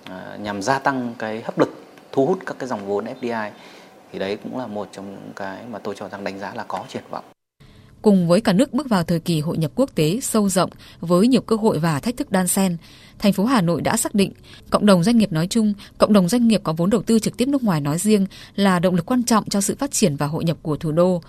à, 0.05 0.37
nhằm 0.41 0.62
gia 0.62 0.79
tăng 0.79 1.15
cái 1.19 1.43
hấp 1.43 1.59
lực 1.59 1.85
thu 2.12 2.27
hút 2.27 2.39
các 2.47 2.57
cái 2.59 2.69
dòng 2.69 2.87
vốn 2.87 3.05
FDI 3.21 3.51
thì 4.16 4.20
đấy 4.20 4.37
cũng 4.42 4.59
là 4.59 4.66
một 4.66 4.88
trong 4.92 5.11
những 5.11 5.33
cái 5.37 5.59
mà 5.70 5.79
tôi 5.79 5.94
cho 5.98 6.09
rằng 6.09 6.24
đánh 6.24 6.38
giá 6.38 6.55
là 6.55 6.64
có 6.68 6.85
triển 6.88 7.02
vọng. 7.11 7.24
Cùng 8.02 8.29
với 8.29 8.40
cả 8.40 8.52
nước 8.52 8.72
bước 8.72 8.88
vào 8.88 9.02
thời 9.02 9.20
kỳ 9.20 9.40
hội 9.40 9.59
nhập 9.59 9.70
quốc 9.74 9.90
tế 9.94 10.20
sâu 10.20 10.48
rộng 10.48 10.70
với 11.00 11.29
nhiều 11.29 11.40
cơ 11.40 11.57
hội 11.57 11.79
và 11.79 12.00
thách 12.00 12.16
thức 12.16 12.33
đan 12.33 12.48
xen, 12.48 12.76
thành 13.18 13.33
phố 13.33 13.44
Hà 13.44 13.61
Nội 13.61 13.81
đã 13.81 13.96
xác 13.96 14.14
định 14.14 14.33
cộng 14.70 14.87
đồng 14.87 15.02
doanh 15.02 15.18
nghiệp 15.18 15.33
nói 15.33 15.46
chung, 15.46 15.74
cộng 15.98 16.12
đồng 16.12 16.29
doanh 16.29 16.48
nghiệp 16.48 16.61
có 16.64 16.72
vốn 16.72 16.90
đầu 16.90 17.02
tư 17.02 17.18
trực 17.18 17.37
tiếp 17.37 17.48
nước 17.48 17.62
ngoài 17.62 17.81
nói 17.81 17.98
riêng 17.98 18.26
là 18.55 18.79
động 18.79 18.94
lực 18.94 19.07
quan 19.07 19.24
trọng 19.24 19.48
cho 19.48 19.61
sự 19.61 19.76
phát 19.79 19.90
triển 19.90 20.16
và 20.16 20.26
hội 20.26 20.44
nhập 20.44 20.57
của 20.62 20.76
thủ 20.76 20.92
đô. 20.92 21.22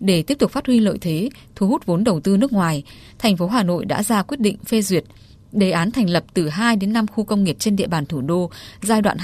Để 0.00 0.22
tiếp 0.22 0.38
tục 0.38 0.50
phát 0.50 0.66
huy 0.66 0.80
lợi 0.80 0.98
thế, 1.00 1.30
thu 1.54 1.68
hút 1.68 1.86
vốn 1.86 2.04
đầu 2.04 2.20
tư 2.20 2.36
nước 2.36 2.52
ngoài, 2.52 2.84
thành 3.18 3.36
phố 3.36 3.46
Hà 3.46 3.62
Nội 3.62 3.84
đã 3.84 4.02
ra 4.02 4.22
quyết 4.22 4.40
định 4.40 4.56
phê 4.64 4.82
duyệt 4.82 5.04
đề 5.52 5.70
án 5.70 5.90
thành 5.90 6.10
lập 6.10 6.24
từ 6.34 6.48
2 6.48 6.76
đến 6.76 6.92
5 6.92 7.06
khu 7.06 7.24
công 7.24 7.44
nghiệp 7.44 7.56
trên 7.58 7.76
địa 7.76 7.86
bàn 7.86 8.06
thủ 8.06 8.20
đô 8.20 8.50
giai 8.82 9.02
đoạn 9.02 9.16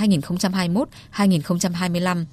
2021-2025 1.13 2.25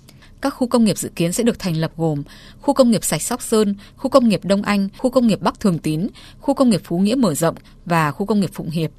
các 0.41 0.49
khu 0.49 0.67
công 0.67 0.83
nghiệp 0.83 0.97
dự 0.97 1.09
kiến 1.15 1.33
sẽ 1.33 1.43
được 1.43 1.59
thành 1.59 1.77
lập 1.77 1.91
gồm 1.97 2.23
khu 2.61 2.73
công 2.73 2.91
nghiệp 2.91 3.03
Sạch 3.03 3.21
Sóc 3.21 3.41
Sơn, 3.41 3.75
khu 3.95 4.09
công 4.09 4.29
nghiệp 4.29 4.39
Đông 4.43 4.61
Anh, 4.61 4.89
khu 4.97 5.09
công 5.09 5.27
nghiệp 5.27 5.41
Bắc 5.41 5.59
Thường 5.59 5.79
Tín, 5.79 6.07
khu 6.39 6.53
công 6.53 6.69
nghiệp 6.69 6.81
Phú 6.83 6.99
Nghĩa 6.99 7.15
mở 7.15 7.33
rộng 7.35 7.55
và 7.85 8.11
khu 8.11 8.25
công 8.25 8.39
nghiệp 8.39 8.49
Phụng 8.53 8.69
Hiệp. 8.69 8.91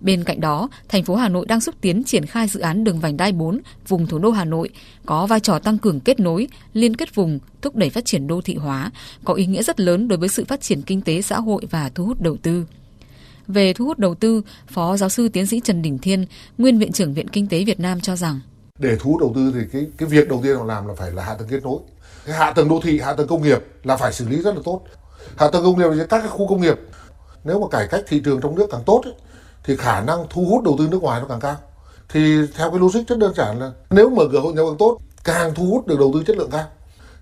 Bên 0.00 0.24
cạnh 0.24 0.40
đó, 0.40 0.68
thành 0.88 1.04
phố 1.04 1.14
Hà 1.14 1.28
Nội 1.28 1.46
đang 1.46 1.60
xúc 1.60 1.74
tiến 1.80 2.04
triển 2.04 2.26
khai 2.26 2.48
dự 2.48 2.60
án 2.60 2.84
đường 2.84 3.00
vành 3.00 3.16
đai 3.16 3.32
4 3.32 3.60
vùng 3.88 4.06
thủ 4.06 4.18
đô 4.18 4.30
Hà 4.30 4.44
Nội 4.44 4.68
có 5.06 5.26
vai 5.26 5.40
trò 5.40 5.58
tăng 5.58 5.78
cường 5.78 6.00
kết 6.00 6.20
nối, 6.20 6.48
liên 6.72 6.96
kết 6.96 7.14
vùng, 7.14 7.38
thúc 7.62 7.76
đẩy 7.76 7.90
phát 7.90 8.04
triển 8.04 8.26
đô 8.26 8.40
thị 8.40 8.54
hóa, 8.54 8.90
có 9.24 9.34
ý 9.34 9.46
nghĩa 9.46 9.62
rất 9.62 9.80
lớn 9.80 10.08
đối 10.08 10.18
với 10.18 10.28
sự 10.28 10.44
phát 10.44 10.60
triển 10.60 10.82
kinh 10.82 11.00
tế 11.00 11.22
xã 11.22 11.40
hội 11.40 11.62
và 11.70 11.90
thu 11.94 12.06
hút 12.06 12.20
đầu 12.20 12.36
tư. 12.36 12.66
Về 13.48 13.72
thu 13.72 13.84
hút 13.84 13.98
đầu 13.98 14.14
tư, 14.14 14.42
Phó 14.66 14.96
giáo 14.96 15.08
sư 15.08 15.28
tiến 15.28 15.46
sĩ 15.46 15.60
Trần 15.64 15.82
Đình 15.82 15.98
Thiên, 15.98 16.26
nguyên 16.58 16.78
viện 16.78 16.92
trưởng 16.92 17.14
Viện 17.14 17.28
Kinh 17.28 17.46
tế 17.46 17.64
Việt 17.64 17.80
Nam 17.80 18.00
cho 18.00 18.16
rằng 18.16 18.40
để 18.82 18.96
thu 19.00 19.10
hút 19.10 19.20
đầu 19.20 19.32
tư 19.34 19.52
thì 19.54 19.60
cái 19.72 19.86
cái 19.98 20.08
việc 20.08 20.28
đầu 20.28 20.40
tiên 20.42 20.56
họ 20.56 20.64
làm 20.64 20.86
là 20.86 20.94
phải 20.94 21.10
là 21.10 21.24
hạ 21.24 21.34
tầng 21.34 21.48
kết 21.48 21.62
nối. 21.62 21.78
Cái 22.26 22.36
hạ 22.36 22.52
tầng 22.52 22.68
đô 22.68 22.80
thị 22.82 23.00
hạ 23.00 23.12
tầng 23.12 23.28
công 23.28 23.42
nghiệp 23.42 23.58
là 23.84 23.96
phải 23.96 24.12
xử 24.12 24.28
lý 24.28 24.42
rất 24.42 24.54
là 24.54 24.60
tốt. 24.64 24.80
Hạ 25.36 25.48
tầng 25.48 25.64
công 25.64 25.78
nghiệp 25.78 25.88
là 25.88 26.06
các 26.06 26.18
cái 26.18 26.28
khu 26.28 26.48
công 26.48 26.60
nghiệp. 26.60 26.80
Nếu 27.44 27.60
mà 27.60 27.66
cải 27.70 27.88
cách 27.88 28.00
thị 28.08 28.22
trường 28.24 28.40
trong 28.40 28.54
nước 28.54 28.66
càng 28.70 28.82
tốt 28.86 29.00
ấy, 29.04 29.14
thì 29.64 29.76
khả 29.76 30.00
năng 30.00 30.26
thu 30.30 30.44
hút 30.44 30.64
đầu 30.64 30.76
tư 30.78 30.88
nước 30.90 31.02
ngoài 31.02 31.20
nó 31.20 31.26
càng 31.28 31.40
cao. 31.40 31.56
Thì 32.08 32.46
theo 32.56 32.70
cái 32.70 32.80
logic 32.80 33.00
rất 33.08 33.18
đơn 33.18 33.34
giản 33.34 33.58
là 33.60 33.72
nếu 33.90 34.10
mở 34.10 34.24
cửa 34.32 34.40
hội 34.40 34.52
nhập 34.52 34.64
càng 34.68 34.76
tốt 34.78 34.98
càng 35.24 35.54
thu 35.54 35.66
hút 35.66 35.86
được 35.86 35.98
đầu 35.98 36.10
tư 36.14 36.22
chất 36.26 36.36
lượng 36.36 36.50
cao. 36.50 36.68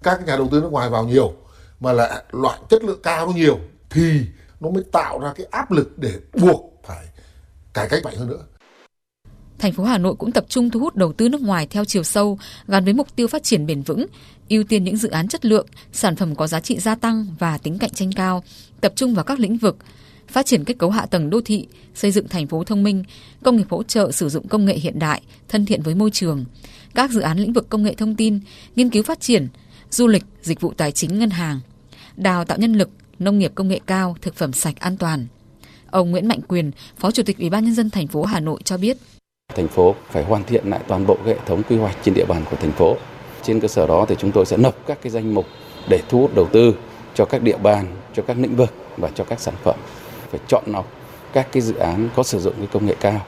Các 0.03 0.27
nhà 0.27 0.37
đầu 0.37 0.49
tư 0.53 0.61
nước 0.61 0.73
ngoài 0.73 0.91
vào 0.91 1.05
nhiều 1.05 1.33
mà 1.81 1.93
là 1.93 2.23
loại 2.31 2.59
chất 2.69 2.85
lượng 2.85 3.01
cao 3.03 3.27
nó 3.27 3.33
nhiều 3.33 3.59
thì 3.91 4.21
nó 4.61 4.71
mới 4.71 4.85
tạo 4.93 5.19
ra 5.19 5.33
cái 5.37 5.47
áp 5.51 5.73
lực 5.73 5.99
để 5.99 6.13
buộc 6.41 6.73
phải 6.87 7.07
cải 7.75 7.89
cách 7.89 8.05
mạnh 8.05 8.17
hơn 8.17 8.29
nữa 8.29 8.43
thành 9.61 9.73
phố 9.73 9.85
Hà 9.85 9.99
Nội 9.99 10.15
cũng 10.15 10.33
tập 10.33 10.45
trung 10.49 10.71
thu 10.71 10.81
hút 10.81 10.97
đầu 10.97 11.13
tư 11.13 11.29
nước 11.29 11.41
ngoài 11.41 11.67
theo 11.71 11.85
chiều 11.85 12.03
sâu, 12.03 12.39
gắn 12.69 12.85
với 12.85 12.95
mục 12.95 13.17
tiêu 13.17 13.29
phát 13.29 13.43
triển 13.43 13.67
bền 13.67 13.83
vững, 13.83 14.07
ưu 14.49 14.65
tiên 14.65 14.85
những 14.85 14.97
dự 14.97 15.09
án 15.09 15.29
chất 15.29 15.45
lượng, 15.45 15.67
sản 15.93 16.17
phẩm 16.17 16.35
có 16.35 16.47
giá 16.47 16.61
trị 16.61 16.79
gia 16.79 16.95
tăng 16.95 17.27
và 17.39 17.59
tính 17.59 17.79
cạnh 17.79 17.91
tranh 17.91 18.13
cao, 18.13 18.45
tập 18.81 18.93
trung 18.97 19.15
vào 19.15 19.25
các 19.25 19.41
lĩnh 19.41 19.57
vực 19.57 19.77
phát 20.29 20.47
triển 20.47 20.65
kết 20.65 20.79
cấu 20.79 20.91
hạ 20.91 21.07
tầng 21.07 21.31
đô 21.31 21.41
thị, 21.41 21.67
xây 21.95 22.11
dựng 22.11 22.29
thành 22.29 22.47
phố 22.47 22.65
thông 22.65 22.83
minh, 22.83 23.05
công 23.43 23.57
nghiệp 23.57 23.67
hỗ 23.71 23.83
trợ 23.83 24.13
sử 24.13 24.29
dụng 24.29 24.49
công 24.49 24.65
nghệ 24.65 24.75
hiện 24.75 24.99
đại, 24.99 25.23
thân 25.49 25.67
thiện 25.67 25.83
với 25.83 25.95
môi 25.95 26.11
trường, 26.11 26.45
các 26.95 27.11
dự 27.11 27.21
án 27.21 27.39
lĩnh 27.39 27.53
vực 27.53 27.69
công 27.69 27.83
nghệ 27.83 27.95
thông 27.95 28.15
tin, 28.15 28.41
nghiên 28.77 28.91
cứu 28.91 29.03
phát 29.03 29.21
triển, 29.21 29.49
du 29.91 30.07
lịch, 30.07 30.25
dịch 30.43 30.61
vụ 30.61 30.73
tài 30.77 30.93
chính 30.93 31.19
ngân 31.19 31.31
hàng, 31.31 31.61
đào 32.17 32.45
tạo 32.45 32.59
nhân 32.59 32.73
lực, 32.73 32.91
nông 33.19 33.39
nghiệp 33.39 33.53
công 33.55 33.69
nghệ 33.69 33.81
cao, 33.87 34.17
thực 34.21 34.35
phẩm 34.35 34.53
sạch 34.53 34.81
an 34.81 34.97
toàn. 34.97 35.27
Ông 35.91 36.11
Nguyễn 36.11 36.29
Mạnh 36.29 36.41
Quyền, 36.49 36.71
Phó 36.99 37.11
Chủ 37.11 37.23
tịch 37.23 37.39
Ủy 37.39 37.51
ban 37.51 37.65
nhân 37.65 37.75
dân 37.75 37.91
thành 37.91 38.07
phố 38.07 38.25
Hà 38.25 38.41
Nội 38.41 38.61
cho 38.65 38.77
biết. 38.77 38.97
Thành 39.57 39.69
phố 39.69 39.95
phải 40.11 40.25
hoàn 40.25 40.45
thiện 40.45 40.71
lại 40.71 40.81
toàn 40.89 41.07
bộ 41.07 41.17
hệ 41.27 41.37
thống 41.47 41.63
quy 41.69 41.77
hoạch 41.77 41.97
trên 42.03 42.15
địa 42.15 42.25
bàn 42.25 42.45
của 42.51 42.57
thành 42.57 42.73
phố. 42.73 42.97
Trên 43.43 43.61
cơ 43.61 43.69
sở 43.69 43.87
đó 43.87 44.07
thì 44.09 44.15
chúng 44.19 44.33
tôi 44.33 44.47
sẽ 44.47 44.57
nộp 44.57 44.87
các 44.87 44.99
cái 45.03 45.11
danh 45.11 45.35
mục 45.35 45.47
để 45.89 46.03
thu 46.09 46.21
hút 46.21 46.35
đầu 46.35 46.49
tư 46.53 46.75
cho 47.15 47.25
các 47.25 47.43
địa 47.43 47.57
bàn, 47.57 47.87
cho 48.15 48.23
các 48.23 48.37
lĩnh 48.39 48.57
vực 48.57 48.75
và 48.97 49.11
cho 49.15 49.25
các 49.25 49.41
sản 49.41 49.55
phẩm. 49.63 49.77
Phải 50.31 50.41
chọn 50.49 50.65
lọc 50.67 50.93
các 51.33 51.53
cái 51.53 51.63
dự 51.63 51.75
án 51.75 52.09
có 52.17 52.23
sử 52.23 52.41
dụng 52.41 52.55
cái 52.59 52.69
công 52.73 52.87
nghệ 52.87 52.95
cao. 53.01 53.21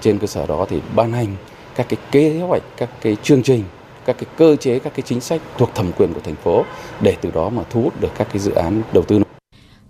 Trên 0.00 0.18
cơ 0.18 0.26
sở 0.26 0.46
đó 0.46 0.66
thì 0.68 0.80
ban 0.94 1.12
hành 1.12 1.36
các 1.74 1.86
cái 1.88 1.98
kế 2.10 2.40
hoạch, 2.40 2.62
các 2.76 2.88
cái 3.00 3.16
chương 3.22 3.42
trình, 3.42 3.64
các 4.04 4.16
cái 4.18 4.26
cơ 4.36 4.56
chế, 4.56 4.78
các 4.78 4.92
cái 4.94 5.02
chính 5.06 5.20
sách 5.20 5.40
thuộc 5.58 5.74
thẩm 5.74 5.92
quyền 5.92 6.14
của 6.14 6.20
thành 6.24 6.36
phố 6.36 6.64
để 7.00 7.16
từ 7.20 7.30
đó 7.30 7.48
mà 7.48 7.62
thu 7.70 7.82
hút 7.82 8.00
được 8.00 8.10
các 8.18 8.28
cái 8.32 8.38
dự 8.38 8.52
án 8.52 8.82
đầu 8.92 9.04
tư. 9.04 9.20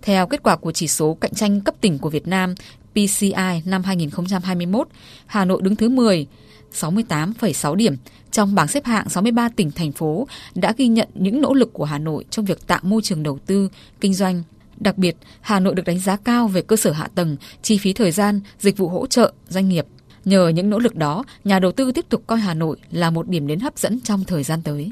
Theo 0.01 0.27
kết 0.27 0.43
quả 0.43 0.55
của 0.55 0.71
chỉ 0.71 0.87
số 0.87 1.17
cạnh 1.21 1.33
tranh 1.33 1.61
cấp 1.61 1.75
tỉnh 1.81 1.99
của 1.99 2.09
Việt 2.09 2.27
Nam 2.27 2.55
PCI 2.93 3.61
năm 3.65 3.83
2021, 3.83 4.87
Hà 5.25 5.45
Nội 5.45 5.61
đứng 5.63 5.75
thứ 5.75 5.89
10, 5.89 6.27
68,6 6.73 7.75
điểm 7.75 7.95
trong 8.31 8.55
bảng 8.55 8.67
xếp 8.67 8.85
hạng 8.85 9.09
63 9.09 9.49
tỉnh 9.49 9.71
thành 9.71 9.91
phố 9.91 10.27
đã 10.55 10.73
ghi 10.77 10.87
nhận 10.87 11.07
những 11.13 11.41
nỗ 11.41 11.53
lực 11.53 11.73
của 11.73 11.85
Hà 11.85 11.97
Nội 11.97 12.25
trong 12.29 12.45
việc 12.45 12.67
tạo 12.67 12.79
môi 12.83 13.01
trường 13.01 13.23
đầu 13.23 13.39
tư, 13.45 13.69
kinh 14.01 14.13
doanh. 14.13 14.43
Đặc 14.77 14.97
biệt, 14.97 15.15
Hà 15.41 15.59
Nội 15.59 15.75
được 15.75 15.85
đánh 15.85 15.99
giá 15.99 16.17
cao 16.17 16.47
về 16.47 16.61
cơ 16.61 16.75
sở 16.75 16.91
hạ 16.91 17.07
tầng, 17.15 17.35
chi 17.61 17.77
phí 17.77 17.93
thời 17.93 18.11
gian, 18.11 18.41
dịch 18.59 18.77
vụ 18.77 18.87
hỗ 18.87 19.07
trợ 19.07 19.33
doanh 19.47 19.69
nghiệp. 19.69 19.85
Nhờ 20.25 20.47
những 20.47 20.69
nỗ 20.69 20.79
lực 20.79 20.95
đó, 20.95 21.23
nhà 21.43 21.59
đầu 21.59 21.71
tư 21.71 21.91
tiếp 21.91 22.05
tục 22.09 22.23
coi 22.27 22.39
Hà 22.39 22.53
Nội 22.53 22.77
là 22.91 23.09
một 23.09 23.27
điểm 23.29 23.47
đến 23.47 23.59
hấp 23.59 23.77
dẫn 23.77 23.99
trong 23.99 24.23
thời 24.23 24.43
gian 24.43 24.61
tới. 24.61 24.91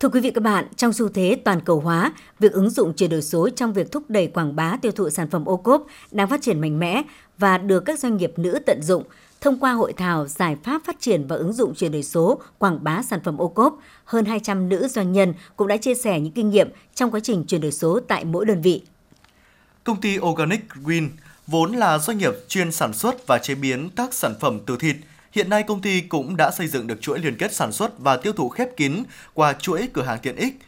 Thưa 0.00 0.08
quý 0.08 0.20
vị 0.20 0.30
các 0.30 0.40
bạn, 0.40 0.66
trong 0.76 0.92
xu 0.92 1.08
thế 1.08 1.40
toàn 1.44 1.60
cầu 1.60 1.80
hóa, 1.80 2.12
việc 2.38 2.52
ứng 2.52 2.70
dụng 2.70 2.94
chuyển 2.94 3.10
đổi 3.10 3.22
số 3.22 3.48
trong 3.48 3.72
việc 3.72 3.92
thúc 3.92 4.02
đẩy 4.08 4.26
quảng 4.26 4.56
bá 4.56 4.76
tiêu 4.82 4.92
thụ 4.92 5.10
sản 5.10 5.30
phẩm 5.30 5.44
ô 5.44 5.56
cốp 5.56 5.86
đang 6.10 6.28
phát 6.28 6.42
triển 6.42 6.60
mạnh 6.60 6.78
mẽ 6.78 7.02
và 7.38 7.58
được 7.58 7.80
các 7.80 7.98
doanh 7.98 8.16
nghiệp 8.16 8.32
nữ 8.36 8.58
tận 8.66 8.82
dụng. 8.82 9.04
Thông 9.40 9.58
qua 9.58 9.72
hội 9.72 9.92
thảo 9.92 10.26
giải 10.26 10.56
pháp 10.64 10.82
phát 10.84 11.00
triển 11.00 11.26
và 11.26 11.36
ứng 11.36 11.52
dụng 11.52 11.74
chuyển 11.74 11.92
đổi 11.92 12.02
số 12.02 12.40
quảng 12.58 12.78
bá 12.82 13.02
sản 13.02 13.20
phẩm 13.24 13.38
ô 13.38 13.48
cốp, 13.48 13.78
hơn 14.04 14.24
200 14.24 14.68
nữ 14.68 14.88
doanh 14.88 15.12
nhân 15.12 15.34
cũng 15.56 15.68
đã 15.68 15.76
chia 15.76 15.94
sẻ 15.94 16.20
những 16.20 16.32
kinh 16.32 16.50
nghiệm 16.50 16.68
trong 16.94 17.10
quá 17.10 17.20
trình 17.20 17.44
chuyển 17.44 17.60
đổi 17.60 17.72
số 17.72 18.00
tại 18.08 18.24
mỗi 18.24 18.46
đơn 18.46 18.62
vị. 18.62 18.82
Công 19.84 20.00
ty 20.00 20.18
Organic 20.18 20.60
Green 20.84 21.08
vốn 21.46 21.72
là 21.72 21.98
doanh 21.98 22.18
nghiệp 22.18 22.32
chuyên 22.48 22.72
sản 22.72 22.92
xuất 22.92 23.26
và 23.26 23.38
chế 23.38 23.54
biến 23.54 23.90
các 23.96 24.14
sản 24.14 24.34
phẩm 24.40 24.60
từ 24.66 24.76
thịt, 24.76 24.96
Hiện 25.32 25.50
nay 25.50 25.62
công 25.62 25.80
ty 25.80 26.00
cũng 26.00 26.36
đã 26.36 26.50
xây 26.50 26.68
dựng 26.68 26.86
được 26.86 27.00
chuỗi 27.00 27.18
liên 27.18 27.36
kết 27.36 27.54
sản 27.54 27.72
xuất 27.72 27.98
và 27.98 28.16
tiêu 28.16 28.32
thụ 28.32 28.48
khép 28.48 28.76
kín 28.76 29.02
qua 29.34 29.52
chuỗi 29.52 29.88
cửa 29.92 30.02
hàng 30.02 30.18
tiện 30.22 30.36
ích. 30.36 30.58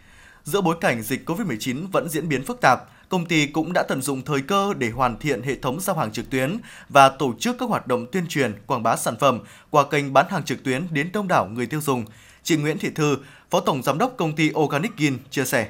Giữa 0.44 0.60
bối 0.60 0.76
cảnh 0.80 1.02
dịch 1.02 1.28
COVID-19 1.30 1.86
vẫn 1.92 2.08
diễn 2.08 2.28
biến 2.28 2.44
phức 2.44 2.60
tạp, 2.60 2.80
công 3.08 3.26
ty 3.26 3.46
cũng 3.46 3.72
đã 3.72 3.82
tận 3.88 4.02
dụng 4.02 4.22
thời 4.22 4.40
cơ 4.40 4.74
để 4.78 4.90
hoàn 4.90 5.18
thiện 5.18 5.42
hệ 5.42 5.54
thống 5.54 5.80
giao 5.80 5.96
hàng 5.96 6.12
trực 6.12 6.30
tuyến 6.30 6.58
và 6.88 7.08
tổ 7.08 7.34
chức 7.38 7.56
các 7.58 7.68
hoạt 7.68 7.86
động 7.86 8.06
tuyên 8.12 8.26
truyền, 8.26 8.52
quảng 8.66 8.82
bá 8.82 8.96
sản 8.96 9.16
phẩm 9.20 9.40
qua 9.70 9.84
kênh 9.90 10.12
bán 10.12 10.26
hàng 10.30 10.44
trực 10.44 10.64
tuyến 10.64 10.86
đến 10.90 11.10
đông 11.12 11.28
đảo 11.28 11.48
người 11.48 11.66
tiêu 11.66 11.80
dùng. 11.80 12.04
Chị 12.42 12.56
Nguyễn 12.56 12.78
Thị 12.78 12.90
Thư, 12.94 13.16
Phó 13.50 13.60
Tổng 13.60 13.82
Giám 13.82 13.98
đốc 13.98 14.14
công 14.16 14.36
ty 14.36 14.50
Organic 14.54 14.92
Gin 14.98 15.18
chia 15.30 15.44
sẻ. 15.44 15.68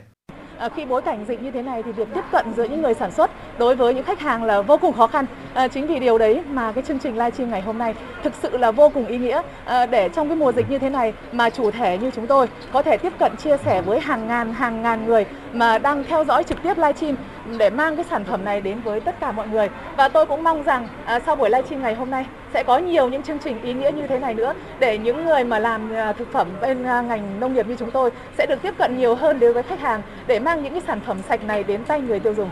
À, 0.61 0.69
khi 0.69 0.85
bối 0.85 1.03
cảnh 1.03 1.25
dịch 1.29 1.43
như 1.43 1.51
thế 1.51 1.63
này 1.63 1.83
thì 1.83 1.93
việc 1.93 2.09
tiếp 2.15 2.25
cận 2.33 2.47
giữa 2.57 2.65
những 2.65 2.83
người 2.83 2.95
sản 2.95 3.11
xuất 3.11 3.31
đối 3.59 3.77
với 3.77 3.95
những 3.95 4.05
khách 4.05 4.21
hàng 4.21 4.45
là 4.45 4.63
vô 4.63 4.79
cùng 4.79 4.93
khó 4.93 5.07
khăn. 5.07 5.27
À, 5.55 5.69
chính 5.69 5.87
vì 5.87 5.99
điều 5.99 6.19
đấy 6.19 6.43
mà 6.51 6.73
cái 6.73 6.85
chương 6.85 6.99
trình 6.99 7.19
livestream 7.19 7.51
ngày 7.51 7.61
hôm 7.61 7.79
nay 7.79 7.95
thực 8.23 8.33
sự 8.43 8.57
là 8.57 8.71
vô 8.71 8.89
cùng 8.89 9.07
ý 9.07 9.19
nghĩa 9.19 9.43
à, 9.65 9.87
để 9.87 10.09
trong 10.09 10.29
cái 10.29 10.37
mùa 10.37 10.53
dịch 10.53 10.71
như 10.71 10.79
thế 10.79 10.91
này 10.91 11.13
mà 11.33 11.51
chủ 11.51 11.71
thể 11.71 11.99
như 11.99 12.11
chúng 12.11 12.27
tôi 12.27 12.49
có 12.73 12.83
thể 12.83 12.97
tiếp 12.97 13.13
cận 13.19 13.37
chia 13.37 13.57
sẻ 13.65 13.83
với 13.83 14.01
hàng 14.01 14.29
ngàn 14.29 14.53
hàng 14.53 14.83
ngàn 14.83 15.07
người 15.07 15.25
mà 15.53 15.79
đang 15.79 16.05
theo 16.05 16.25
dõi 16.25 16.45
trực 16.45 16.63
tiếp 16.63 16.79
livestream 16.79 17.17
để 17.59 17.71
mang 17.71 17.97
cái 17.97 18.05
sản 18.11 18.25
phẩm 18.25 18.45
này 18.45 18.61
đến 18.61 18.81
với 18.81 19.01
tất 19.01 19.21
cả 19.21 19.33
mọi 19.33 19.49
người 19.49 19.69
và 19.97 20.09
tôi 20.09 20.27
cũng 20.27 20.43
mong 20.43 20.63
rằng 20.63 20.89
à, 21.05 21.21
sau 21.27 21.37
buổi 21.37 21.51
livestream 21.51 21.83
ngày 21.83 21.95
hôm 21.95 22.11
nay 22.11 22.27
sẽ 22.55 22.63
có 22.63 22.79
nhiều 22.79 23.09
những 23.09 23.23
chương 23.23 23.39
trình 23.45 23.63
ý 23.63 23.73
nghĩa 23.73 23.91
như 23.97 24.07
thế 24.07 24.19
này 24.19 24.35
nữa 24.35 24.55
để 24.81 24.99
những 24.99 25.25
người 25.25 25.45
mà 25.45 25.59
làm 25.59 25.93
à, 25.93 26.13
thực 26.13 26.33
phẩm 26.33 26.49
bên 26.61 26.85
à, 26.85 27.01
ngành 27.01 27.41
nông 27.41 27.55
nghiệp 27.55 27.67
như 27.67 27.77
chúng 27.79 27.91
tôi 27.91 28.11
sẽ 28.39 28.47
được 28.47 28.63
tiếp 28.63 28.75
cận 28.79 28.99
nhiều 28.99 29.15
hơn 29.15 29.41
đối 29.41 29.53
với 29.53 29.63
khách 29.63 29.81
hàng 29.81 30.03
để 30.27 30.39
mang 30.39 30.63
những 30.63 30.73
cái 30.73 30.83
sản 30.87 31.01
phẩm 31.07 31.19
sạch 31.29 31.45
này 31.45 31.65
đến 31.65 31.85
tay 31.85 32.01
người 32.01 32.21
tiêu 32.21 32.35
dùng. 32.35 32.51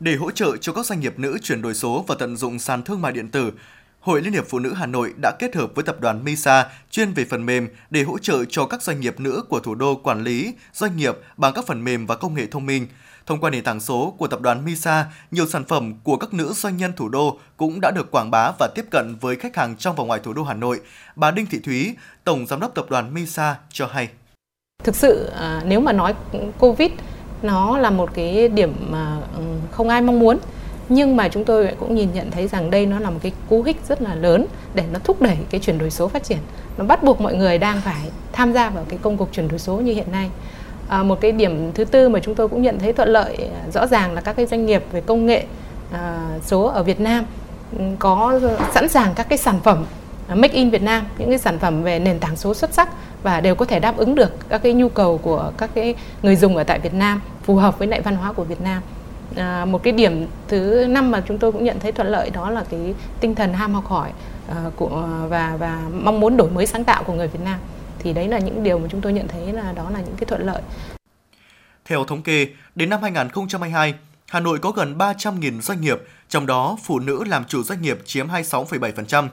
Để 0.00 0.14
hỗ 0.14 0.30
trợ 0.30 0.56
cho 0.56 0.72
các 0.72 0.86
doanh 0.86 1.00
nghiệp 1.00 1.18
nữ 1.18 1.38
chuyển 1.42 1.62
đổi 1.62 1.74
số 1.74 2.04
và 2.08 2.14
tận 2.18 2.36
dụng 2.36 2.58
sàn 2.58 2.82
thương 2.82 3.02
mại 3.02 3.12
điện 3.12 3.28
tử, 3.28 3.52
Hội 4.00 4.22
Liên 4.22 4.32
hiệp 4.32 4.44
Phụ 4.48 4.58
nữ 4.58 4.72
Hà 4.76 4.86
Nội 4.86 5.14
đã 5.22 5.32
kết 5.38 5.56
hợp 5.56 5.74
với 5.74 5.84
tập 5.84 6.00
đoàn 6.00 6.24
Misa 6.24 6.66
chuyên 6.90 7.12
về 7.12 7.24
phần 7.24 7.46
mềm 7.46 7.68
để 7.90 8.02
hỗ 8.02 8.18
trợ 8.18 8.44
cho 8.44 8.66
các 8.66 8.82
doanh 8.82 9.00
nghiệp 9.00 9.20
nữ 9.20 9.44
của 9.48 9.60
thủ 9.60 9.74
đô 9.74 9.94
quản 9.94 10.22
lý 10.22 10.54
doanh 10.72 10.96
nghiệp 10.96 11.14
bằng 11.36 11.52
các 11.54 11.66
phần 11.66 11.84
mềm 11.84 12.06
và 12.06 12.16
công 12.16 12.34
nghệ 12.34 12.46
thông 12.46 12.66
minh. 12.66 12.86
Thông 13.26 13.40
qua 13.40 13.50
nền 13.50 13.64
tảng 13.64 13.80
số 13.80 14.14
của 14.18 14.26
tập 14.26 14.40
đoàn 14.40 14.64
Misa, 14.64 15.06
nhiều 15.30 15.46
sản 15.46 15.64
phẩm 15.64 15.94
của 16.04 16.16
các 16.16 16.34
nữ 16.34 16.52
doanh 16.52 16.76
nhân 16.76 16.92
thủ 16.96 17.08
đô 17.08 17.38
cũng 17.56 17.80
đã 17.80 17.90
được 17.90 18.10
quảng 18.10 18.30
bá 18.30 18.52
và 18.58 18.68
tiếp 18.74 18.84
cận 18.90 19.16
với 19.20 19.36
khách 19.36 19.56
hàng 19.56 19.76
trong 19.76 19.96
và 19.96 20.04
ngoài 20.04 20.20
thủ 20.22 20.32
đô 20.32 20.42
Hà 20.42 20.54
Nội. 20.54 20.80
Bà 21.16 21.30
Đinh 21.30 21.46
Thị 21.46 21.58
Thúy, 21.64 21.96
Tổng 22.24 22.46
Giám 22.46 22.60
đốc 22.60 22.74
tập 22.74 22.86
đoàn 22.88 23.14
Misa 23.14 23.56
cho 23.70 23.86
hay. 23.86 24.08
Thực 24.84 24.96
sự 24.96 25.30
à, 25.38 25.62
nếu 25.64 25.80
mà 25.80 25.92
nói 25.92 26.14
Covid 26.58 26.90
nó 27.42 27.78
là 27.78 27.90
một 27.90 28.10
cái 28.14 28.48
điểm 28.48 28.72
mà 28.90 29.20
ừ, 29.36 29.42
không 29.70 29.88
ai 29.88 30.00
mong 30.00 30.18
muốn 30.18 30.38
nhưng 30.88 31.16
mà 31.16 31.28
chúng 31.28 31.44
tôi 31.44 31.74
cũng 31.80 31.94
nhìn 31.94 32.08
nhận 32.12 32.30
thấy 32.30 32.48
rằng 32.48 32.70
đây 32.70 32.86
nó 32.86 32.98
là 32.98 33.10
một 33.10 33.18
cái 33.22 33.32
cú 33.48 33.62
hích 33.62 33.76
rất 33.88 34.02
là 34.02 34.14
lớn 34.14 34.46
để 34.74 34.84
nó 34.92 34.98
thúc 35.04 35.22
đẩy 35.22 35.36
cái 35.50 35.60
chuyển 35.60 35.78
đổi 35.78 35.90
số 35.90 36.08
phát 36.08 36.24
triển 36.24 36.38
nó 36.78 36.84
bắt 36.84 37.02
buộc 37.02 37.20
mọi 37.20 37.34
người 37.34 37.58
đang 37.58 37.80
phải 37.80 38.10
tham 38.32 38.52
gia 38.52 38.70
vào 38.70 38.84
cái 38.88 38.98
công 39.02 39.16
cuộc 39.16 39.28
chuyển 39.32 39.48
đổi 39.48 39.58
số 39.58 39.76
như 39.76 39.94
hiện 39.94 40.12
nay 40.12 40.30
à, 40.88 41.02
một 41.02 41.20
cái 41.20 41.32
điểm 41.32 41.72
thứ 41.74 41.84
tư 41.84 42.08
mà 42.08 42.18
chúng 42.20 42.34
tôi 42.34 42.48
cũng 42.48 42.62
nhận 42.62 42.78
thấy 42.78 42.92
thuận 42.92 43.08
lợi 43.08 43.36
à, 43.36 43.70
rõ 43.74 43.86
ràng 43.86 44.12
là 44.12 44.20
các 44.20 44.36
cái 44.36 44.46
doanh 44.46 44.66
nghiệp 44.66 44.84
về 44.92 45.00
công 45.00 45.26
nghệ 45.26 45.44
à, 45.92 46.28
số 46.42 46.62
ở 46.62 46.82
Việt 46.82 47.00
Nam 47.00 47.24
ừ, 47.78 47.84
có 47.98 48.40
sẵn 48.74 48.88
sàng 48.88 49.14
các 49.14 49.28
cái 49.28 49.38
sản 49.38 49.60
phẩm 49.64 49.84
à, 50.28 50.34
make 50.34 50.54
in 50.54 50.70
Việt 50.70 50.82
Nam 50.82 51.04
những 51.18 51.28
cái 51.28 51.38
sản 51.38 51.58
phẩm 51.58 51.82
về 51.82 51.98
nền 51.98 52.18
tảng 52.18 52.36
số 52.36 52.54
xuất 52.54 52.72
sắc 52.74 52.88
và 53.22 53.40
đều 53.40 53.54
có 53.54 53.64
thể 53.64 53.80
đáp 53.80 53.96
ứng 53.96 54.14
được 54.14 54.32
các 54.48 54.62
cái 54.62 54.72
nhu 54.72 54.88
cầu 54.88 55.18
của 55.18 55.52
các 55.58 55.70
cái 55.74 55.94
người 56.22 56.36
dùng 56.36 56.56
ở 56.56 56.64
tại 56.64 56.78
Việt 56.78 56.94
Nam 56.94 57.20
phù 57.42 57.56
hợp 57.56 57.78
với 57.78 57.88
lại 57.88 58.00
văn 58.00 58.16
hóa 58.16 58.32
của 58.32 58.44
Việt 58.44 58.60
Nam. 58.60 58.82
À, 59.36 59.64
một 59.64 59.82
cái 59.82 59.92
điểm 59.92 60.26
thứ 60.48 60.86
năm 60.88 61.10
mà 61.10 61.22
chúng 61.28 61.38
tôi 61.38 61.52
cũng 61.52 61.64
nhận 61.64 61.80
thấy 61.80 61.92
thuận 61.92 62.08
lợi 62.08 62.30
đó 62.30 62.50
là 62.50 62.64
cái 62.70 62.94
tinh 63.20 63.34
thần 63.34 63.52
ham 63.52 63.74
học 63.74 63.86
hỏi 63.86 64.10
à, 64.48 64.56
của 64.76 65.08
và 65.28 65.56
và 65.58 65.80
mong 65.92 66.20
muốn 66.20 66.36
đổi 66.36 66.50
mới 66.50 66.66
sáng 66.66 66.84
tạo 66.84 67.02
của 67.02 67.12
người 67.12 67.28
Việt 67.28 67.40
Nam 67.44 67.58
thì 68.06 68.12
đấy 68.12 68.28
là 68.28 68.38
những 68.38 68.62
điều 68.62 68.78
mà 68.78 68.88
chúng 68.90 69.00
tôi 69.00 69.12
nhận 69.12 69.28
thấy 69.28 69.52
là 69.52 69.72
đó 69.72 69.90
là 69.90 70.00
những 70.00 70.16
cái 70.16 70.24
thuận 70.26 70.46
lợi. 70.46 70.62
Theo 71.84 72.04
thống 72.04 72.22
kê, 72.22 72.46
đến 72.74 72.90
năm 72.90 73.02
2022, 73.02 73.94
Hà 74.28 74.40
Nội 74.40 74.58
có 74.58 74.70
gần 74.70 74.98
300.000 74.98 75.60
doanh 75.60 75.80
nghiệp, 75.80 75.98
trong 76.28 76.46
đó 76.46 76.78
phụ 76.84 76.98
nữ 76.98 77.24
làm 77.24 77.44
chủ 77.44 77.62
doanh 77.62 77.82
nghiệp 77.82 77.98
chiếm 78.04 78.28
26,7%, 78.28 79.28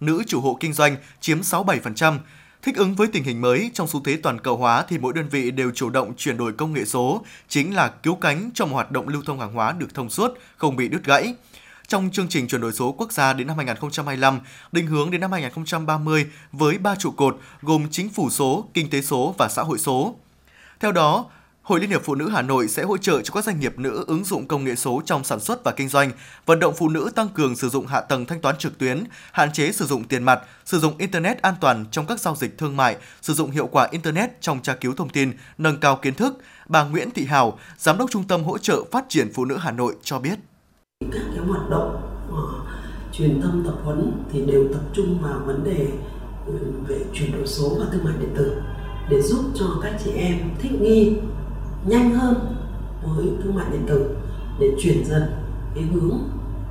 nữ 0.00 0.22
chủ 0.26 0.40
hộ 0.40 0.56
kinh 0.60 0.72
doanh 0.72 0.96
chiếm 1.20 1.40
67%, 1.40 2.18
Thích 2.62 2.76
ứng 2.76 2.94
với 2.94 3.08
tình 3.12 3.24
hình 3.24 3.40
mới 3.40 3.70
trong 3.74 3.88
xu 3.88 4.00
thế 4.04 4.18
toàn 4.22 4.40
cầu 4.40 4.56
hóa 4.56 4.84
thì 4.88 4.98
mỗi 4.98 5.12
đơn 5.12 5.28
vị 5.28 5.50
đều 5.50 5.70
chủ 5.74 5.90
động 5.90 6.14
chuyển 6.16 6.36
đổi 6.36 6.52
công 6.52 6.72
nghệ 6.72 6.84
số, 6.84 7.22
chính 7.48 7.74
là 7.74 7.88
cứu 7.88 8.14
cánh 8.14 8.50
cho 8.54 8.66
một 8.66 8.74
hoạt 8.74 8.90
động 8.90 9.08
lưu 9.08 9.22
thông 9.26 9.40
hàng 9.40 9.52
hóa 9.52 9.72
được 9.72 9.94
thông 9.94 10.10
suốt, 10.10 10.34
không 10.56 10.76
bị 10.76 10.88
đứt 10.88 11.04
gãy. 11.04 11.34
Trong 11.88 12.10
chương 12.12 12.28
trình 12.28 12.48
chuyển 12.48 12.60
đổi 12.60 12.72
số 12.72 12.92
quốc 12.92 13.12
gia 13.12 13.32
đến 13.32 13.46
năm 13.46 13.56
2025, 13.56 14.40
định 14.72 14.86
hướng 14.86 15.10
đến 15.10 15.20
năm 15.20 15.32
2030 15.32 16.26
với 16.52 16.78
ba 16.78 16.94
trụ 16.94 17.10
cột 17.10 17.38
gồm 17.62 17.86
chính 17.90 18.10
phủ 18.10 18.30
số, 18.30 18.68
kinh 18.74 18.90
tế 18.90 19.02
số 19.02 19.34
và 19.38 19.48
xã 19.48 19.62
hội 19.62 19.78
số. 19.78 20.16
Theo 20.80 20.92
đó, 20.92 21.24
Hội 21.62 21.80
Liên 21.80 21.90
hiệp 21.90 22.02
Phụ 22.04 22.14
nữ 22.14 22.28
Hà 22.28 22.42
Nội 22.42 22.68
sẽ 22.68 22.82
hỗ 22.82 22.96
trợ 22.96 23.22
cho 23.22 23.34
các 23.34 23.44
doanh 23.44 23.60
nghiệp 23.60 23.78
nữ 23.78 24.04
ứng 24.06 24.24
dụng 24.24 24.48
công 24.48 24.64
nghệ 24.64 24.74
số 24.74 25.02
trong 25.06 25.24
sản 25.24 25.40
xuất 25.40 25.64
và 25.64 25.72
kinh 25.72 25.88
doanh, 25.88 26.10
vận 26.46 26.60
động 26.60 26.74
phụ 26.78 26.88
nữ 26.88 27.10
tăng 27.14 27.28
cường 27.28 27.56
sử 27.56 27.68
dụng 27.68 27.86
hạ 27.86 28.00
tầng 28.00 28.26
thanh 28.26 28.40
toán 28.40 28.58
trực 28.58 28.78
tuyến, 28.78 29.04
hạn 29.32 29.52
chế 29.52 29.72
sử 29.72 29.86
dụng 29.86 30.04
tiền 30.04 30.24
mặt, 30.24 30.40
sử 30.64 30.78
dụng 30.78 30.98
internet 30.98 31.42
an 31.42 31.54
toàn 31.60 31.84
trong 31.90 32.06
các 32.06 32.20
giao 32.20 32.36
dịch 32.36 32.58
thương 32.58 32.76
mại, 32.76 32.96
sử 33.22 33.34
dụng 33.34 33.50
hiệu 33.50 33.66
quả 33.66 33.88
internet 33.90 34.40
trong 34.40 34.62
tra 34.62 34.74
cứu 34.74 34.94
thông 34.94 35.08
tin, 35.08 35.32
nâng 35.58 35.80
cao 35.80 35.96
kiến 35.96 36.14
thức. 36.14 36.38
Bà 36.66 36.84
Nguyễn 36.84 37.10
Thị 37.10 37.24
Hào, 37.24 37.58
giám 37.78 37.98
đốc 37.98 38.10
Trung 38.10 38.24
tâm 38.24 38.44
hỗ 38.44 38.58
trợ 38.58 38.84
phát 38.92 39.04
triển 39.08 39.32
phụ 39.34 39.44
nữ 39.44 39.56
Hà 39.56 39.70
Nội 39.70 39.94
cho 40.02 40.18
biết. 40.18 40.38
Các 41.12 41.22
cái 41.34 41.44
hoạt 41.46 41.70
động 41.70 42.02
uh, 42.32 42.38
truyền 43.12 43.40
thông 43.42 43.64
tập 43.64 43.74
huấn 43.84 44.12
thì 44.32 44.46
đều 44.46 44.68
tập 44.72 44.80
trung 44.92 45.18
vào 45.22 45.40
vấn 45.46 45.64
đề 45.64 45.88
ừ, 46.46 46.52
về 46.86 47.04
chuyển 47.12 47.32
đổi 47.32 47.46
số 47.46 47.76
và 47.78 47.86
thương 47.92 48.04
mại 48.04 48.14
điện 48.20 48.30
tử 48.36 48.62
để 49.10 49.22
giúp 49.22 49.44
cho 49.54 49.66
các 49.82 50.00
chị 50.04 50.10
em 50.10 50.38
thích 50.58 50.72
nghi 50.80 51.16
nhanh 51.86 52.14
hơn 52.14 52.34
với 53.02 53.26
thương 53.42 53.54
mại 53.54 53.70
điện 53.72 53.84
tử 53.86 54.16
để 54.60 54.72
chuyển 54.78 55.04
dần 55.04 55.22
cái 55.74 55.84
hướng 55.84 56.18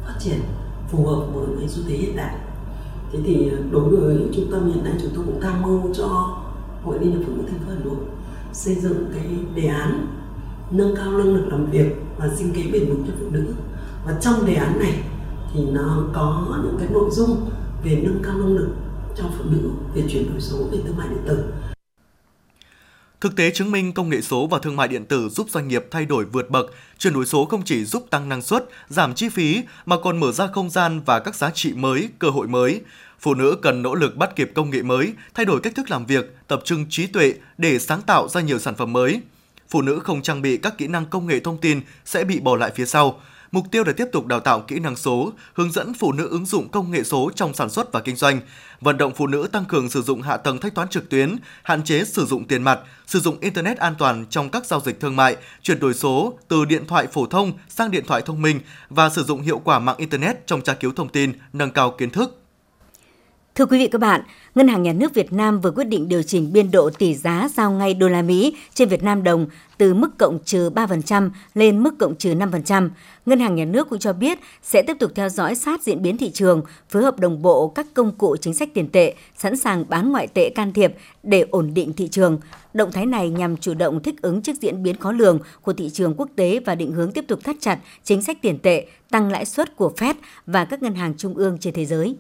phát 0.06 0.14
triển 0.20 0.40
phù 0.88 1.06
hợp 1.06 1.26
với 1.34 1.46
cái 1.60 1.70
xu 1.70 1.84
thế 1.88 1.96
hiện 1.96 2.16
đại. 2.16 2.36
Thế 3.12 3.20
thì 3.26 3.50
ờ, 3.50 3.58
đối 3.72 3.96
với 3.96 4.18
trung 4.36 4.52
tâm 4.52 4.72
hiện 4.74 4.84
nay 4.84 4.94
chúng 5.02 5.12
tôi 5.16 5.26
cũng 5.26 5.42
tham 5.42 5.62
mưu 5.62 5.94
cho 5.94 6.38
hội 6.84 7.00
liên 7.00 7.12
hiệp 7.12 7.28
phụ 7.28 7.34
nữ 7.36 7.44
thành 7.50 7.60
phố 7.60 7.66
hà 7.70 7.80
nội 7.84 7.98
xây 8.54 8.76
dựng 8.76 9.06
cái 9.14 9.28
đề 9.56 9.68
án 9.68 10.08
nâng 10.72 10.96
cao 10.96 11.12
năng 11.12 11.36
lực 11.36 11.48
làm 11.48 11.66
việc 11.66 11.96
và 12.18 12.30
sinh 12.36 12.54
kế 12.54 12.64
bền 12.72 12.90
vững 12.90 13.04
cho 13.08 13.14
phụ 13.20 13.26
nữ 13.32 13.54
và 14.08 14.14
trong 14.22 14.46
đề 14.46 14.56
án 14.56 14.80
này 14.80 14.94
thì 15.54 15.60
nó 15.72 16.04
có 16.14 16.60
những 16.64 16.78
cái 16.80 16.88
nội 16.92 17.10
dung 17.12 17.50
về 17.84 18.00
nâng 18.04 18.22
cao 18.24 18.34
năng 18.34 18.54
lực 18.54 18.70
cho 19.18 19.24
phụ 19.38 19.44
nữ 19.50 19.70
về 19.96 20.04
chuyển 20.10 20.30
đổi 20.30 20.42
số 20.42 20.58
về 20.72 20.78
thương 20.86 20.98
mại 20.98 21.08
điện 21.10 21.24
tử 21.28 21.44
Thực 23.22 23.36
tế 23.36 23.52
chứng 23.52 23.72
minh 23.72 23.94
công 23.94 24.10
nghệ 24.10 24.22
số 24.22 24.48
và 24.48 24.60
thương 24.60 24.76
mại 24.76 24.88
điện 24.88 25.06
tử 25.06 25.30
giúp 25.30 25.48
doanh 25.50 25.68
nghiệp 25.68 25.86
thay 25.92 26.06
đổi 26.06 26.26
vượt 26.26 26.50
bậc, 26.50 26.66
chuyển 26.98 27.14
đổi 27.14 27.26
số 27.26 27.46
không 27.46 27.64
chỉ 27.66 27.86
giúp 27.86 28.06
tăng 28.10 28.30
năng 28.30 28.42
suất, 28.42 28.66
giảm 28.90 29.14
chi 29.14 29.30
phí 29.30 29.62
mà 29.86 29.96
còn 30.04 30.20
mở 30.20 30.32
ra 30.32 30.48
không 30.48 30.70
gian 30.70 31.02
và 31.06 31.20
các 31.20 31.36
giá 31.36 31.50
trị 31.50 31.74
mới, 31.74 32.10
cơ 32.20 32.30
hội 32.30 32.48
mới. 32.48 32.82
Phụ 33.20 33.34
nữ 33.34 33.58
cần 33.62 33.82
nỗ 33.82 33.96
lực 33.96 34.16
bắt 34.16 34.36
kịp 34.36 34.52
công 34.56 34.70
nghệ 34.70 34.82
mới, 34.82 35.14
thay 35.34 35.46
đổi 35.46 35.60
cách 35.60 35.76
thức 35.76 35.92
làm 35.92 36.06
việc, 36.06 36.36
tập 36.48 36.62
trung 36.66 36.86
trí 36.90 37.08
tuệ 37.08 37.34
để 37.58 37.80
sáng 37.80 38.02
tạo 38.02 38.28
ra 38.28 38.42
nhiều 38.42 38.60
sản 38.60 38.76
phẩm 38.76 38.94
mới. 38.94 39.22
Phụ 39.70 39.82
nữ 39.82 40.00
không 40.00 40.22
trang 40.22 40.42
bị 40.42 40.58
các 40.58 40.78
kỹ 40.78 40.88
năng 40.88 41.06
công 41.06 41.28
nghệ 41.28 41.40
thông 41.40 41.58
tin 41.58 41.82
sẽ 42.06 42.24
bị 42.24 42.40
bỏ 42.40 42.56
lại 42.56 42.72
phía 42.76 42.86
sau. 42.86 43.20
Mục 43.52 43.66
tiêu 43.72 43.84
là 43.84 43.94
tiếp 43.98 44.08
tục 44.12 44.26
đào 44.26 44.40
tạo 44.40 44.62
kỹ 44.62 44.80
năng 44.80 44.96
số, 44.96 45.34
hướng 45.54 45.72
dẫn 45.72 45.94
phụ 45.94 46.12
nữ 46.12 46.28
ứng 46.30 46.46
dụng 46.46 46.70
công 46.70 46.92
nghệ 46.92 47.04
số 47.04 47.32
trong 47.36 47.54
sản 47.54 47.70
xuất 47.70 47.92
và 47.92 48.00
kinh 48.00 48.16
doanh, 48.16 48.40
vận 48.82 48.98
động 48.98 49.14
phụ 49.16 49.28
nữ 49.28 49.48
tăng 49.52 49.66
cường 49.66 49.90
sử 49.90 50.02
dụng 50.02 50.22
hạ 50.22 50.38
tầng 50.38 50.58
thanh 50.58 50.72
toán 50.72 50.88
trực 50.88 51.10
tuyến, 51.10 51.36
hạn 51.64 51.84
chế 51.84 52.04
sử 52.04 52.26
dụng 52.26 52.48
tiền 52.48 52.64
mặt, 52.64 52.80
sử 53.06 53.20
dụng 53.20 53.40
internet 53.40 53.78
an 53.78 53.96
toàn 53.98 54.26
trong 54.30 54.50
các 54.50 54.66
giao 54.66 54.80
dịch 54.80 55.00
thương 55.00 55.16
mại, 55.16 55.36
chuyển 55.62 55.80
đổi 55.80 55.94
số 55.94 56.40
từ 56.48 56.66
điện 56.66 56.86
thoại 56.88 57.08
phổ 57.08 57.26
thông 57.26 57.52
sang 57.70 57.92
điện 57.92 58.06
thoại 58.08 58.22
thông 58.22 58.42
minh 58.42 58.60
và 58.90 59.10
sử 59.10 59.24
dụng 59.24 59.42
hiệu 59.42 59.62
quả 59.64 59.80
mạng 59.80 59.98
internet 59.98 60.48
trong 60.48 60.62
tra 60.62 60.74
cứu 60.74 60.92
thông 60.96 61.10
tin, 61.10 61.34
nâng 61.54 61.72
cao 61.72 61.92
kiến 61.92 62.10
thức. 62.10 62.47
Thưa 63.58 63.66
quý 63.66 63.80
vị 63.80 63.88
các 63.88 64.02
bạn, 64.02 64.22
Ngân 64.56 64.68
hàng 64.68 64.84
Nhà 64.84 64.94
nước 64.94 65.14
Việt 65.14 65.34
Nam 65.34 65.62
vừa 65.62 65.72
quyết 65.72 65.84
định 65.84 66.10
điều 66.10 66.24
chỉnh 66.24 66.54
biên 66.54 66.72
độ 66.72 66.90
tỷ 66.90 67.16
giá 67.16 67.50
giao 67.56 67.72
ngay 67.72 67.94
đô 67.94 68.08
la 68.08 68.22
Mỹ 68.22 68.56
trên 68.74 68.90
Việt 68.90 69.04
Nam 69.04 69.24
đồng 69.24 69.48
từ 69.78 69.94
mức 69.94 70.18
cộng 70.18 70.40
trừ 70.46 70.70
3% 70.70 71.30
lên 71.54 71.84
mức 71.84 71.94
cộng 72.00 72.16
trừ 72.16 72.34
5%. 72.34 72.90
Ngân 73.26 73.40
hàng 73.40 73.56
Nhà 73.56 73.66
nước 73.66 73.90
cũng 73.90 74.00
cho 74.00 74.14
biết 74.14 74.40
sẽ 74.64 74.82
tiếp 74.82 74.98
tục 75.00 75.12
theo 75.16 75.30
dõi 75.30 75.56
sát 75.56 75.84
diễn 75.84 76.02
biến 76.02 76.18
thị 76.18 76.32
trường, 76.32 76.62
phối 76.90 77.04
hợp 77.04 77.20
đồng 77.20 77.42
bộ 77.42 77.68
các 77.68 77.88
công 77.94 78.12
cụ 78.12 78.36
chính 78.42 78.54
sách 78.54 78.70
tiền 78.74 78.90
tệ, 78.90 79.16
sẵn 79.38 79.58
sàng 79.58 79.86
bán 79.90 80.12
ngoại 80.12 80.28
tệ 80.28 80.50
can 80.50 80.74
thiệp 80.74 80.94
để 81.24 81.46
ổn 81.52 81.74
định 81.74 81.94
thị 81.94 82.08
trường. 82.08 82.40
Động 82.74 82.92
thái 82.92 83.06
này 83.06 83.30
nhằm 83.30 83.58
chủ 83.58 83.74
động 83.74 84.04
thích 84.04 84.22
ứng 84.22 84.42
trước 84.42 84.62
diễn 84.62 84.84
biến 84.84 84.98
khó 84.98 85.12
lường 85.12 85.40
của 85.62 85.74
thị 85.74 85.90
trường 85.90 86.14
quốc 86.18 86.30
tế 86.36 86.60
và 86.66 86.76
định 86.76 86.92
hướng 86.92 87.12
tiếp 87.12 87.26
tục 87.28 87.40
thắt 87.44 87.56
chặt 87.60 87.80
chính 88.04 88.22
sách 88.22 88.38
tiền 88.42 88.60
tệ, 88.60 88.88
tăng 89.10 89.30
lãi 89.30 89.46
suất 89.46 89.76
của 89.76 89.94
Fed 89.98 90.14
và 90.46 90.66
các 90.66 90.84
ngân 90.84 90.96
hàng 90.96 91.14
trung 91.18 91.34
ương 91.34 91.58
trên 91.60 91.74
thế 91.74 91.86
giới. 91.86 92.16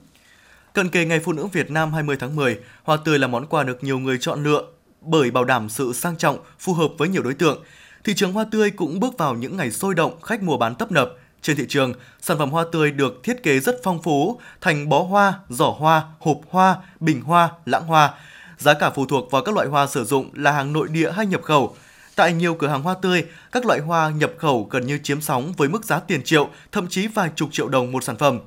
Cận 0.77 0.89
kề 0.89 1.05
Ngày 1.05 1.19
Phụ 1.19 1.33
nữ 1.33 1.47
Việt 1.47 1.71
Nam 1.71 1.93
20 1.93 2.17
tháng 2.19 2.35
10, 2.35 2.59
hoa 2.83 2.97
tươi 3.05 3.19
là 3.19 3.27
món 3.27 3.45
quà 3.45 3.63
được 3.63 3.83
nhiều 3.83 3.99
người 3.99 4.17
chọn 4.21 4.43
lựa 4.43 4.63
bởi 5.01 5.31
bảo 5.31 5.45
đảm 5.45 5.69
sự 5.69 5.93
sang 5.93 6.17
trọng, 6.17 6.37
phù 6.59 6.73
hợp 6.73 6.87
với 6.97 7.09
nhiều 7.09 7.23
đối 7.23 7.33
tượng. 7.33 7.63
Thị 8.03 8.13
trường 8.15 8.33
hoa 8.33 8.45
tươi 8.51 8.71
cũng 8.71 8.99
bước 8.99 9.17
vào 9.17 9.35
những 9.35 9.57
ngày 9.57 9.71
sôi 9.71 9.95
động, 9.95 10.21
khách 10.21 10.43
mua 10.43 10.57
bán 10.57 10.75
tấp 10.75 10.91
nập. 10.91 11.13
Trên 11.41 11.57
thị 11.57 11.65
trường, 11.69 11.93
sản 12.21 12.37
phẩm 12.37 12.49
hoa 12.49 12.65
tươi 12.71 12.91
được 12.91 13.23
thiết 13.23 13.43
kế 13.43 13.59
rất 13.59 13.75
phong 13.83 14.01
phú, 14.03 14.39
thành 14.61 14.89
bó 14.89 15.03
hoa, 15.03 15.33
giỏ 15.49 15.75
hoa, 15.77 16.03
hộp 16.19 16.37
hoa, 16.49 16.75
bình 16.99 17.21
hoa, 17.21 17.49
lãng 17.65 17.83
hoa. 17.83 18.13
Giá 18.57 18.73
cả 18.73 18.89
phụ 18.89 19.05
thuộc 19.05 19.31
vào 19.31 19.41
các 19.43 19.55
loại 19.55 19.67
hoa 19.67 19.87
sử 19.87 20.05
dụng 20.05 20.29
là 20.33 20.51
hàng 20.51 20.73
nội 20.73 20.87
địa 20.91 21.11
hay 21.11 21.25
nhập 21.25 21.41
khẩu. 21.43 21.75
Tại 22.15 22.33
nhiều 22.33 22.55
cửa 22.55 22.67
hàng 22.67 22.81
hoa 22.81 22.95
tươi, 23.01 23.25
các 23.51 23.65
loại 23.65 23.79
hoa 23.79 24.09
nhập 24.09 24.31
khẩu 24.37 24.67
gần 24.69 24.87
như 24.87 24.99
chiếm 25.03 25.21
sóng 25.21 25.53
với 25.57 25.69
mức 25.69 25.85
giá 25.85 25.99
tiền 25.99 26.23
triệu, 26.23 26.49
thậm 26.71 26.87
chí 26.87 27.07
vài 27.07 27.29
chục 27.35 27.49
triệu 27.51 27.67
đồng 27.67 27.91
một 27.91 28.03
sản 28.03 28.17
phẩm. 28.17 28.39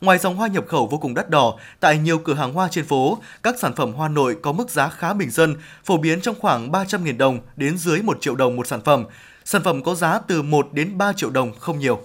Ngoài 0.00 0.18
dòng 0.18 0.36
hoa 0.36 0.48
nhập 0.48 0.64
khẩu 0.68 0.86
vô 0.86 0.98
cùng 0.98 1.14
đắt 1.14 1.30
đỏ, 1.30 1.54
tại 1.80 1.98
nhiều 1.98 2.18
cửa 2.18 2.34
hàng 2.34 2.52
hoa 2.52 2.68
trên 2.70 2.84
phố, 2.84 3.18
các 3.42 3.58
sản 3.58 3.74
phẩm 3.76 3.92
hoa 3.92 4.08
nội 4.08 4.36
có 4.42 4.52
mức 4.52 4.70
giá 4.70 4.88
khá 4.88 5.12
bình 5.12 5.30
dân, 5.30 5.54
phổ 5.84 5.96
biến 5.96 6.20
trong 6.20 6.34
khoảng 6.40 6.70
300.000 6.72 7.16
đồng 7.16 7.38
đến 7.56 7.78
dưới 7.78 8.02
1 8.02 8.20
triệu 8.20 8.34
đồng 8.34 8.56
một 8.56 8.66
sản 8.66 8.80
phẩm. 8.80 9.04
Sản 9.44 9.62
phẩm 9.62 9.82
có 9.82 9.94
giá 9.94 10.18
từ 10.18 10.42
1 10.42 10.68
đến 10.72 10.98
3 10.98 11.12
triệu 11.12 11.30
đồng 11.30 11.52
không 11.58 11.78
nhiều. 11.78 12.00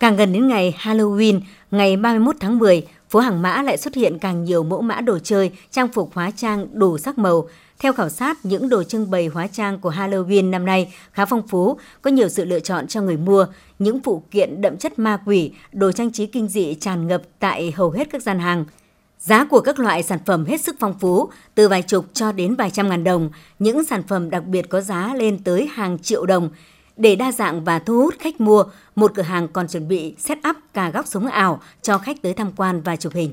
Càng 0.00 0.16
gần 0.16 0.32
đến 0.32 0.48
ngày 0.48 0.74
Halloween, 0.78 1.40
ngày 1.70 1.96
31 1.96 2.36
tháng 2.40 2.58
10, 2.58 2.86
phố 3.10 3.20
Hàng 3.20 3.42
Mã 3.42 3.62
lại 3.62 3.78
xuất 3.78 3.94
hiện 3.94 4.18
càng 4.18 4.44
nhiều 4.44 4.62
mẫu 4.62 4.82
mã 4.82 5.00
đồ 5.00 5.18
chơi, 5.18 5.50
trang 5.70 5.88
phục 5.88 6.10
hóa 6.14 6.30
trang 6.36 6.66
đủ 6.72 6.98
sắc 6.98 7.18
màu. 7.18 7.48
Theo 7.78 7.92
khảo 7.92 8.08
sát, 8.08 8.38
những 8.42 8.68
đồ 8.68 8.82
trưng 8.82 9.10
bày 9.10 9.26
hóa 9.26 9.46
trang 9.46 9.78
của 9.78 9.90
Halloween 9.90 10.50
năm 10.50 10.64
nay 10.64 10.94
khá 11.12 11.24
phong 11.24 11.48
phú, 11.48 11.78
có 12.02 12.10
nhiều 12.10 12.28
sự 12.28 12.44
lựa 12.44 12.60
chọn 12.60 12.86
cho 12.86 13.00
người 13.00 13.16
mua. 13.16 13.46
Những 13.78 14.02
phụ 14.02 14.22
kiện 14.30 14.60
đậm 14.60 14.76
chất 14.76 14.98
ma 14.98 15.18
quỷ, 15.26 15.52
đồ 15.72 15.92
trang 15.92 16.12
trí 16.12 16.26
kinh 16.26 16.48
dị 16.48 16.74
tràn 16.74 17.06
ngập 17.06 17.22
tại 17.38 17.72
hầu 17.76 17.90
hết 17.90 18.10
các 18.10 18.22
gian 18.22 18.38
hàng. 18.38 18.64
Giá 19.18 19.44
của 19.44 19.60
các 19.60 19.78
loại 19.78 20.02
sản 20.02 20.18
phẩm 20.26 20.44
hết 20.44 20.60
sức 20.60 20.76
phong 20.80 20.98
phú, 20.98 21.28
từ 21.54 21.68
vài 21.68 21.82
chục 21.82 22.04
cho 22.12 22.32
đến 22.32 22.54
vài 22.54 22.70
trăm 22.70 22.88
ngàn 22.88 23.04
đồng. 23.04 23.30
Những 23.58 23.84
sản 23.84 24.02
phẩm 24.02 24.30
đặc 24.30 24.44
biệt 24.46 24.68
có 24.68 24.80
giá 24.80 25.14
lên 25.14 25.44
tới 25.44 25.68
hàng 25.72 25.98
triệu 25.98 26.26
đồng. 26.26 26.50
Để 26.96 27.16
đa 27.16 27.32
dạng 27.32 27.64
và 27.64 27.78
thu 27.78 28.02
hút 28.02 28.14
khách 28.18 28.40
mua, 28.40 28.64
một 28.96 29.12
cửa 29.14 29.22
hàng 29.22 29.48
còn 29.48 29.68
chuẩn 29.68 29.88
bị 29.88 30.14
set 30.18 30.38
up 30.50 30.56
cả 30.74 30.90
góc 30.90 31.06
sống 31.06 31.26
ảo 31.26 31.60
cho 31.82 31.98
khách 31.98 32.22
tới 32.22 32.34
tham 32.34 32.52
quan 32.56 32.80
và 32.80 32.96
chụp 32.96 33.12
hình. 33.12 33.32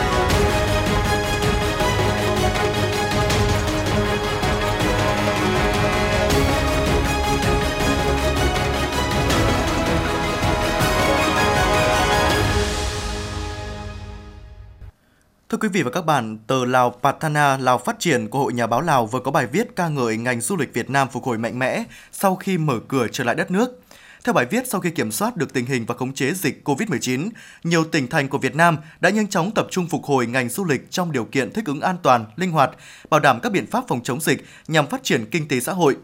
Thưa 15.51 15.57
quý 15.57 15.67
vị 15.67 15.83
và 15.83 15.91
các 15.91 16.05
bạn, 16.05 16.37
tờ 16.47 16.65
Lào 16.65 16.89
Patana 17.03 17.57
Lào 17.57 17.77
Phát 17.77 17.99
triển 17.99 18.27
của 18.29 18.39
Hội 18.39 18.53
Nhà 18.53 18.67
báo 18.67 18.81
Lào 18.81 19.05
vừa 19.05 19.19
có 19.19 19.31
bài 19.31 19.47
viết 19.47 19.75
ca 19.75 19.87
ngợi 19.87 20.17
ngành 20.17 20.41
du 20.41 20.55
lịch 20.55 20.73
Việt 20.73 20.89
Nam 20.89 21.07
phục 21.11 21.23
hồi 21.23 21.37
mạnh 21.37 21.59
mẽ 21.59 21.83
sau 22.11 22.35
khi 22.35 22.57
mở 22.57 22.79
cửa 22.87 23.07
trở 23.11 23.23
lại 23.23 23.35
đất 23.35 23.51
nước. 23.51 23.81
Theo 24.23 24.33
bài 24.33 24.45
viết, 24.45 24.67
sau 24.67 24.81
khi 24.81 24.89
kiểm 24.89 25.11
soát 25.11 25.37
được 25.37 25.53
tình 25.53 25.65
hình 25.65 25.85
và 25.85 25.95
khống 25.95 26.13
chế 26.13 26.33
dịch 26.33 26.61
COVID-19, 26.65 27.29
nhiều 27.63 27.83
tỉnh 27.83 28.07
thành 28.07 28.29
của 28.29 28.37
Việt 28.37 28.55
Nam 28.55 28.77
đã 28.99 29.09
nhanh 29.09 29.27
chóng 29.27 29.51
tập 29.51 29.67
trung 29.71 29.87
phục 29.87 30.03
hồi 30.03 30.27
ngành 30.27 30.49
du 30.49 30.65
lịch 30.65 30.91
trong 30.91 31.11
điều 31.11 31.25
kiện 31.25 31.53
thích 31.53 31.65
ứng 31.65 31.81
an 31.81 31.97
toàn, 32.03 32.25
linh 32.35 32.51
hoạt, 32.51 32.71
bảo 33.09 33.19
đảm 33.19 33.39
các 33.39 33.51
biện 33.51 33.67
pháp 33.67 33.83
phòng 33.87 34.03
chống 34.03 34.21
dịch 34.21 34.45
nhằm 34.67 34.87
phát 34.87 35.03
triển 35.03 35.25
kinh 35.25 35.47
tế 35.47 35.59
xã 35.59 35.73
hội. 35.73 35.97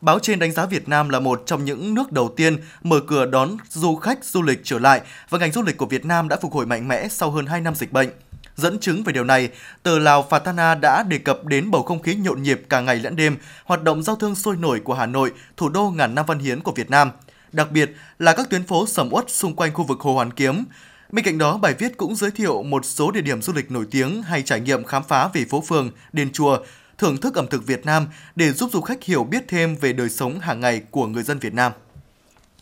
Báo 0.00 0.18
trên 0.18 0.38
đánh 0.38 0.52
giá 0.52 0.66
Việt 0.66 0.88
Nam 0.88 1.08
là 1.08 1.20
một 1.20 1.42
trong 1.46 1.64
những 1.64 1.94
nước 1.94 2.12
đầu 2.12 2.34
tiên 2.36 2.56
mở 2.82 3.00
cửa 3.06 3.26
đón 3.26 3.56
du 3.68 3.96
khách 3.96 4.24
du 4.24 4.42
lịch 4.42 4.60
trở 4.64 4.78
lại 4.78 5.00
và 5.28 5.38
ngành 5.38 5.52
du 5.52 5.62
lịch 5.62 5.76
của 5.76 5.86
Việt 5.86 6.04
Nam 6.04 6.28
đã 6.28 6.36
phục 6.42 6.52
hồi 6.52 6.66
mạnh 6.66 6.88
mẽ 6.88 7.08
sau 7.08 7.30
hơn 7.30 7.46
2 7.46 7.60
năm 7.60 7.74
dịch 7.74 7.92
bệnh. 7.92 8.08
Dẫn 8.56 8.78
chứng 8.78 9.04
về 9.04 9.12
điều 9.12 9.24
này, 9.24 9.50
tờ 9.82 9.98
Lào 9.98 10.26
Fatana 10.30 10.80
đã 10.80 11.02
đề 11.02 11.18
cập 11.18 11.44
đến 11.44 11.70
bầu 11.70 11.82
không 11.82 12.02
khí 12.02 12.14
nhộn 12.14 12.42
nhịp 12.42 12.62
cả 12.68 12.80
ngày 12.80 12.96
lẫn 12.96 13.16
đêm, 13.16 13.36
hoạt 13.64 13.82
động 13.82 14.02
giao 14.02 14.16
thương 14.16 14.34
sôi 14.34 14.56
nổi 14.56 14.80
của 14.80 14.94
Hà 14.94 15.06
Nội, 15.06 15.32
thủ 15.56 15.68
đô 15.68 15.90
ngàn 15.90 16.14
năm 16.14 16.26
văn 16.26 16.38
hiến 16.38 16.60
của 16.60 16.72
Việt 16.72 16.90
Nam, 16.90 17.10
đặc 17.52 17.70
biệt 17.70 17.92
là 18.18 18.32
các 18.32 18.50
tuyến 18.50 18.64
phố 18.64 18.86
sầm 18.86 19.08
uất 19.10 19.30
xung 19.30 19.54
quanh 19.54 19.72
khu 19.72 19.84
vực 19.84 20.00
Hồ 20.00 20.14
Hoàn 20.14 20.30
Kiếm. 20.30 20.64
Bên 21.12 21.24
cạnh 21.24 21.38
đó, 21.38 21.56
bài 21.56 21.74
viết 21.78 21.96
cũng 21.96 22.16
giới 22.16 22.30
thiệu 22.30 22.62
một 22.62 22.84
số 22.84 23.10
địa 23.10 23.20
điểm 23.20 23.42
du 23.42 23.52
lịch 23.52 23.70
nổi 23.70 23.86
tiếng 23.90 24.22
hay 24.22 24.42
trải 24.42 24.60
nghiệm 24.60 24.84
khám 24.84 25.02
phá 25.04 25.28
về 25.28 25.44
phố 25.50 25.60
phường, 25.60 25.90
đền 26.12 26.32
chùa, 26.32 26.58
thưởng 26.98 27.16
thức 27.16 27.34
ẩm 27.34 27.46
thực 27.50 27.66
Việt 27.66 27.86
Nam 27.86 28.06
để 28.36 28.52
giúp 28.52 28.70
du 28.72 28.80
khách 28.80 29.04
hiểu 29.04 29.24
biết 29.24 29.44
thêm 29.48 29.76
về 29.76 29.92
đời 29.92 30.08
sống 30.08 30.40
hàng 30.40 30.60
ngày 30.60 30.82
của 30.90 31.06
người 31.06 31.22
dân 31.22 31.38
Việt 31.38 31.54
Nam. 31.54 31.72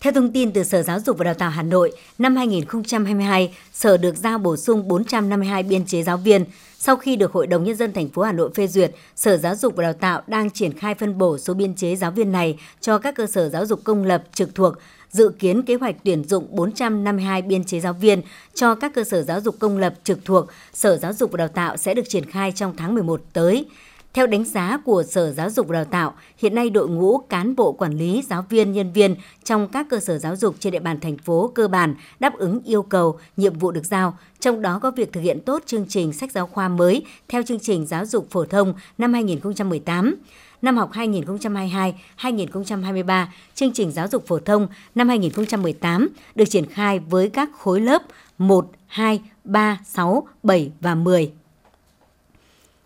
Theo 0.00 0.12
thông 0.12 0.32
tin 0.32 0.52
từ 0.52 0.64
Sở 0.64 0.82
Giáo 0.82 1.00
dục 1.00 1.18
và 1.18 1.24
Đào 1.24 1.34
tạo 1.34 1.50
Hà 1.50 1.62
Nội, 1.62 1.92
năm 2.18 2.36
2022, 2.36 3.54
Sở 3.72 3.96
được 3.96 4.16
giao 4.16 4.38
bổ 4.38 4.56
sung 4.56 4.88
452 4.88 5.62
biên 5.62 5.86
chế 5.86 6.02
giáo 6.02 6.16
viên. 6.16 6.44
Sau 6.78 6.96
khi 6.96 7.16
được 7.16 7.32
Hội 7.32 7.46
đồng 7.46 7.64
Nhân 7.64 7.76
dân 7.76 7.92
thành 7.92 8.08
phố 8.08 8.22
Hà 8.22 8.32
Nội 8.32 8.50
phê 8.54 8.66
duyệt, 8.66 8.92
Sở 9.16 9.36
Giáo 9.36 9.54
dục 9.54 9.76
và 9.76 9.82
Đào 9.82 9.92
tạo 9.92 10.22
đang 10.26 10.50
triển 10.50 10.78
khai 10.78 10.94
phân 10.94 11.18
bổ 11.18 11.38
số 11.38 11.54
biên 11.54 11.74
chế 11.74 11.96
giáo 11.96 12.10
viên 12.10 12.32
này 12.32 12.58
cho 12.80 12.98
các 12.98 13.14
cơ 13.14 13.26
sở 13.26 13.48
giáo 13.48 13.66
dục 13.66 13.80
công 13.84 14.04
lập 14.04 14.24
trực 14.34 14.54
thuộc, 14.54 14.74
dự 15.10 15.32
kiến 15.38 15.62
kế 15.62 15.74
hoạch 15.74 15.96
tuyển 16.04 16.24
dụng 16.24 16.46
452 16.50 17.42
biên 17.42 17.64
chế 17.64 17.80
giáo 17.80 17.92
viên 17.92 18.22
cho 18.54 18.74
các 18.74 18.94
cơ 18.94 19.04
sở 19.04 19.22
giáo 19.22 19.40
dục 19.40 19.56
công 19.58 19.78
lập 19.78 19.94
trực 20.04 20.18
thuộc 20.24 20.46
Sở 20.74 20.96
Giáo 20.96 21.12
dục 21.12 21.32
và 21.32 21.36
Đào 21.36 21.48
tạo 21.48 21.76
sẽ 21.76 21.94
được 21.94 22.08
triển 22.08 22.30
khai 22.30 22.52
trong 22.52 22.76
tháng 22.76 22.94
11 22.94 23.20
tới. 23.32 23.66
Theo 24.14 24.27
đánh 24.27 24.44
giá 24.44 24.79
của 24.85 25.03
Sở 25.03 25.33
Giáo 25.33 25.51
dục 25.51 25.68
và 25.68 25.75
Đào 25.75 25.85
tạo, 25.85 26.14
hiện 26.38 26.55
nay 26.55 26.70
đội 26.70 26.88
ngũ 26.88 27.18
cán 27.18 27.57
bộ 27.57 27.73
quản 27.73 27.92
lý, 27.92 28.23
giáo 28.29 28.44
viên, 28.49 28.73
nhân 28.73 28.92
viên 28.92 29.16
trong 29.44 29.68
các 29.68 29.87
cơ 29.90 30.01
sở 30.01 30.18
giáo 30.18 30.37
dục 30.37 30.55
trên 30.59 30.73
địa 30.73 30.79
bàn 30.79 31.01
thành 31.01 31.18
phố 31.18 31.53
cơ 31.55 31.68
bản 31.68 31.94
đáp 32.20 32.38
ứng 32.38 32.61
yêu 32.64 32.83
cầu, 32.83 33.18
nhiệm 33.37 33.59
vụ 33.59 33.70
được 33.70 33.85
giao, 33.85 34.18
trong 34.40 34.62
đó 34.62 34.79
có 34.79 34.90
việc 34.90 35.12
thực 35.12 35.20
hiện 35.20 35.40
tốt 35.40 35.62
chương 35.66 35.87
trình 35.88 36.12
sách 36.12 36.33
giáo 36.33 36.46
khoa 36.46 36.68
mới 36.68 37.05
theo 37.29 37.42
chương 37.42 37.61
trình 37.61 37.87
giáo 37.87 38.07
dục 38.07 38.27
phổ 38.31 38.44
thông 38.44 38.75
năm 38.99 39.12
2018 39.12 40.16
năm 40.62 40.77
học 40.77 40.92
2022-2023, 40.92 43.27
chương 43.55 43.73
trình 43.73 43.90
giáo 43.90 44.09
dục 44.09 44.27
phổ 44.27 44.38
thông 44.38 44.68
năm 44.94 45.09
2018 45.09 46.09
được 46.35 46.44
triển 46.44 46.66
khai 46.66 46.99
với 46.99 47.29
các 47.29 47.51
khối 47.59 47.81
lớp 47.81 48.03
1, 48.38 48.70
2, 48.87 49.20
3, 49.44 49.81
6, 49.85 50.29
7 50.42 50.73
và 50.81 50.94
10. 50.94 51.33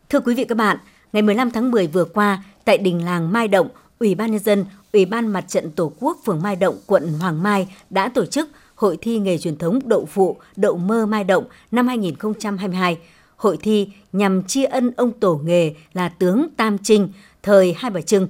Thưa 0.09 0.21
quý 0.21 0.35
vị 0.35 0.45
các 0.45 0.59
bạn, 0.59 0.79
ngày 1.15 1.23
15 1.23 1.51
tháng 1.51 1.71
10 1.71 1.87
vừa 1.87 2.05
qua, 2.05 2.43
tại 2.65 2.79
đình 2.79 3.05
làng 3.05 3.33
Mai 3.33 3.49
Động, 3.49 3.69
Ủy 3.99 4.15
ban 4.15 4.31
nhân 4.31 4.41
dân, 4.41 4.65
Ủy 4.93 5.05
ban 5.05 5.27
Mặt 5.27 5.45
trận 5.49 5.71
Tổ 5.71 5.93
quốc 6.01 6.19
phường 6.25 6.43
Mai 6.43 6.57
Động, 6.57 6.79
quận 6.87 7.09
Hoàng 7.21 7.43
Mai 7.43 7.69
đã 7.91 8.09
tổ 8.09 8.27
chức 8.27 8.49
Hội 8.75 8.99
thi 9.01 9.19
nghề 9.19 9.39
truyền 9.39 9.57
thống 9.57 9.79
đậu 9.85 10.07
phụ, 10.07 10.37
đậu 10.57 10.77
mơ 10.77 11.07
Mai 11.07 11.25
Động 11.25 11.45
năm 11.71 11.87
2022. 11.87 12.99
Hội 13.37 13.57
thi 13.63 13.89
nhằm 14.13 14.43
tri 14.43 14.65
ân 14.65 14.91
ông 14.97 15.13
tổ 15.13 15.41
nghề 15.45 15.75
là 15.93 16.09
tướng 16.09 16.47
Tam 16.57 16.79
Trinh, 16.79 17.09
thời 17.43 17.75
Hai 17.77 17.91
Bà 17.91 18.01
Trưng. 18.01 18.29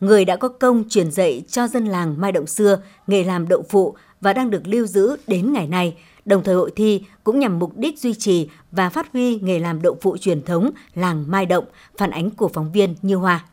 Người 0.00 0.24
đã 0.24 0.36
có 0.36 0.48
công 0.48 0.84
truyền 0.88 1.10
dạy 1.10 1.42
cho 1.48 1.68
dân 1.68 1.86
làng 1.86 2.20
Mai 2.20 2.32
Động 2.32 2.46
xưa 2.46 2.78
nghề 3.06 3.24
làm 3.24 3.48
đậu 3.48 3.64
phụ 3.68 3.94
và 4.20 4.32
đang 4.32 4.50
được 4.50 4.66
lưu 4.66 4.86
giữ 4.86 5.16
đến 5.26 5.52
ngày 5.52 5.66
nay. 5.66 5.96
Đồng 6.24 6.44
thời 6.44 6.54
hội 6.54 6.72
thi 6.76 7.04
cũng 7.24 7.38
nhằm 7.38 7.58
mục 7.58 7.76
đích 7.76 7.98
duy 7.98 8.14
trì 8.14 8.48
và 8.70 8.90
phát 8.90 9.12
huy 9.12 9.38
nghề 9.38 9.58
làm 9.58 9.82
đậu 9.82 9.96
phụ 10.02 10.16
truyền 10.16 10.42
thống 10.42 10.70
làng 10.94 11.24
Mai 11.28 11.46
Động, 11.46 11.64
phản 11.98 12.10
ánh 12.10 12.30
của 12.30 12.48
phóng 12.48 12.72
viên 12.72 12.94
Như 13.02 13.16
Hoa. 13.16 13.44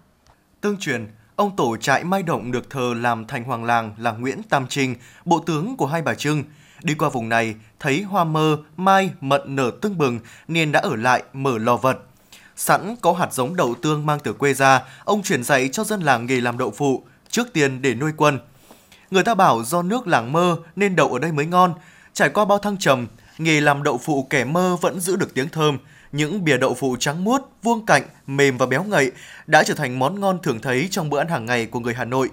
Tương 0.61 0.77
truyền, 0.77 1.07
ông 1.35 1.55
tổ 1.55 1.77
trại 1.77 2.03
Mai 2.03 2.23
Động 2.23 2.51
được 2.51 2.69
thờ 2.69 2.93
làm 2.97 3.27
thành 3.27 3.43
hoàng 3.43 3.63
làng 3.63 3.95
là 3.97 4.11
Nguyễn 4.11 4.43
Tam 4.49 4.67
Trinh, 4.69 4.95
bộ 5.25 5.39
tướng 5.39 5.77
của 5.77 5.85
Hai 5.85 6.01
Bà 6.01 6.13
Trưng. 6.13 6.43
Đi 6.83 6.93
qua 6.93 7.09
vùng 7.09 7.29
này, 7.29 7.55
thấy 7.79 8.01
hoa 8.01 8.23
mơ, 8.23 8.57
mai, 8.77 9.09
mận 9.21 9.55
nở 9.55 9.71
tưng 9.81 9.97
bừng 9.97 10.19
nên 10.47 10.71
đã 10.71 10.79
ở 10.79 10.95
lại 10.95 11.23
mở 11.33 11.57
lò 11.57 11.77
vật. 11.77 11.99
Sẵn 12.55 12.95
có 13.01 13.13
hạt 13.13 13.33
giống 13.33 13.55
đậu 13.55 13.75
tương 13.81 14.05
mang 14.05 14.19
từ 14.23 14.33
quê 14.33 14.53
ra, 14.53 14.81
ông 15.05 15.23
truyền 15.23 15.43
dạy 15.43 15.69
cho 15.71 15.83
dân 15.83 16.01
làng 16.01 16.25
nghề 16.25 16.41
làm 16.41 16.57
đậu 16.57 16.71
phụ, 16.71 17.03
trước 17.29 17.53
tiên 17.53 17.81
để 17.81 17.95
nuôi 17.95 18.11
quân. 18.17 18.39
Người 19.11 19.23
ta 19.23 19.35
bảo 19.35 19.63
do 19.63 19.81
nước 19.81 20.07
làng 20.07 20.31
mơ 20.31 20.57
nên 20.75 20.95
đậu 20.95 21.13
ở 21.13 21.19
đây 21.19 21.31
mới 21.31 21.45
ngon. 21.45 21.73
Trải 22.13 22.29
qua 22.29 22.45
bao 22.45 22.57
thăng 22.57 22.77
trầm, 22.77 23.07
nghề 23.37 23.61
làm 23.61 23.83
đậu 23.83 23.97
phụ 23.97 24.27
kẻ 24.29 24.43
mơ 24.43 24.77
vẫn 24.81 24.99
giữ 24.99 25.15
được 25.15 25.33
tiếng 25.33 25.49
thơm. 25.49 25.77
Những 26.11 26.43
bìa 26.43 26.57
đậu 26.57 26.73
phụ 26.73 26.95
trắng 26.99 27.23
muốt, 27.23 27.41
vuông 27.63 27.85
cạnh, 27.85 28.03
mềm 28.27 28.57
và 28.57 28.65
béo 28.65 28.83
ngậy 28.83 29.11
đã 29.47 29.63
trở 29.63 29.73
thành 29.73 29.99
món 29.99 30.19
ngon 30.19 30.39
thường 30.43 30.59
thấy 30.61 30.87
trong 30.91 31.09
bữa 31.09 31.19
ăn 31.19 31.27
hàng 31.27 31.45
ngày 31.45 31.65
của 31.65 31.79
người 31.79 31.93
Hà 31.93 32.05
Nội. 32.05 32.29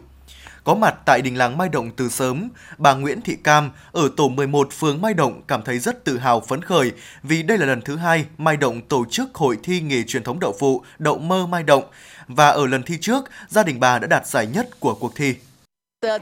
Có 0.65 0.75
mặt 0.75 0.95
tại 1.05 1.23
đình 1.23 1.39
làng 1.39 1.59
Mai 1.59 1.69
Động 1.69 1.91
từ 1.97 2.09
sớm, 2.09 2.49
bà 2.79 2.95
Nguyễn 2.95 3.21
Thị 3.21 3.37
Cam 3.45 3.71
ở 3.93 4.11
tổ 4.17 4.29
11 4.29 4.73
phường 4.73 5.03
Mai 5.03 5.15
Động 5.15 5.43
cảm 5.49 5.63
thấy 5.63 5.79
rất 5.79 6.05
tự 6.05 6.19
hào 6.19 6.41
phấn 6.41 6.63
khởi 6.63 6.93
vì 7.23 7.43
đây 7.43 7.59
là 7.59 7.67
lần 7.67 7.83
thứ 7.83 7.97
hai 7.97 8.25
Mai 8.39 8.57
Động 8.57 8.81
tổ 8.81 9.05
chức 9.11 9.35
hội 9.35 9.59
thi 9.63 9.81
nghề 9.81 10.03
truyền 10.03 10.23
thống 10.23 10.41
đậu 10.41 10.57
phụ 10.59 10.83
đậu 10.99 11.19
mơ 11.19 11.47
Mai 11.47 11.63
Động 11.63 11.85
và 12.29 12.49
ở 12.49 12.67
lần 12.67 12.83
thi 12.83 12.99
trước, 13.01 13.25
gia 13.49 13.63
đình 13.63 13.81
bà 13.81 13.99
đã 13.99 14.07
đạt 14.07 14.27
giải 14.27 14.47
nhất 14.47 14.81
của 14.81 14.95
cuộc 14.95 15.13
thi. 15.17 15.35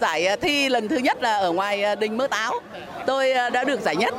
Giải 0.01 0.27
ờ, 0.27 0.37
thi 0.37 0.69
lần 0.69 0.89
thứ 0.89 0.97
nhất 0.97 1.23
là 1.23 1.37
ở 1.37 1.53
ngoài 1.53 1.83
ờ, 1.83 1.95
đình 1.95 2.17
Mơ 2.17 2.27
Táo, 2.27 2.53
tôi 3.07 3.33
ờ, 3.33 3.51
đã 3.51 3.65
được 3.65 3.81
giải 3.81 3.97
nhất. 3.97 4.15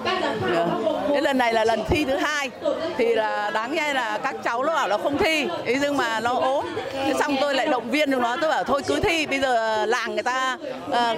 Cái 1.13 1.21
lần 1.21 1.37
này 1.37 1.53
là 1.53 1.65
lần 1.65 1.83
thi 1.89 2.05
thứ 2.05 2.15
hai, 2.15 2.49
thì 2.97 3.15
là 3.15 3.51
đáng 3.53 3.75
nghe 3.75 3.93
là 3.93 4.19
các 4.23 4.35
cháu 4.43 4.63
nó 4.63 4.75
bảo 4.75 4.87
là 4.87 4.97
không 4.97 5.17
thi, 5.17 5.47
thế 5.65 5.77
nhưng 5.81 5.97
mà 5.97 6.19
nó 6.19 6.33
ốm. 6.33 6.65
Thế 6.93 7.13
xong 7.19 7.35
tôi 7.41 7.55
lại 7.55 7.67
động 7.67 7.89
viên 7.91 8.11
được 8.11 8.19
nó, 8.21 8.37
tôi 8.41 8.49
bảo 8.49 8.63
thôi 8.63 8.81
cứ 8.87 8.99
thi, 8.99 9.25
bây 9.25 9.39
giờ 9.39 9.85
làng 9.85 10.13
người 10.13 10.23
ta 10.23 10.57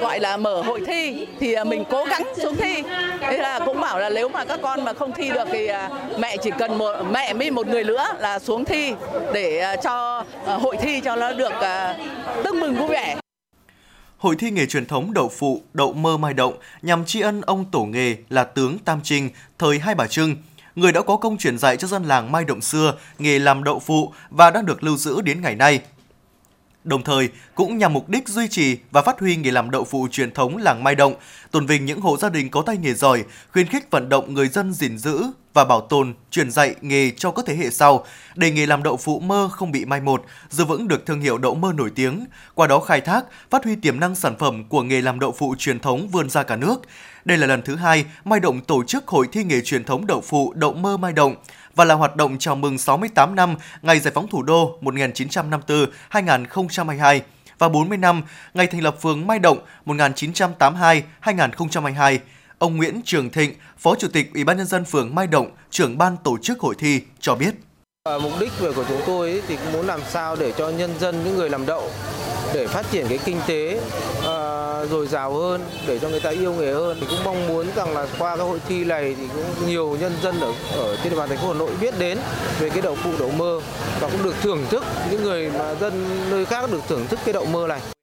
gọi 0.01 0.19
là 0.19 0.37
mở 0.37 0.61
hội 0.61 0.81
thi, 0.87 1.27
thì 1.39 1.55
mình 1.63 1.83
cố 1.89 2.05
gắng 2.05 2.23
xuống 2.37 2.55
thi. 2.55 2.83
Thế 3.21 3.37
là 3.37 3.59
cũng 3.59 3.81
bảo 3.81 3.99
là 3.99 4.09
nếu 4.09 4.29
mà 4.29 4.45
các 4.45 4.59
con 4.61 4.85
mà 4.85 4.93
không 4.93 5.11
thi 5.11 5.29
được 5.29 5.47
thì 5.51 5.69
mẹ 6.17 6.37
chỉ 6.37 6.51
cần 6.57 6.77
một 6.77 6.95
mẹ 7.11 7.33
với 7.33 7.51
một 7.51 7.67
người 7.67 7.83
nữa 7.83 8.05
là 8.19 8.39
xuống 8.39 8.65
thi 8.65 8.93
để 9.33 9.75
cho 9.83 10.23
hội 10.45 10.77
thi 10.77 11.01
cho 11.05 11.15
nó 11.15 11.31
được 11.31 11.53
tưng 12.43 12.59
mừng 12.59 12.75
vui 12.75 12.87
vẻ. 12.87 13.15
Hội 14.17 14.35
thi 14.35 14.51
nghề 14.51 14.65
truyền 14.65 14.85
thống 14.85 15.13
đậu 15.13 15.29
phụ, 15.29 15.61
đậu 15.73 15.93
mơ 15.93 16.17
mai 16.17 16.33
động 16.33 16.53
nhằm 16.81 17.05
tri 17.05 17.21
ân 17.21 17.41
ông 17.41 17.65
tổ 17.71 17.85
nghề 17.85 18.15
là 18.29 18.43
tướng 18.43 18.79
Tam 18.79 18.99
Trinh 19.03 19.29
thời 19.59 19.79
Hai 19.79 19.95
Bà 19.95 20.07
Trưng, 20.07 20.35
người 20.75 20.91
đã 20.91 21.01
có 21.01 21.17
công 21.17 21.37
truyền 21.37 21.57
dạy 21.57 21.77
cho 21.77 21.87
dân 21.87 22.03
làng 22.03 22.31
Mai 22.31 22.45
Động 22.45 22.61
xưa 22.61 22.93
nghề 23.19 23.39
làm 23.39 23.63
đậu 23.63 23.79
phụ 23.79 24.13
và 24.29 24.51
đang 24.51 24.65
được 24.65 24.83
lưu 24.83 24.97
giữ 24.97 25.21
đến 25.21 25.41
ngày 25.41 25.55
nay. 25.55 25.81
Đồng 26.87 27.03
thời, 27.03 27.29
cũng 27.55 27.77
nhằm 27.77 27.93
mục 27.93 28.09
đích 28.09 28.27
duy 28.27 28.47
trì 28.47 28.77
và 28.91 29.01
phát 29.01 29.19
huy 29.19 29.35
nghề 29.35 29.51
làm 29.51 29.71
đậu 29.71 29.83
phụ 29.83 30.07
truyền 30.11 30.31
thống 30.31 30.57
làng 30.57 30.83
Mai 30.83 30.95
Động, 30.95 31.15
tôn 31.51 31.65
vinh 31.65 31.85
những 31.85 32.01
hộ 32.01 32.17
gia 32.17 32.29
đình 32.29 32.49
có 32.49 32.61
tay 32.61 32.77
nghề 32.77 32.93
giỏi, 32.93 33.23
khuyến 33.53 33.67
khích 33.67 33.91
vận 33.91 34.09
động 34.09 34.33
người 34.33 34.47
dân 34.47 34.73
gìn 34.73 34.97
giữ 34.97 35.23
và 35.53 35.65
bảo 35.65 35.81
tồn, 35.81 36.13
truyền 36.31 36.51
dạy 36.51 36.75
nghề 36.81 37.11
cho 37.11 37.31
các 37.31 37.45
thế 37.45 37.55
hệ 37.55 37.69
sau, 37.69 38.05
để 38.35 38.51
nghề 38.51 38.65
làm 38.65 38.83
đậu 38.83 38.97
phụ 38.97 39.19
mơ 39.19 39.49
không 39.51 39.71
bị 39.71 39.85
mai 39.85 40.01
một, 40.01 40.25
giữ 40.49 40.65
vững 40.65 40.87
được 40.87 41.05
thương 41.05 41.21
hiệu 41.21 41.37
đậu 41.37 41.55
mơ 41.55 41.73
nổi 41.77 41.91
tiếng, 41.95 42.25
qua 42.55 42.67
đó 42.67 42.79
khai 42.79 43.01
thác, 43.01 43.25
phát 43.49 43.63
huy 43.63 43.75
tiềm 43.75 43.99
năng 43.99 44.15
sản 44.15 44.35
phẩm 44.39 44.63
của 44.69 44.83
nghề 44.83 45.01
làm 45.01 45.19
đậu 45.19 45.31
phụ 45.31 45.55
truyền 45.59 45.79
thống 45.79 46.07
vươn 46.07 46.29
ra 46.29 46.43
cả 46.43 46.55
nước. 46.55 46.81
Đây 47.25 47.37
là 47.37 47.47
lần 47.47 47.61
thứ 47.61 47.75
hai 47.75 48.05
Mai 48.25 48.39
Động 48.39 48.61
tổ 48.61 48.83
chức 48.83 49.07
hội 49.07 49.27
thi 49.31 49.43
nghề 49.43 49.61
truyền 49.61 49.83
thống 49.83 50.07
đậu 50.07 50.21
phụ 50.21 50.53
đậu 50.53 50.73
mơ 50.73 50.97
Mai 50.97 51.13
Động 51.13 51.35
và 51.77 51.85
là 51.85 51.95
hoạt 51.95 52.15
động 52.15 52.37
chào 52.37 52.55
mừng 52.55 52.77
68 52.77 53.35
năm 53.35 53.55
ngày 53.81 53.99
giải 53.99 54.11
phóng 54.15 54.27
thủ 54.27 54.43
đô 54.43 54.79
1954-2022 54.81 57.19
và 57.59 57.69
40 57.69 57.97
năm 57.97 58.21
ngày 58.53 58.67
thành 58.67 58.81
lập 58.81 58.95
phường 59.01 59.27
Mai 59.27 59.39
Động 59.39 59.59
1982-2022. 59.85 62.19
Ông 62.59 62.77
Nguyễn 62.77 63.01
Trường 63.05 63.29
Thịnh, 63.29 63.53
Phó 63.77 63.95
Chủ 63.95 64.07
tịch 64.13 64.33
Ủy 64.33 64.43
ban 64.43 64.57
nhân 64.57 64.65
dân 64.65 64.85
phường 64.85 65.15
Mai 65.15 65.27
Động, 65.27 65.51
trưởng 65.69 65.97
ban 65.97 66.17
tổ 66.23 66.37
chức 66.37 66.59
hội 66.59 66.75
thi 66.79 67.01
cho 67.19 67.35
biết. 67.35 67.55
Mục 68.21 68.31
đích 68.39 68.51
của 68.59 68.83
chúng 68.87 69.01
tôi 69.05 69.29
ấy 69.29 69.41
thì 69.47 69.55
cũng 69.55 69.73
muốn 69.73 69.87
làm 69.87 70.01
sao 70.09 70.35
để 70.35 70.51
cho 70.57 70.69
nhân 70.69 70.93
dân 70.99 71.23
những 71.23 71.37
người 71.37 71.49
làm 71.49 71.65
đậu 71.65 71.89
để 72.53 72.67
phát 72.67 72.85
triển 72.91 73.05
cái 73.09 73.19
kinh 73.25 73.39
tế 73.47 73.79
uh, 74.19 74.89
dồi 74.89 75.07
dào 75.07 75.33
hơn 75.33 75.61
để 75.87 75.99
cho 75.99 76.09
người 76.09 76.19
ta 76.19 76.29
yêu 76.29 76.53
nghề 76.53 76.73
hơn 76.73 76.97
thì 77.01 77.07
cũng 77.09 77.23
mong 77.23 77.47
muốn 77.47 77.67
rằng 77.75 77.93
là 77.93 78.07
qua 78.19 78.37
cái 78.37 78.45
hội 78.45 78.59
thi 78.67 78.83
này 78.83 79.15
thì 79.17 79.27
cũng 79.33 79.67
nhiều 79.67 79.97
nhân 79.99 80.11
dân 80.23 80.39
ở 80.39 80.53
ở 80.77 80.97
trên 81.03 81.13
địa 81.13 81.19
bàn 81.19 81.29
thành 81.29 81.37
phố 81.37 81.47
Hà 81.47 81.53
Nội 81.53 81.71
biết 81.81 81.93
đến 81.99 82.17
về 82.59 82.69
cái 82.69 82.81
đậu 82.81 82.95
phụ 82.95 83.11
đậu 83.19 83.29
mơ 83.29 83.61
và 83.99 84.09
cũng 84.09 84.23
được 84.23 84.35
thưởng 84.41 84.65
thức 84.69 84.83
những 85.11 85.23
người 85.23 85.51
mà 85.59 85.75
dân 85.75 86.05
nơi 86.29 86.45
khác 86.45 86.71
được 86.71 86.81
thưởng 86.87 87.07
thức 87.07 87.19
cái 87.25 87.33
đậu 87.33 87.45
mơ 87.45 87.67
này. 87.67 87.96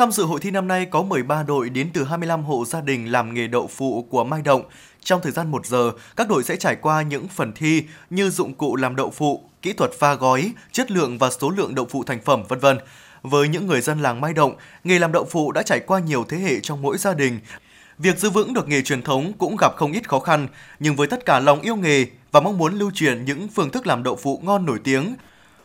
Tham 0.00 0.12
dự 0.12 0.24
hội 0.24 0.40
thi 0.40 0.50
năm 0.50 0.68
nay 0.68 0.86
có 0.86 1.02
13 1.02 1.42
đội 1.42 1.70
đến 1.70 1.90
từ 1.94 2.04
25 2.04 2.44
hộ 2.44 2.64
gia 2.64 2.80
đình 2.80 3.12
làm 3.12 3.34
nghề 3.34 3.46
đậu 3.46 3.66
phụ 3.66 4.06
của 4.10 4.24
Mai 4.24 4.42
Động. 4.42 4.62
Trong 5.02 5.20
thời 5.22 5.32
gian 5.32 5.50
1 5.50 5.66
giờ, 5.66 5.92
các 6.16 6.28
đội 6.28 6.44
sẽ 6.44 6.56
trải 6.56 6.76
qua 6.76 7.02
những 7.02 7.28
phần 7.28 7.52
thi 7.52 7.84
như 8.10 8.30
dụng 8.30 8.54
cụ 8.54 8.76
làm 8.76 8.96
đậu 8.96 9.10
phụ, 9.10 9.44
kỹ 9.62 9.72
thuật 9.72 9.90
pha 9.98 10.14
gói, 10.14 10.52
chất 10.72 10.90
lượng 10.90 11.18
và 11.18 11.30
số 11.30 11.50
lượng 11.50 11.74
đậu 11.74 11.86
phụ 11.90 12.04
thành 12.04 12.20
phẩm, 12.24 12.42
vân 12.48 12.58
vân. 12.58 12.78
Với 13.22 13.48
những 13.48 13.66
người 13.66 13.80
dân 13.80 14.02
làng 14.02 14.20
Mai 14.20 14.32
Động, 14.32 14.54
nghề 14.84 14.98
làm 14.98 15.12
đậu 15.12 15.24
phụ 15.24 15.52
đã 15.52 15.62
trải 15.62 15.80
qua 15.80 16.00
nhiều 16.00 16.24
thế 16.28 16.38
hệ 16.38 16.60
trong 16.60 16.82
mỗi 16.82 16.98
gia 16.98 17.14
đình. 17.14 17.40
Việc 17.98 18.18
giữ 18.18 18.30
vững 18.30 18.54
được 18.54 18.68
nghề 18.68 18.82
truyền 18.82 19.02
thống 19.02 19.32
cũng 19.38 19.56
gặp 19.56 19.72
không 19.76 19.92
ít 19.92 20.08
khó 20.08 20.20
khăn, 20.20 20.48
nhưng 20.78 20.96
với 20.96 21.06
tất 21.06 21.26
cả 21.26 21.40
lòng 21.40 21.60
yêu 21.60 21.76
nghề 21.76 22.06
và 22.32 22.40
mong 22.40 22.58
muốn 22.58 22.78
lưu 22.78 22.90
truyền 22.94 23.24
những 23.24 23.48
phương 23.48 23.70
thức 23.70 23.86
làm 23.86 24.02
đậu 24.02 24.16
phụ 24.16 24.40
ngon 24.44 24.66
nổi 24.66 24.78
tiếng, 24.84 25.14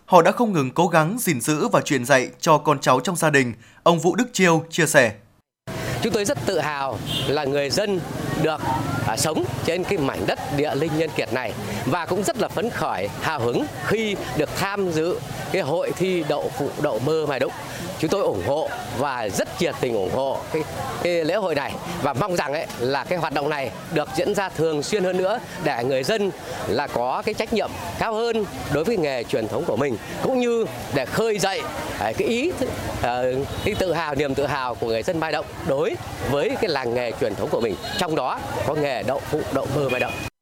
họ 0.06 0.22
đã 0.22 0.32
không 0.32 0.54
ngừng 0.54 0.72
cố 0.72 0.88
gắng 0.88 1.18
gìn 1.20 1.42
giữ 1.42 1.68
và 1.68 1.82
truyền 1.82 2.06
dạy 2.06 2.30
cho 2.40 2.58
con 2.58 2.80
cháu 2.80 3.00
trong 3.00 3.16
gia 3.16 3.30
đình. 3.30 3.54
Ông 3.84 4.00
Vũ 4.00 4.16
Đức 4.16 4.28
Chiêu 4.34 4.64
chia 4.70 4.86
sẻ. 4.86 5.14
Chúng 6.02 6.14
tôi 6.14 6.26
rất 6.26 6.38
tự 6.46 6.60
hào 6.60 6.98
là 7.28 7.44
người 7.44 7.70
dân 7.70 8.00
được 8.42 8.62
à, 9.08 9.18
sống 9.18 9.46
trên 9.66 9.84
cái 9.84 9.98
mảnh 9.98 10.24
đất 10.28 10.40
địa 10.58 10.76
linh 10.76 10.98
nhân 10.98 11.10
kiệt 11.16 11.34
này 11.34 11.54
và 11.86 12.06
cũng 12.06 12.24
rất 12.24 12.38
là 12.38 12.48
phấn 12.48 12.70
khởi, 12.70 13.08
hào 13.22 13.40
hứng 13.40 13.66
khi 13.86 14.16
được 14.38 14.50
tham 14.56 14.92
dự 14.92 15.20
cái 15.52 15.62
hội 15.62 15.92
thi 15.98 16.24
đậu 16.30 16.52
phụ 16.58 16.70
đậu 16.82 17.00
mơ 17.00 17.26
Mai 17.30 17.40
Đúc. 17.40 17.52
Chúng 18.00 18.10
tôi 18.10 18.22
ủng 18.22 18.44
hộ 18.48 18.70
và 18.98 19.30
rất 19.30 19.62
nhiệt 19.62 19.76
tình 19.82 19.96
ủng 19.96 20.12
hộ 20.14 20.40
cái, 20.54 20.62
cái 21.04 21.26
lễ 21.26 21.36
hội 21.36 21.56
này 21.56 21.74
và 22.04 22.14
mong 22.14 22.36
rằng 22.36 22.54
ấy 22.54 22.66
là 22.80 23.04
cái 23.04 23.18
hoạt 23.18 23.34
động 23.34 23.50
này 23.50 23.72
được 23.94 24.10
diễn 24.16 24.36
ra 24.36 24.50
thường 24.50 24.84
xuyên 24.84 25.04
hơn 25.04 25.18
nữa 25.18 25.40
để 25.64 25.84
người 25.84 26.04
dân 26.04 26.32
là 26.68 26.88
có 26.88 27.22
cái 27.26 27.34
trách 27.34 27.54
nhiệm 27.54 27.70
cao 28.00 28.14
hơn 28.14 28.46
đối 28.74 28.84
với 28.84 28.98
nghề 28.98 29.24
truyền 29.24 29.48
thống 29.48 29.64
của 29.66 29.76
mình 29.76 29.98
cũng 30.24 30.40
như 30.40 30.66
để 30.94 31.06
khơi 31.06 31.40
dậy 31.40 31.62
à, 32.00 32.12
cái 32.18 32.28
ý 32.28 32.52
à, 33.02 33.22
cái 33.66 33.76
tự 33.80 33.94
hào 33.94 34.16
niềm 34.16 34.36
tự 34.36 34.46
hào 34.46 34.76
của 34.76 34.88
người 34.88 35.04
dân 35.04 35.20
Mai 35.20 35.32
Động 35.32 35.46
đối 35.68 35.96
với 36.32 36.50
cái 36.62 36.70
làng 36.70 36.94
nghề 36.94 37.12
truyền 37.22 37.36
thống 37.36 37.50
của 37.50 37.62
mình 37.62 37.76
trong 37.98 38.16
đó 38.16 38.40
có 38.68 38.76
nghề 38.76 39.04
đậu 39.04 39.20
phụ 39.20 39.42
đậu 39.54 39.68
mơ 39.76 39.90
Mai 39.90 40.00
Động. 40.00 40.35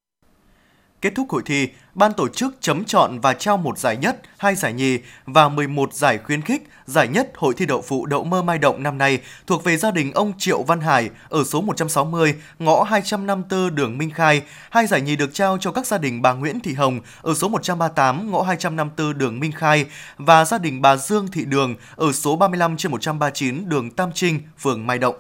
Kết 1.04 1.16
thúc 1.16 1.30
hội 1.30 1.42
thi, 1.46 1.70
ban 1.94 2.14
tổ 2.14 2.28
chức 2.28 2.56
chấm 2.62 2.86
chọn 2.86 3.20
và 3.20 3.34
trao 3.34 3.58
một 3.58 3.78
giải 3.78 3.98
nhất, 3.98 4.22
hai 4.38 4.56
giải 4.56 4.74
nhì 4.74 5.00
và 5.26 5.50
11 5.50 5.94
giải 5.94 6.18
khuyến 6.18 6.42
khích. 6.42 6.64
Giải 6.86 7.08
nhất 7.08 7.32
Hội 7.36 7.54
thi 7.58 7.66
đậu 7.66 7.82
phụ 7.82 8.06
đậu 8.06 8.24
mơ 8.24 8.42
mai 8.42 8.58
động 8.58 8.84
năm 8.84 8.98
nay 8.98 9.20
thuộc 9.48 9.64
về 9.64 9.78
gia 9.78 9.92
đình 9.92 10.12
ông 10.12 10.34
Triệu 10.38 10.64
Văn 10.64 10.82
Hải 10.82 11.10
ở 11.30 11.44
số 11.44 11.62
160, 11.62 12.36
ngõ 12.60 12.84
254 12.84 13.76
đường 13.76 13.98
Minh 13.98 14.10
Khai. 14.10 14.42
Hai 14.70 14.88
giải 14.88 15.02
nhì 15.02 15.16
được 15.16 15.34
trao 15.34 15.58
cho 15.58 15.72
các 15.72 15.88
gia 15.88 15.98
đình 15.98 16.22
bà 16.22 16.34
Nguyễn 16.34 16.60
Thị 16.60 16.74
Hồng 16.74 17.00
ở 17.22 17.34
số 17.34 17.50
138, 17.50 18.32
ngõ 18.32 18.42
254 18.42 19.18
đường 19.18 19.40
Minh 19.40 19.52
Khai 19.52 19.86
và 20.18 20.46
gia 20.46 20.58
đình 20.58 20.82
bà 20.82 20.96
Dương 20.96 21.28
Thị 21.28 21.46
Đường 21.46 21.76
ở 21.96 22.12
số 22.12 22.36
35 22.36 22.78
trên 22.78 22.92
139 22.92 23.70
đường 23.70 23.92
Tam 23.92 24.10
Trinh, 24.14 24.40
phường 24.58 24.88
Mai 24.88 25.00
Động. 25.00 25.16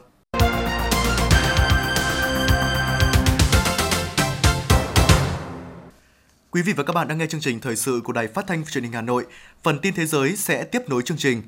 Quý 6.53 6.61
vị 6.61 6.73
và 6.73 6.83
các 6.83 6.93
bạn 6.93 7.07
đang 7.07 7.17
nghe 7.17 7.27
chương 7.27 7.41
trình 7.41 7.59
thời 7.59 7.75
sự 7.75 8.01
của 8.03 8.13
Đài 8.13 8.27
Phát 8.27 8.47
thanh 8.47 8.65
Truyền 8.65 8.83
hình 8.83 8.93
Hà 8.93 9.01
Nội. 9.01 9.25
Phần 9.63 9.79
tin 9.79 9.93
thế 9.93 10.05
giới 10.05 10.35
sẽ 10.35 10.63
tiếp 10.63 10.81
nối 10.87 11.01
chương 11.01 11.17
trình. 11.17 11.41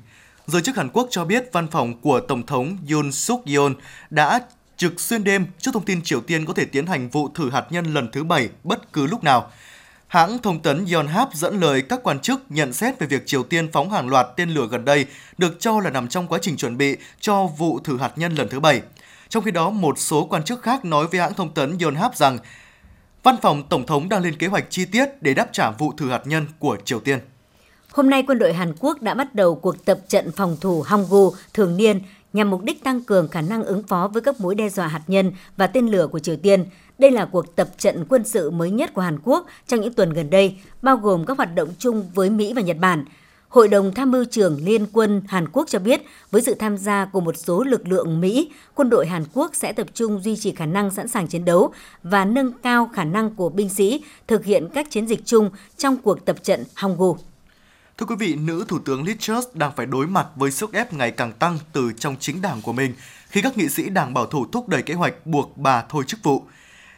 Giới 0.46 0.62
chức 0.62 0.76
Hàn 0.76 0.88
Quốc 0.88 1.08
cho 1.10 1.24
biết 1.24 1.52
văn 1.52 1.68
phòng 1.68 2.00
của 2.00 2.20
Tổng 2.20 2.46
thống 2.46 2.76
Yoon 2.90 3.12
suk 3.12 3.46
yeol 3.46 3.72
đã 4.10 4.40
trực 4.76 5.00
xuyên 5.00 5.24
đêm 5.24 5.46
trước 5.58 5.70
thông 5.74 5.84
tin 5.84 6.02
Triều 6.02 6.20
Tiên 6.20 6.44
có 6.44 6.52
thể 6.52 6.64
tiến 6.64 6.86
hành 6.86 7.08
vụ 7.08 7.28
thử 7.34 7.50
hạt 7.50 7.66
nhân 7.70 7.94
lần 7.94 8.10
thứ 8.12 8.24
bảy 8.24 8.48
bất 8.64 8.92
cứ 8.92 9.06
lúc 9.06 9.24
nào. 9.24 9.50
Hãng 10.06 10.38
thông 10.38 10.62
tấn 10.62 10.86
Yonhap 10.92 11.34
dẫn 11.34 11.60
lời 11.60 11.82
các 11.82 12.00
quan 12.02 12.20
chức 12.20 12.40
nhận 12.48 12.72
xét 12.72 12.98
về 12.98 13.06
việc 13.06 13.26
Triều 13.26 13.42
Tiên 13.42 13.72
phóng 13.72 13.90
hàng 13.90 14.08
loạt 14.08 14.26
tên 14.36 14.50
lửa 14.50 14.68
gần 14.70 14.84
đây 14.84 15.06
được 15.38 15.56
cho 15.60 15.80
là 15.80 15.90
nằm 15.90 16.08
trong 16.08 16.28
quá 16.28 16.38
trình 16.42 16.56
chuẩn 16.56 16.76
bị 16.76 16.96
cho 17.20 17.46
vụ 17.46 17.80
thử 17.84 17.98
hạt 17.98 18.12
nhân 18.16 18.34
lần 18.34 18.48
thứ 18.48 18.60
bảy. 18.60 18.82
Trong 19.28 19.44
khi 19.44 19.50
đó, 19.50 19.70
một 19.70 19.98
số 19.98 20.24
quan 20.24 20.44
chức 20.44 20.62
khác 20.62 20.84
nói 20.84 21.06
với 21.06 21.20
hãng 21.20 21.34
thông 21.34 21.54
tấn 21.54 21.78
Yonhap 21.78 22.16
rằng 22.16 22.38
Văn 23.26 23.36
phòng 23.42 23.62
Tổng 23.68 23.86
thống 23.86 24.08
đang 24.08 24.22
lên 24.22 24.36
kế 24.36 24.46
hoạch 24.46 24.70
chi 24.70 24.84
tiết 24.84 25.22
để 25.22 25.34
đáp 25.34 25.48
trả 25.52 25.70
vụ 25.70 25.92
thử 25.96 26.10
hạt 26.10 26.22
nhân 26.24 26.46
của 26.58 26.76
Triều 26.84 27.00
Tiên. 27.00 27.18
Hôm 27.92 28.10
nay, 28.10 28.24
quân 28.26 28.38
đội 28.38 28.52
Hàn 28.52 28.72
Quốc 28.80 29.02
đã 29.02 29.14
bắt 29.14 29.34
đầu 29.34 29.54
cuộc 29.54 29.84
tập 29.84 29.98
trận 30.08 30.32
phòng 30.32 30.56
thủ 30.60 30.84
Honggu 30.86 31.32
thường 31.54 31.76
niên 31.76 32.00
nhằm 32.32 32.50
mục 32.50 32.62
đích 32.62 32.84
tăng 32.84 33.04
cường 33.04 33.28
khả 33.28 33.40
năng 33.40 33.64
ứng 33.64 33.82
phó 33.82 34.10
với 34.12 34.22
các 34.22 34.40
mối 34.40 34.54
đe 34.54 34.68
dọa 34.68 34.88
hạt 34.88 35.02
nhân 35.06 35.32
và 35.56 35.66
tên 35.66 35.86
lửa 35.86 36.06
của 36.06 36.18
Triều 36.18 36.36
Tiên. 36.36 36.64
Đây 36.98 37.10
là 37.10 37.24
cuộc 37.24 37.56
tập 37.56 37.68
trận 37.78 38.04
quân 38.08 38.24
sự 38.24 38.50
mới 38.50 38.70
nhất 38.70 38.94
của 38.94 39.02
Hàn 39.02 39.18
Quốc 39.24 39.46
trong 39.66 39.80
những 39.80 39.92
tuần 39.92 40.12
gần 40.12 40.30
đây, 40.30 40.56
bao 40.82 40.96
gồm 40.96 41.26
các 41.26 41.36
hoạt 41.36 41.54
động 41.54 41.68
chung 41.78 42.10
với 42.14 42.30
Mỹ 42.30 42.52
và 42.52 42.62
Nhật 42.62 42.76
Bản. 42.80 43.04
Hội 43.56 43.68
đồng 43.68 43.94
Tham 43.94 44.10
mưu 44.10 44.24
trưởng 44.24 44.64
Liên 44.64 44.86
quân 44.92 45.22
Hàn 45.28 45.48
Quốc 45.52 45.68
cho 45.68 45.78
biết, 45.78 46.02
với 46.30 46.42
sự 46.42 46.54
tham 46.54 46.78
gia 46.78 47.04
của 47.04 47.20
một 47.20 47.36
số 47.36 47.64
lực 47.64 47.88
lượng 47.88 48.20
Mỹ, 48.20 48.50
quân 48.74 48.90
đội 48.90 49.06
Hàn 49.06 49.24
Quốc 49.32 49.50
sẽ 49.54 49.72
tập 49.72 49.86
trung 49.94 50.20
duy 50.22 50.36
trì 50.36 50.52
khả 50.52 50.66
năng 50.66 50.90
sẵn 50.90 51.08
sàng 51.08 51.26
chiến 51.26 51.44
đấu 51.44 51.72
và 52.02 52.24
nâng 52.24 52.52
cao 52.62 52.90
khả 52.94 53.04
năng 53.04 53.34
của 53.34 53.48
binh 53.48 53.68
sĩ 53.68 54.04
thực 54.26 54.44
hiện 54.44 54.68
các 54.74 54.90
chiến 54.90 55.06
dịch 55.06 55.20
chung 55.24 55.50
trong 55.76 55.96
cuộc 55.96 56.24
tập 56.24 56.36
trận 56.42 56.64
Honggu. 56.74 57.16
Thưa 57.98 58.06
quý 58.06 58.16
vị, 58.18 58.34
nữ 58.34 58.64
Thủ 58.68 58.78
tướng 58.78 59.04
Liz 59.04 59.16
Truss 59.18 59.48
đang 59.54 59.72
phải 59.76 59.86
đối 59.86 60.06
mặt 60.06 60.26
với 60.36 60.50
sức 60.50 60.72
ép 60.72 60.92
ngày 60.92 61.10
càng 61.10 61.32
tăng 61.32 61.58
từ 61.72 61.92
trong 61.98 62.16
chính 62.20 62.42
đảng 62.42 62.62
của 62.62 62.72
mình 62.72 62.92
khi 63.28 63.42
các 63.42 63.58
nghị 63.58 63.68
sĩ 63.68 63.88
đảng 63.88 64.14
bảo 64.14 64.26
thủ 64.26 64.46
thúc 64.52 64.68
đẩy 64.68 64.82
kế 64.82 64.94
hoạch 64.94 65.26
buộc 65.26 65.56
bà 65.56 65.84
thôi 65.88 66.04
chức 66.06 66.22
vụ. 66.22 66.42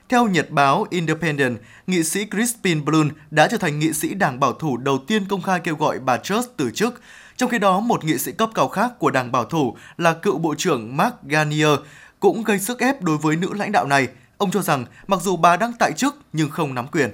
Theo 0.08 0.28
nhật 0.28 0.50
báo 0.50 0.86
Independent, 0.90 1.58
nghị 1.86 2.02
sĩ 2.04 2.26
Crispin 2.30 2.84
Blum 2.84 3.10
đã 3.30 3.48
trở 3.50 3.56
thành 3.56 3.78
nghị 3.78 3.92
sĩ 3.92 4.14
đảng 4.14 4.40
bảo 4.40 4.52
thủ 4.52 4.76
đầu 4.76 4.98
tiên 4.98 5.24
công 5.28 5.42
khai 5.42 5.60
kêu 5.60 5.76
gọi 5.76 5.98
bà 5.98 6.16
Truss 6.16 6.48
từ 6.56 6.70
chức. 6.70 7.00
Trong 7.36 7.50
khi 7.50 7.58
đó, 7.58 7.80
một 7.80 8.04
nghị 8.04 8.18
sĩ 8.18 8.32
cấp 8.32 8.50
cao 8.54 8.68
khác 8.68 8.92
của 8.98 9.10
đảng 9.10 9.32
bảo 9.32 9.44
thủ 9.44 9.76
là 9.96 10.12
cựu 10.12 10.38
Bộ 10.38 10.54
trưởng 10.58 10.96
Mark 10.96 11.14
Garnier 11.22 11.78
cũng 12.20 12.44
gây 12.44 12.58
sức 12.58 12.78
ép 12.78 13.02
đối 13.02 13.18
với 13.18 13.36
nữ 13.36 13.52
lãnh 13.54 13.72
đạo 13.72 13.86
này. 13.86 14.08
Ông 14.38 14.50
cho 14.50 14.62
rằng 14.62 14.84
mặc 15.06 15.20
dù 15.22 15.36
bà 15.36 15.56
đang 15.56 15.72
tại 15.78 15.92
chức 15.96 16.16
nhưng 16.32 16.50
không 16.50 16.74
nắm 16.74 16.86
quyền. 16.92 17.10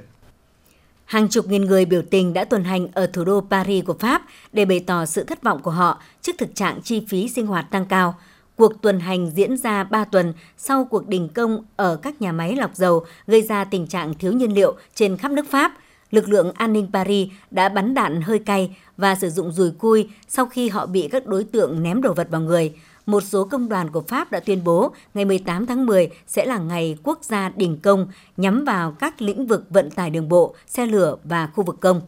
Hàng 1.04 1.28
chục 1.28 1.46
nghìn 1.46 1.64
người 1.64 1.84
biểu 1.84 2.02
tình 2.10 2.32
đã 2.32 2.44
tuần 2.44 2.64
hành 2.64 2.88
ở 2.92 3.06
thủ 3.06 3.24
đô 3.24 3.46
Paris 3.50 3.84
của 3.84 3.96
Pháp 4.00 4.22
để 4.52 4.64
bày 4.64 4.80
tỏ 4.86 5.06
sự 5.06 5.24
thất 5.24 5.42
vọng 5.42 5.62
của 5.62 5.70
họ 5.70 6.02
trước 6.22 6.32
thực 6.38 6.54
trạng 6.54 6.82
chi 6.82 7.06
phí 7.08 7.28
sinh 7.28 7.46
hoạt 7.46 7.70
tăng 7.70 7.86
cao. 7.86 8.14
Cuộc 8.56 8.82
tuần 8.82 9.00
hành 9.00 9.30
diễn 9.30 9.56
ra 9.56 9.84
3 9.84 10.04
tuần 10.04 10.32
sau 10.58 10.84
cuộc 10.84 11.08
đình 11.08 11.28
công 11.34 11.64
ở 11.76 11.96
các 11.96 12.22
nhà 12.22 12.32
máy 12.32 12.56
lọc 12.56 12.76
dầu 12.76 13.04
gây 13.26 13.42
ra 13.42 13.64
tình 13.64 13.86
trạng 13.86 14.14
thiếu 14.14 14.32
nhiên 14.32 14.54
liệu 14.54 14.74
trên 14.94 15.16
khắp 15.16 15.30
nước 15.30 15.46
Pháp. 15.50 15.72
Lực 16.10 16.28
lượng 16.28 16.52
an 16.52 16.72
ninh 16.72 16.88
Paris 16.92 17.28
đã 17.50 17.68
bắn 17.68 17.94
đạn 17.94 18.22
hơi 18.22 18.38
cay 18.38 18.76
và 18.96 19.14
sử 19.14 19.30
dụng 19.30 19.52
dùi 19.52 19.70
cui 19.70 20.08
sau 20.28 20.46
khi 20.46 20.68
họ 20.68 20.86
bị 20.86 21.08
các 21.12 21.26
đối 21.26 21.44
tượng 21.44 21.82
ném 21.82 22.02
đồ 22.02 22.12
vật 22.12 22.28
vào 22.30 22.40
người. 22.40 22.74
Một 23.06 23.22
số 23.22 23.44
công 23.44 23.68
đoàn 23.68 23.90
của 23.90 24.00
Pháp 24.00 24.30
đã 24.30 24.40
tuyên 24.40 24.64
bố 24.64 24.92
ngày 25.14 25.24
18 25.24 25.66
tháng 25.66 25.86
10 25.86 26.10
sẽ 26.26 26.46
là 26.46 26.58
ngày 26.58 26.96
quốc 27.02 27.18
gia 27.22 27.48
đình 27.48 27.78
công 27.82 28.06
nhắm 28.36 28.64
vào 28.64 28.92
các 28.92 29.22
lĩnh 29.22 29.46
vực 29.46 29.66
vận 29.70 29.90
tải 29.90 30.10
đường 30.10 30.28
bộ, 30.28 30.54
xe 30.66 30.86
lửa 30.86 31.16
và 31.24 31.46
khu 31.46 31.64
vực 31.64 31.76
công. 31.80 32.00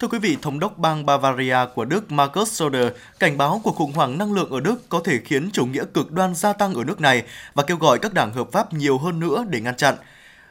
Thưa 0.00 0.08
quý 0.08 0.18
vị, 0.18 0.36
Thống 0.42 0.58
đốc 0.58 0.78
bang 0.78 1.06
Bavaria 1.06 1.56
của 1.74 1.84
Đức 1.84 2.12
Markus 2.12 2.52
Söder 2.52 2.88
cảnh 3.18 3.38
báo 3.38 3.60
cuộc 3.64 3.76
khủng 3.76 3.92
hoảng 3.92 4.18
năng 4.18 4.32
lượng 4.32 4.50
ở 4.50 4.60
Đức 4.60 4.88
có 4.88 5.00
thể 5.04 5.20
khiến 5.24 5.50
chủ 5.52 5.66
nghĩa 5.66 5.84
cực 5.94 6.12
đoan 6.12 6.34
gia 6.34 6.52
tăng 6.52 6.74
ở 6.74 6.84
nước 6.84 7.00
này 7.00 7.22
và 7.54 7.62
kêu 7.62 7.76
gọi 7.76 7.98
các 7.98 8.14
đảng 8.14 8.32
hợp 8.32 8.48
pháp 8.52 8.72
nhiều 8.72 8.98
hơn 8.98 9.20
nữa 9.20 9.44
để 9.48 9.60
ngăn 9.60 9.76
chặn. 9.76 9.94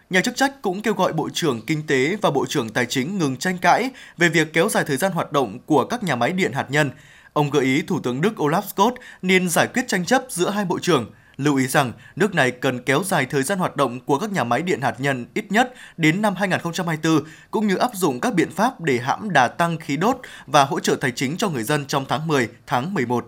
Nhà 0.10 0.22
chức 0.22 0.36
trách 0.36 0.62
cũng 0.62 0.82
kêu 0.82 0.94
gọi 0.94 1.14
Bộ 1.14 1.30
trưởng 1.34 1.62
Kinh 1.62 1.88
tế 1.88 2.18
và 2.22 2.32
Bộ 2.32 2.46
trưởng 2.50 2.70
Tài 2.70 2.86
chính 2.86 3.18
ngừng 3.20 3.38
tranh 3.38 3.58
cãi 3.58 3.89
về 4.18 4.30
việc 4.30 4.54
kéo 4.54 4.70
dài 4.70 4.84
thời 4.88 4.98
gian 4.98 5.12
hoạt 5.12 5.32
động 5.32 5.60
của 5.66 5.86
các 5.86 6.04
nhà 6.04 6.16
máy 6.16 6.32
điện 6.32 6.54
hạt 6.54 6.66
nhân. 6.70 6.91
Ông 7.34 7.50
gợi 7.50 7.64
ý 7.64 7.82
Thủ 7.82 8.00
tướng 8.00 8.22
Đức 8.22 8.34
Olaf 8.38 8.62
Scholz 8.76 8.96
nên 9.22 9.50
giải 9.50 9.68
quyết 9.74 9.88
tranh 9.88 10.06
chấp 10.06 10.24
giữa 10.30 10.50
hai 10.50 10.66
bộ 10.66 10.80
trưởng– 10.80 11.12
Lưu 11.38 11.56
ý 11.56 11.68
rằng 11.68 11.92
nước 12.16 12.36
này 12.36 12.52
cần 12.52 12.80
kéo 12.84 13.04
dài 13.04 13.26
thời 13.26 13.44
gian 13.44 13.60
hoạt 13.60 13.76
động 13.76 14.00
của 14.00 14.20
các 14.20 14.32
nhà 14.32 14.44
máy 14.44 14.62
điện 14.62 14.82
hạt 14.82 14.96
nhân 15.00 15.26
ít 15.34 15.52
nhất 15.52 15.74
đến 15.98 16.22
năm 16.22 16.36
2024, 16.36 17.24
cũng 17.52 17.68
như 17.68 17.76
áp 17.76 17.92
dụng 17.94 18.20
các 18.20 18.34
biện 18.34 18.52
pháp 18.52 18.82
để 18.82 19.00
hãm 19.00 19.30
đà 19.30 19.48
tăng 19.48 19.78
khí 19.78 19.98
đốt 19.98 20.18
và 20.48 20.66
hỗ 20.66 20.80
trợ 20.80 20.96
tài 20.96 21.12
chính 21.12 21.38
cho 21.38 21.50
người 21.50 21.64
dân 21.64 21.86
trong 21.86 22.06
tháng 22.10 22.28
10, 22.28 22.50
tháng 22.68 22.94
11. 22.94 23.26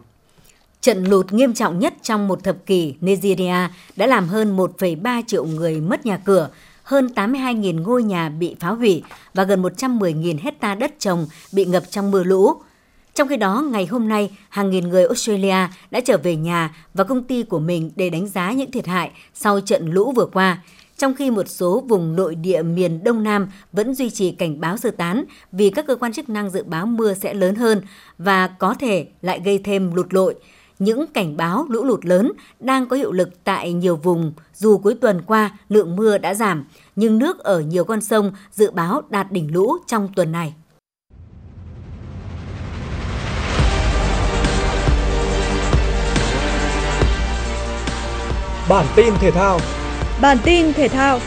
Trận 0.81 1.03
lụt 1.03 1.33
nghiêm 1.33 1.53
trọng 1.53 1.79
nhất 1.79 1.93
trong 2.01 2.27
một 2.27 2.43
thập 2.43 2.55
kỷ 2.65 2.95
Nigeria 3.01 3.69
đã 3.95 4.07
làm 4.07 4.27
hơn 4.27 4.57
1,3 4.57 5.23
triệu 5.27 5.45
người 5.45 5.81
mất 5.81 6.05
nhà 6.05 6.17
cửa, 6.17 6.49
hơn 6.83 7.09
82.000 7.15 7.81
ngôi 7.81 8.03
nhà 8.03 8.29
bị 8.29 8.55
phá 8.59 8.69
hủy 8.69 9.03
và 9.33 9.43
gần 9.43 9.61
110.000 9.61 10.37
hecta 10.41 10.75
đất 10.75 10.99
trồng 10.99 11.27
bị 11.51 11.65
ngập 11.65 11.83
trong 11.89 12.11
mưa 12.11 12.23
lũ. 12.23 12.61
Trong 13.15 13.27
khi 13.27 13.37
đó, 13.37 13.65
ngày 13.71 13.85
hôm 13.85 14.07
nay, 14.07 14.31
hàng 14.49 14.69
nghìn 14.69 14.89
người 14.89 15.05
Australia 15.05 15.67
đã 15.91 15.99
trở 16.05 16.17
về 16.17 16.35
nhà 16.35 16.75
và 16.93 17.03
công 17.03 17.23
ty 17.23 17.43
của 17.43 17.59
mình 17.59 17.91
để 17.95 18.09
đánh 18.09 18.27
giá 18.27 18.51
những 18.51 18.71
thiệt 18.71 18.87
hại 18.87 19.11
sau 19.33 19.59
trận 19.59 19.91
lũ 19.91 20.11
vừa 20.11 20.25
qua, 20.25 20.63
trong 20.97 21.13
khi 21.13 21.31
một 21.31 21.47
số 21.47 21.83
vùng 21.87 22.15
nội 22.15 22.35
địa 22.35 22.61
miền 22.61 23.03
Đông 23.03 23.23
Nam 23.23 23.47
vẫn 23.71 23.93
duy 23.93 24.09
trì 24.09 24.31
cảnh 24.31 24.59
báo 24.59 24.77
sơ 24.77 24.91
tán 24.91 25.23
vì 25.51 25.69
các 25.69 25.87
cơ 25.87 25.95
quan 25.95 26.13
chức 26.13 26.29
năng 26.29 26.49
dự 26.49 26.63
báo 26.63 26.85
mưa 26.85 27.13
sẽ 27.13 27.33
lớn 27.33 27.55
hơn 27.55 27.81
và 28.17 28.47
có 28.47 28.73
thể 28.73 29.07
lại 29.21 29.41
gây 29.45 29.57
thêm 29.57 29.93
lụt 29.93 30.13
lội. 30.13 30.35
Những 30.79 31.07
cảnh 31.07 31.37
báo 31.37 31.65
lũ 31.69 31.83
lụt 31.83 32.05
lớn 32.05 32.31
đang 32.59 32.87
có 32.87 32.95
hiệu 32.95 33.11
lực 33.11 33.29
tại 33.43 33.73
nhiều 33.73 33.95
vùng, 33.95 34.33
dù 34.55 34.77
cuối 34.77 34.95
tuần 35.01 35.21
qua 35.21 35.57
lượng 35.69 35.95
mưa 35.95 36.17
đã 36.17 36.33
giảm, 36.33 36.65
nhưng 36.95 37.19
nước 37.19 37.39
ở 37.39 37.59
nhiều 37.59 37.83
con 37.83 38.01
sông 38.01 38.31
dự 38.51 38.71
báo 38.71 39.01
đạt 39.09 39.31
đỉnh 39.31 39.53
lũ 39.53 39.77
trong 39.87 40.09
tuần 40.15 40.31
này. 40.31 40.53
Bản 48.69 48.85
tin 48.95 49.13
thể 49.19 49.31
thao. 49.31 49.59
Bản 50.21 50.37
tin 50.43 50.73
thể 50.73 50.87
thao. 50.87 51.19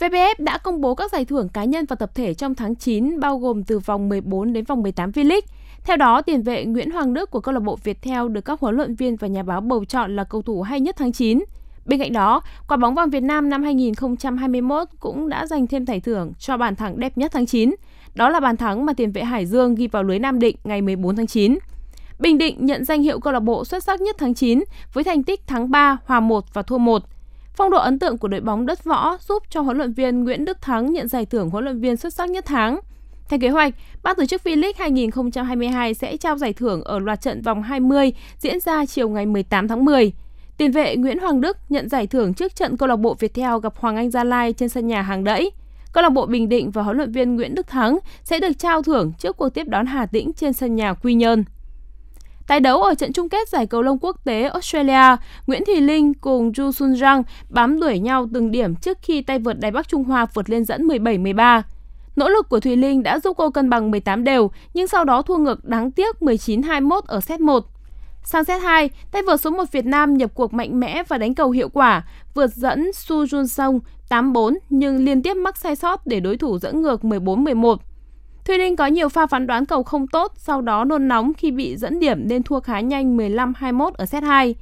VPF 0.00 0.34
đã 0.38 0.58
công 0.58 0.80
bố 0.80 0.94
các 0.94 1.12
giải 1.12 1.24
thưởng 1.24 1.48
cá 1.48 1.64
nhân 1.64 1.84
và 1.88 1.96
tập 1.96 2.10
thể 2.14 2.34
trong 2.34 2.54
tháng 2.54 2.76
9 2.76 3.20
bao 3.20 3.38
gồm 3.38 3.64
từ 3.64 3.78
vòng 3.78 4.08
14 4.08 4.52
đến 4.52 4.64
vòng 4.64 4.82
18 4.82 5.10
V-League. 5.10 5.40
Theo 5.84 5.96
đó, 5.96 6.22
tiền 6.22 6.42
vệ 6.42 6.64
Nguyễn 6.64 6.90
Hoàng 6.90 7.14
Đức 7.14 7.30
của 7.30 7.40
câu 7.40 7.54
lạc 7.54 7.60
bộ 7.60 7.78
Viettel 7.84 8.28
được 8.28 8.40
các 8.40 8.60
huấn 8.60 8.76
luyện 8.76 8.94
viên 8.94 9.16
và 9.16 9.28
nhà 9.28 9.42
báo 9.42 9.60
bầu 9.60 9.84
chọn 9.84 10.16
là 10.16 10.24
cầu 10.24 10.42
thủ 10.42 10.62
hay 10.62 10.80
nhất 10.80 10.96
tháng 10.98 11.12
9. 11.12 11.44
Bên 11.86 12.00
cạnh 12.00 12.12
đó, 12.12 12.42
quả 12.68 12.76
bóng 12.76 12.94
vàng 12.94 13.10
Việt 13.10 13.22
Nam 13.22 13.50
năm 13.50 13.62
2021 13.62 14.88
cũng 15.00 15.28
đã 15.28 15.46
giành 15.46 15.66
thêm 15.66 15.86
giải 15.86 16.00
thưởng 16.00 16.32
cho 16.38 16.56
bàn 16.56 16.76
thắng 16.76 17.00
đẹp 17.00 17.18
nhất 17.18 17.32
tháng 17.34 17.46
9. 17.46 17.74
Đó 18.14 18.28
là 18.28 18.40
bàn 18.40 18.56
thắng 18.56 18.86
mà 18.86 18.92
tiền 18.92 19.12
vệ 19.12 19.24
Hải 19.24 19.46
Dương 19.46 19.74
ghi 19.74 19.86
vào 19.86 20.02
lưới 20.02 20.18
Nam 20.18 20.38
Định 20.38 20.56
ngày 20.64 20.82
14 20.82 21.16
tháng 21.16 21.26
9. 21.26 21.58
Bình 22.18 22.38
Định 22.38 22.66
nhận 22.66 22.84
danh 22.84 23.02
hiệu 23.02 23.20
câu 23.20 23.32
lạc 23.32 23.40
bộ 23.40 23.64
xuất 23.64 23.84
sắc 23.84 24.00
nhất 24.00 24.16
tháng 24.18 24.34
9 24.34 24.64
với 24.92 25.04
thành 25.04 25.22
tích 25.22 25.46
thắng 25.46 25.70
3, 25.70 25.96
hòa 26.04 26.20
1 26.20 26.44
và 26.54 26.62
thua 26.62 26.78
1. 26.78 27.02
Phong 27.54 27.70
độ 27.70 27.78
ấn 27.78 27.98
tượng 27.98 28.18
của 28.18 28.28
đội 28.28 28.40
bóng 28.40 28.66
đất 28.66 28.84
võ 28.84 29.16
giúp 29.28 29.42
cho 29.50 29.60
huấn 29.60 29.76
luyện 29.76 29.92
viên 29.92 30.24
Nguyễn 30.24 30.44
Đức 30.44 30.62
Thắng 30.62 30.92
nhận 30.92 31.08
giải 31.08 31.26
thưởng 31.26 31.50
huấn 31.50 31.64
luyện 31.64 31.80
viên 31.80 31.96
xuất 31.96 32.14
sắc 32.14 32.30
nhất 32.30 32.44
tháng. 32.46 32.80
Theo 33.28 33.40
kế 33.40 33.48
hoạch, 33.48 33.74
ban 34.02 34.16
tổ 34.16 34.26
chức 34.26 34.42
V-League 34.44 34.72
2022 34.76 35.94
sẽ 35.94 36.16
trao 36.16 36.38
giải 36.38 36.52
thưởng 36.52 36.82
ở 36.82 36.98
loạt 36.98 37.20
trận 37.20 37.42
vòng 37.42 37.62
20 37.62 38.12
diễn 38.38 38.60
ra 38.60 38.86
chiều 38.86 39.08
ngày 39.08 39.26
18 39.26 39.68
tháng 39.68 39.84
10. 39.84 40.12
Tiền 40.56 40.72
vệ 40.72 40.96
Nguyễn 40.96 41.18
Hoàng 41.18 41.40
Đức 41.40 41.56
nhận 41.68 41.88
giải 41.88 42.06
thưởng 42.06 42.34
trước 42.34 42.56
trận 42.56 42.76
câu 42.76 42.88
lạc 42.88 42.96
bộ 42.96 43.14
Viettel 43.14 43.52
gặp 43.62 43.76
Hoàng 43.76 43.96
Anh 43.96 44.10
Gia 44.10 44.24
Lai 44.24 44.52
trên 44.52 44.68
sân 44.68 44.86
nhà 44.86 45.02
hàng 45.02 45.24
đẫy. 45.24 45.50
Câu 45.92 46.02
lạc 46.02 46.10
bộ 46.10 46.26
Bình 46.26 46.48
Định 46.48 46.70
và 46.70 46.82
huấn 46.82 46.96
luyện 46.96 47.12
viên 47.12 47.36
Nguyễn 47.36 47.54
Đức 47.54 47.66
Thắng 47.66 47.98
sẽ 48.24 48.40
được 48.40 48.58
trao 48.58 48.82
thưởng 48.82 49.12
trước 49.18 49.36
cuộc 49.36 49.48
tiếp 49.48 49.68
đón 49.68 49.86
Hà 49.86 50.06
Tĩnh 50.06 50.32
trên 50.32 50.52
sân 50.52 50.76
nhà 50.76 50.94
Quy 50.94 51.14
Nhơn. 51.14 51.44
Tại 52.46 52.60
đấu 52.60 52.82
ở 52.82 52.94
trận 52.94 53.12
chung 53.12 53.28
kết 53.28 53.48
giải 53.48 53.66
cầu 53.66 53.82
lông 53.82 53.98
quốc 53.98 54.24
tế 54.24 54.42
Australia, 54.42 55.16
Nguyễn 55.46 55.64
Thị 55.66 55.80
Linh 55.80 56.14
cùng 56.14 56.50
Ju 56.50 56.72
Sun 56.72 56.96
Rang 56.96 57.22
bám 57.48 57.80
đuổi 57.80 57.98
nhau 57.98 58.28
từng 58.34 58.50
điểm 58.50 58.74
trước 58.74 58.98
khi 59.02 59.22
tay 59.22 59.38
vợt 59.38 59.60
Đài 59.60 59.70
Bắc 59.70 59.88
Trung 59.88 60.04
Hoa 60.04 60.26
vượt 60.34 60.50
lên 60.50 60.64
dẫn 60.64 60.88
17-13. 60.88 61.62
Nỗ 62.16 62.28
lực 62.28 62.48
của 62.48 62.60
Thùy 62.60 62.76
Linh 62.76 63.02
đã 63.02 63.20
giúp 63.20 63.36
cô 63.36 63.50
cân 63.50 63.70
bằng 63.70 63.90
18 63.90 64.24
đều, 64.24 64.50
nhưng 64.74 64.88
sau 64.88 65.04
đó 65.04 65.22
thua 65.22 65.36
ngược 65.36 65.64
đáng 65.64 65.90
tiếc 65.90 66.16
19-21 66.20 67.00
ở 67.06 67.20
set 67.20 67.40
1. 67.40 67.64
Sang 68.24 68.44
set 68.44 68.62
2, 68.62 68.90
tay 69.10 69.22
vợt 69.22 69.40
số 69.40 69.50
1 69.50 69.64
Việt 69.72 69.86
Nam 69.86 70.14
nhập 70.14 70.30
cuộc 70.34 70.54
mạnh 70.54 70.80
mẽ 70.80 71.02
và 71.08 71.18
đánh 71.18 71.34
cầu 71.34 71.50
hiệu 71.50 71.68
quả, 71.68 72.06
vượt 72.34 72.54
dẫn 72.54 72.92
Su 72.92 73.24
Jun 73.24 73.46
Song 73.46 73.80
8-4 74.08 74.54
nhưng 74.70 75.04
liên 75.04 75.22
tiếp 75.22 75.34
mắc 75.34 75.56
sai 75.56 75.76
sót 75.76 76.06
để 76.06 76.20
đối 76.20 76.36
thủ 76.36 76.58
dẫn 76.58 76.82
ngược 76.82 77.00
14-11. 77.00 77.76
Thùy 78.44 78.58
Linh 78.58 78.76
có 78.76 78.86
nhiều 78.86 79.08
pha 79.08 79.26
phán 79.26 79.46
đoán 79.46 79.66
cầu 79.66 79.82
không 79.82 80.06
tốt, 80.06 80.32
sau 80.36 80.60
đó 80.60 80.84
nôn 80.84 81.08
nóng 81.08 81.32
khi 81.34 81.50
bị 81.50 81.76
dẫn 81.76 82.00
điểm 82.00 82.28
nên 82.28 82.42
thua 82.42 82.60
khá 82.60 82.80
nhanh 82.80 83.16
15-21 83.16 83.90
ở 83.94 84.06
set 84.06 84.22
2. 84.22 84.54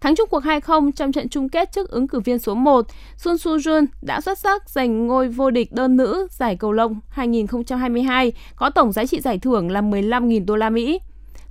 Thắng 0.00 0.14
chung 0.14 0.28
cuộc 0.30 0.42
2-0 0.42 0.92
trong 0.92 1.12
trận 1.12 1.28
chung 1.28 1.48
kết 1.48 1.72
trước 1.72 1.90
ứng 1.90 2.08
cử 2.08 2.20
viên 2.20 2.38
số 2.38 2.54
1, 2.54 2.86
Sun 3.16 3.38
Su 3.38 3.56
Jun 3.56 3.86
đã 4.02 4.20
xuất 4.20 4.38
sắc 4.38 4.70
giành 4.70 5.06
ngôi 5.06 5.28
vô 5.28 5.50
địch 5.50 5.72
đơn 5.72 5.96
nữ 5.96 6.28
giải 6.30 6.56
cầu 6.56 6.72
lông 6.72 7.00
2022 7.08 8.32
có 8.56 8.70
tổng 8.70 8.92
giá 8.92 9.06
trị 9.06 9.20
giải 9.20 9.38
thưởng 9.38 9.70
là 9.70 9.80
15.000 9.80 10.46
đô 10.46 10.56
la 10.56 10.70
Mỹ. 10.70 11.00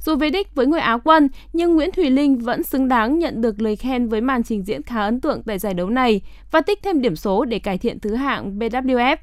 Dù 0.06 0.16
về 0.16 0.30
đích 0.30 0.56
với 0.56 0.66
người 0.66 0.80
Á 0.80 0.98
quân, 1.04 1.30
nhưng 1.54 1.76
Nguyễn 1.76 1.92
Thùy 1.92 2.10
Linh 2.10 2.38
vẫn 2.38 2.64
xứng 2.64 2.88
đáng 2.88 3.20
nhận 3.20 3.42
được 3.42 3.62
lời 3.62 3.76
khen 3.76 4.08
với 4.08 4.22
màn 4.22 4.44
trình 4.44 4.64
diễn 4.64 4.84
khá 4.84 5.02
ấn 5.02 5.22
tượng 5.22 5.44
tại 5.44 5.60
giải 5.60 5.74
đấu 5.74 5.90
này 5.90 6.22
và 6.52 6.62
tích 6.62 6.80
thêm 6.84 7.02
điểm 7.02 7.16
số 7.16 7.46
để 7.46 7.60
cải 7.60 7.78
thiện 7.78 8.00
thứ 8.00 8.16
hạng 8.16 8.60
BWF. 8.60 9.18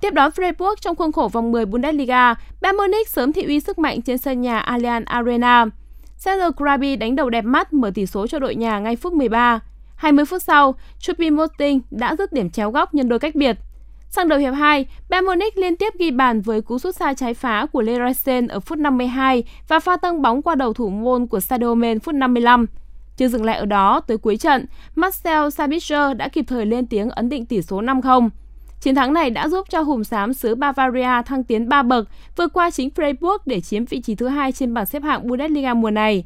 Tiếp 0.00 0.10
đón 0.10 0.30
Freiburg 0.30 0.74
trong 0.80 0.96
khuôn 0.96 1.12
khổ 1.12 1.28
vòng 1.32 1.52
10 1.52 1.66
Bundesliga, 1.66 2.34
Bayern 2.60 2.76
Munich 2.76 3.08
sớm 3.08 3.32
thị 3.32 3.42
uy 3.42 3.60
sức 3.60 3.78
mạnh 3.78 4.02
trên 4.02 4.18
sân 4.18 4.40
nhà 4.40 4.60
Allianz 4.60 5.02
Arena. 5.06 5.66
Sergio 6.16 6.50
krabi 6.50 6.96
đánh 6.96 7.16
đầu 7.16 7.30
đẹp 7.30 7.44
mắt 7.44 7.72
mở 7.72 7.90
tỷ 7.94 8.06
số 8.06 8.26
cho 8.26 8.38
đội 8.38 8.54
nhà 8.54 8.78
ngay 8.78 8.96
phút 8.96 9.12
13. 9.12 9.60
20 9.96 10.24
phút 10.24 10.42
sau, 10.42 10.74
Chupi 10.98 11.30
Moting 11.30 11.80
đã 11.90 12.16
dứt 12.16 12.32
điểm 12.32 12.50
chéo 12.50 12.70
góc 12.70 12.94
nhân 12.94 13.08
đôi 13.08 13.18
cách 13.18 13.34
biệt. 13.34 13.56
Sang 14.14 14.28
đầu 14.28 14.38
hiệp 14.38 14.54
2, 14.54 14.86
Bayern 15.08 15.26
Munich 15.26 15.58
liên 15.58 15.76
tiếp 15.76 15.94
ghi 15.98 16.10
bàn 16.10 16.40
với 16.40 16.60
cú 16.60 16.78
sút 16.78 16.96
xa 16.96 17.14
trái 17.14 17.34
phá 17.34 17.66
của 17.72 17.82
Leroy 17.82 18.12
ở 18.48 18.60
phút 18.60 18.78
52 18.78 19.44
và 19.68 19.80
pha 19.80 19.96
tăng 19.96 20.22
bóng 20.22 20.42
qua 20.42 20.54
đầu 20.54 20.72
thủ 20.72 20.88
môn 20.88 21.26
của 21.26 21.40
Sadio 21.40 21.74
Mane 21.74 21.98
phút 21.98 22.14
55. 22.14 22.66
Chưa 23.16 23.28
dừng 23.28 23.44
lại 23.44 23.58
ở 23.58 23.66
đó, 23.66 24.00
tới 24.00 24.18
cuối 24.18 24.36
trận, 24.36 24.66
Marcel 24.94 25.46
Sabitzer 25.46 26.14
đã 26.16 26.28
kịp 26.28 26.44
thời 26.48 26.66
lên 26.66 26.86
tiếng 26.86 27.10
ấn 27.10 27.28
định 27.28 27.46
tỷ 27.46 27.62
số 27.62 27.82
5-0. 27.82 28.28
Chiến 28.80 28.94
thắng 28.94 29.12
này 29.12 29.30
đã 29.30 29.48
giúp 29.48 29.66
cho 29.70 29.80
hùm 29.80 30.02
xám 30.02 30.34
xứ 30.34 30.54
Bavaria 30.54 31.22
thăng 31.26 31.44
tiến 31.44 31.68
3 31.68 31.82
bậc, 31.82 32.08
vượt 32.36 32.52
qua 32.52 32.70
chính 32.70 32.88
Freiburg 32.96 33.38
để 33.46 33.60
chiếm 33.60 33.84
vị 33.84 34.00
trí 34.00 34.14
thứ 34.14 34.28
hai 34.28 34.52
trên 34.52 34.74
bảng 34.74 34.86
xếp 34.86 35.02
hạng 35.02 35.26
Bundesliga 35.26 35.74
mùa 35.74 35.90
này. 35.90 36.24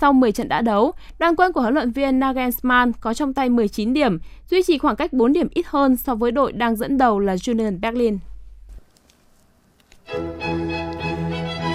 Sau 0.00 0.12
10 0.12 0.32
trận 0.32 0.48
đã 0.48 0.60
đấu, 0.60 0.92
đoàn 1.18 1.36
quân 1.36 1.52
của 1.52 1.60
huấn 1.60 1.74
luyện 1.74 1.90
viên 1.90 2.18
Nagelsmann 2.18 2.92
có 3.00 3.14
trong 3.14 3.34
tay 3.34 3.48
19 3.48 3.94
điểm, 3.94 4.18
duy 4.50 4.62
trì 4.62 4.78
khoảng 4.78 4.96
cách 4.96 5.12
4 5.12 5.32
điểm 5.32 5.48
ít 5.54 5.66
hơn 5.66 5.96
so 5.96 6.14
với 6.14 6.30
đội 6.32 6.52
đang 6.52 6.76
dẫn 6.76 6.98
đầu 6.98 7.18
là 7.18 7.36
Union 7.48 7.80
Berlin. 7.80 8.18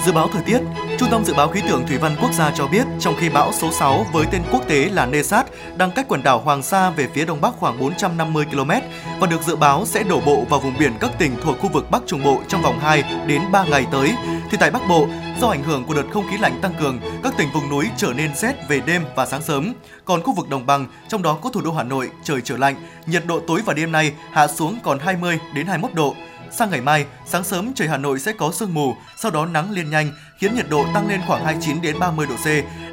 Dự 0.06 0.12
báo 0.16 0.28
thời 0.28 0.44
tiết, 0.44 0.60
Trung 0.98 1.10
tâm 1.12 1.26
Dự 1.26 1.34
báo 1.34 1.50
Khí 1.50 1.62
tượng 1.68 1.88
Thủy 1.88 1.98
văn 1.98 2.16
Quốc 2.22 2.34
gia 2.34 2.52
cho 2.52 2.68
biết 2.68 2.84
trong 3.00 3.16
khi 3.20 3.30
bão 3.30 3.54
số 3.54 3.72
6 3.72 4.06
với 4.14 4.26
tên 4.32 4.42
quốc 4.52 4.68
tế 4.68 4.90
là 4.90 5.06
Nesat 5.06 5.46
đang 5.78 5.92
cách 5.92 6.06
quần 6.10 6.24
đảo 6.24 6.40
Hoàng 6.40 6.64
Sa 6.64 6.90
về 6.90 7.08
phía 7.14 7.26
đông 7.26 7.42
bắc 7.42 7.54
khoảng 7.60 7.80
450 7.80 8.46
km 8.52 8.72
và 9.20 9.28
được 9.28 9.42
dự 9.42 9.56
báo 9.56 9.86
sẽ 9.86 10.04
đổ 10.04 10.22
bộ 10.26 10.46
vào 10.50 10.60
vùng 10.60 10.74
biển 10.80 10.94
các 11.00 11.12
tỉnh 11.20 11.36
thuộc 11.44 11.60
khu 11.60 11.70
vực 11.70 11.92
Bắc 11.92 12.04
Trung 12.06 12.24
Bộ 12.24 12.42
trong 12.48 12.62
vòng 12.62 12.80
2 12.80 13.04
đến 13.28 13.42
3 13.52 13.64
ngày 13.64 13.86
tới, 13.92 14.12
thì 14.52 14.58
tại 14.60 14.72
Bắc 14.72 14.88
Bộ, 14.90 15.08
do 15.42 15.48
ảnh 15.48 15.64
hưởng 15.64 15.86
của 15.86 15.94
đợt 15.94 16.04
không 16.12 16.28
khí 16.32 16.38
lạnh 16.38 16.60
tăng 16.62 16.74
cường, 16.80 17.00
các 17.24 17.34
tỉnh 17.38 17.48
vùng 17.54 17.70
núi 17.70 17.90
trở 17.98 18.14
nên 18.14 18.36
rét 18.36 18.56
về 18.68 18.80
đêm 18.86 19.04
và 19.16 19.26
sáng 19.26 19.42
sớm. 19.42 19.74
Còn 20.06 20.24
khu 20.24 20.34
vực 20.34 20.50
đồng 20.50 20.66
bằng, 20.66 20.88
trong 21.08 21.22
đó 21.22 21.38
có 21.42 21.50
thủ 21.50 21.62
đô 21.62 21.72
Hà 21.72 21.84
Nội, 21.84 22.10
trời 22.24 22.42
trở 22.44 22.58
lạnh, 22.58 22.76
nhiệt 23.06 23.24
độ 23.26 23.40
tối 23.40 23.62
và 23.66 23.74
đêm 23.74 23.92
nay 23.92 24.14
hạ 24.32 24.48
xuống 24.48 24.78
còn 24.84 25.00
20 25.00 25.40
đến 25.54 25.68
21 25.68 25.94
độ. 25.94 26.16
Sang 26.58 26.70
ngày 26.70 26.82
mai, 26.82 27.06
sáng 27.26 27.44
sớm 27.44 27.72
trời 27.76 27.88
Hà 27.88 27.98
Nội 27.98 28.20
sẽ 28.20 28.34
có 28.34 28.52
sương 28.52 28.74
mù, 28.74 28.96
sau 29.18 29.32
đó 29.32 29.46
nắng 29.46 29.72
lên 29.72 29.90
nhanh, 29.90 30.12
khiến 30.38 30.56
nhiệt 30.56 30.66
độ 30.70 30.86
tăng 30.94 31.10
lên 31.10 31.22
khoảng 31.28 31.46
29 31.46 31.82
đến 31.82 32.00
30 32.00 32.28
độ 32.30 32.36
C. 32.36 32.48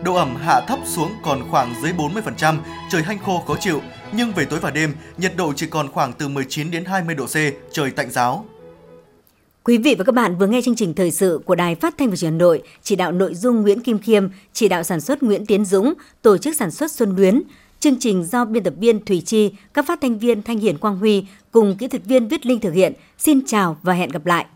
Độ 0.05 0.15
ẩm 0.15 0.37
hạ 0.37 0.61
thấp 0.61 0.79
xuống 0.87 1.13
còn 1.23 1.51
khoảng 1.51 1.75
dưới 1.83 1.93
40%, 1.93 2.57
trời 2.91 3.03
hanh 3.03 3.19
khô 3.19 3.43
khó 3.47 3.57
chịu. 3.61 3.81
Nhưng 4.13 4.33
về 4.33 4.45
tối 4.45 4.61
và 4.61 4.71
đêm, 4.71 4.95
nhiệt 5.19 5.37
độ 5.37 5.53
chỉ 5.57 5.67
còn 5.67 5.89
khoảng 5.89 6.13
từ 6.13 6.29
19 6.29 6.71
đến 6.71 6.85
20 6.85 7.15
độ 7.15 7.27
C, 7.27 7.37
trời 7.73 7.91
tạnh 7.91 8.11
giáo. 8.11 8.45
Quý 9.65 9.79
vị 9.79 9.95
và 9.99 10.05
các 10.05 10.15
bạn 10.15 10.39
vừa 10.39 10.47
nghe 10.47 10.63
chương 10.63 10.77
trình 10.77 10.95
thời 10.95 11.11
sự 11.11 11.41
của 11.45 11.55
Đài 11.55 11.75
Phát 11.75 11.95
thanh 11.99 12.11
và 12.11 12.17
Truyền 12.17 12.33
hình 12.33 12.39
Hà 12.39 12.45
Nội, 12.45 12.63
chỉ 12.83 12.97
đạo 12.97 13.13
nội 13.13 13.35
dung 13.35 13.63
Nguyễn 13.63 13.81
Kim 13.81 13.99
Khiêm, 13.99 14.29
chỉ 14.53 14.69
đạo 14.69 14.83
sản 14.83 15.01
xuất 15.01 15.23
Nguyễn 15.23 15.47
Tiến 15.47 15.65
Dũng, 15.65 15.95
tổ 16.23 16.39
chức 16.39 16.57
sản 16.57 16.71
xuất 16.71 16.93
Xuân 16.93 17.17
Luyến. 17.17 17.43
Chương 17.81 17.99
trình 17.99 18.25
do 18.25 18.45
biên 18.45 18.63
tập 18.63 18.75
viên 18.79 19.05
Thủy 19.05 19.23
Chi, 19.27 19.51
các 19.75 19.87
phát 19.87 20.01
thanh 20.01 20.19
viên 20.19 20.43
Thanh 20.43 20.59
Hiền 20.59 20.79
Quang 20.79 20.99
Huy 20.99 21.25
cùng 21.51 21.77
kỹ 21.79 21.89
thuật 21.89 22.05
viên 22.05 22.29
Viết 22.29 22.47
Linh 22.47 22.61
thực 22.61 22.73
hiện. 22.75 22.93
Xin 23.19 23.41
chào 23.47 23.77
và 23.83 23.93
hẹn 23.93 24.11
gặp 24.11 24.27
lại. 24.27 24.47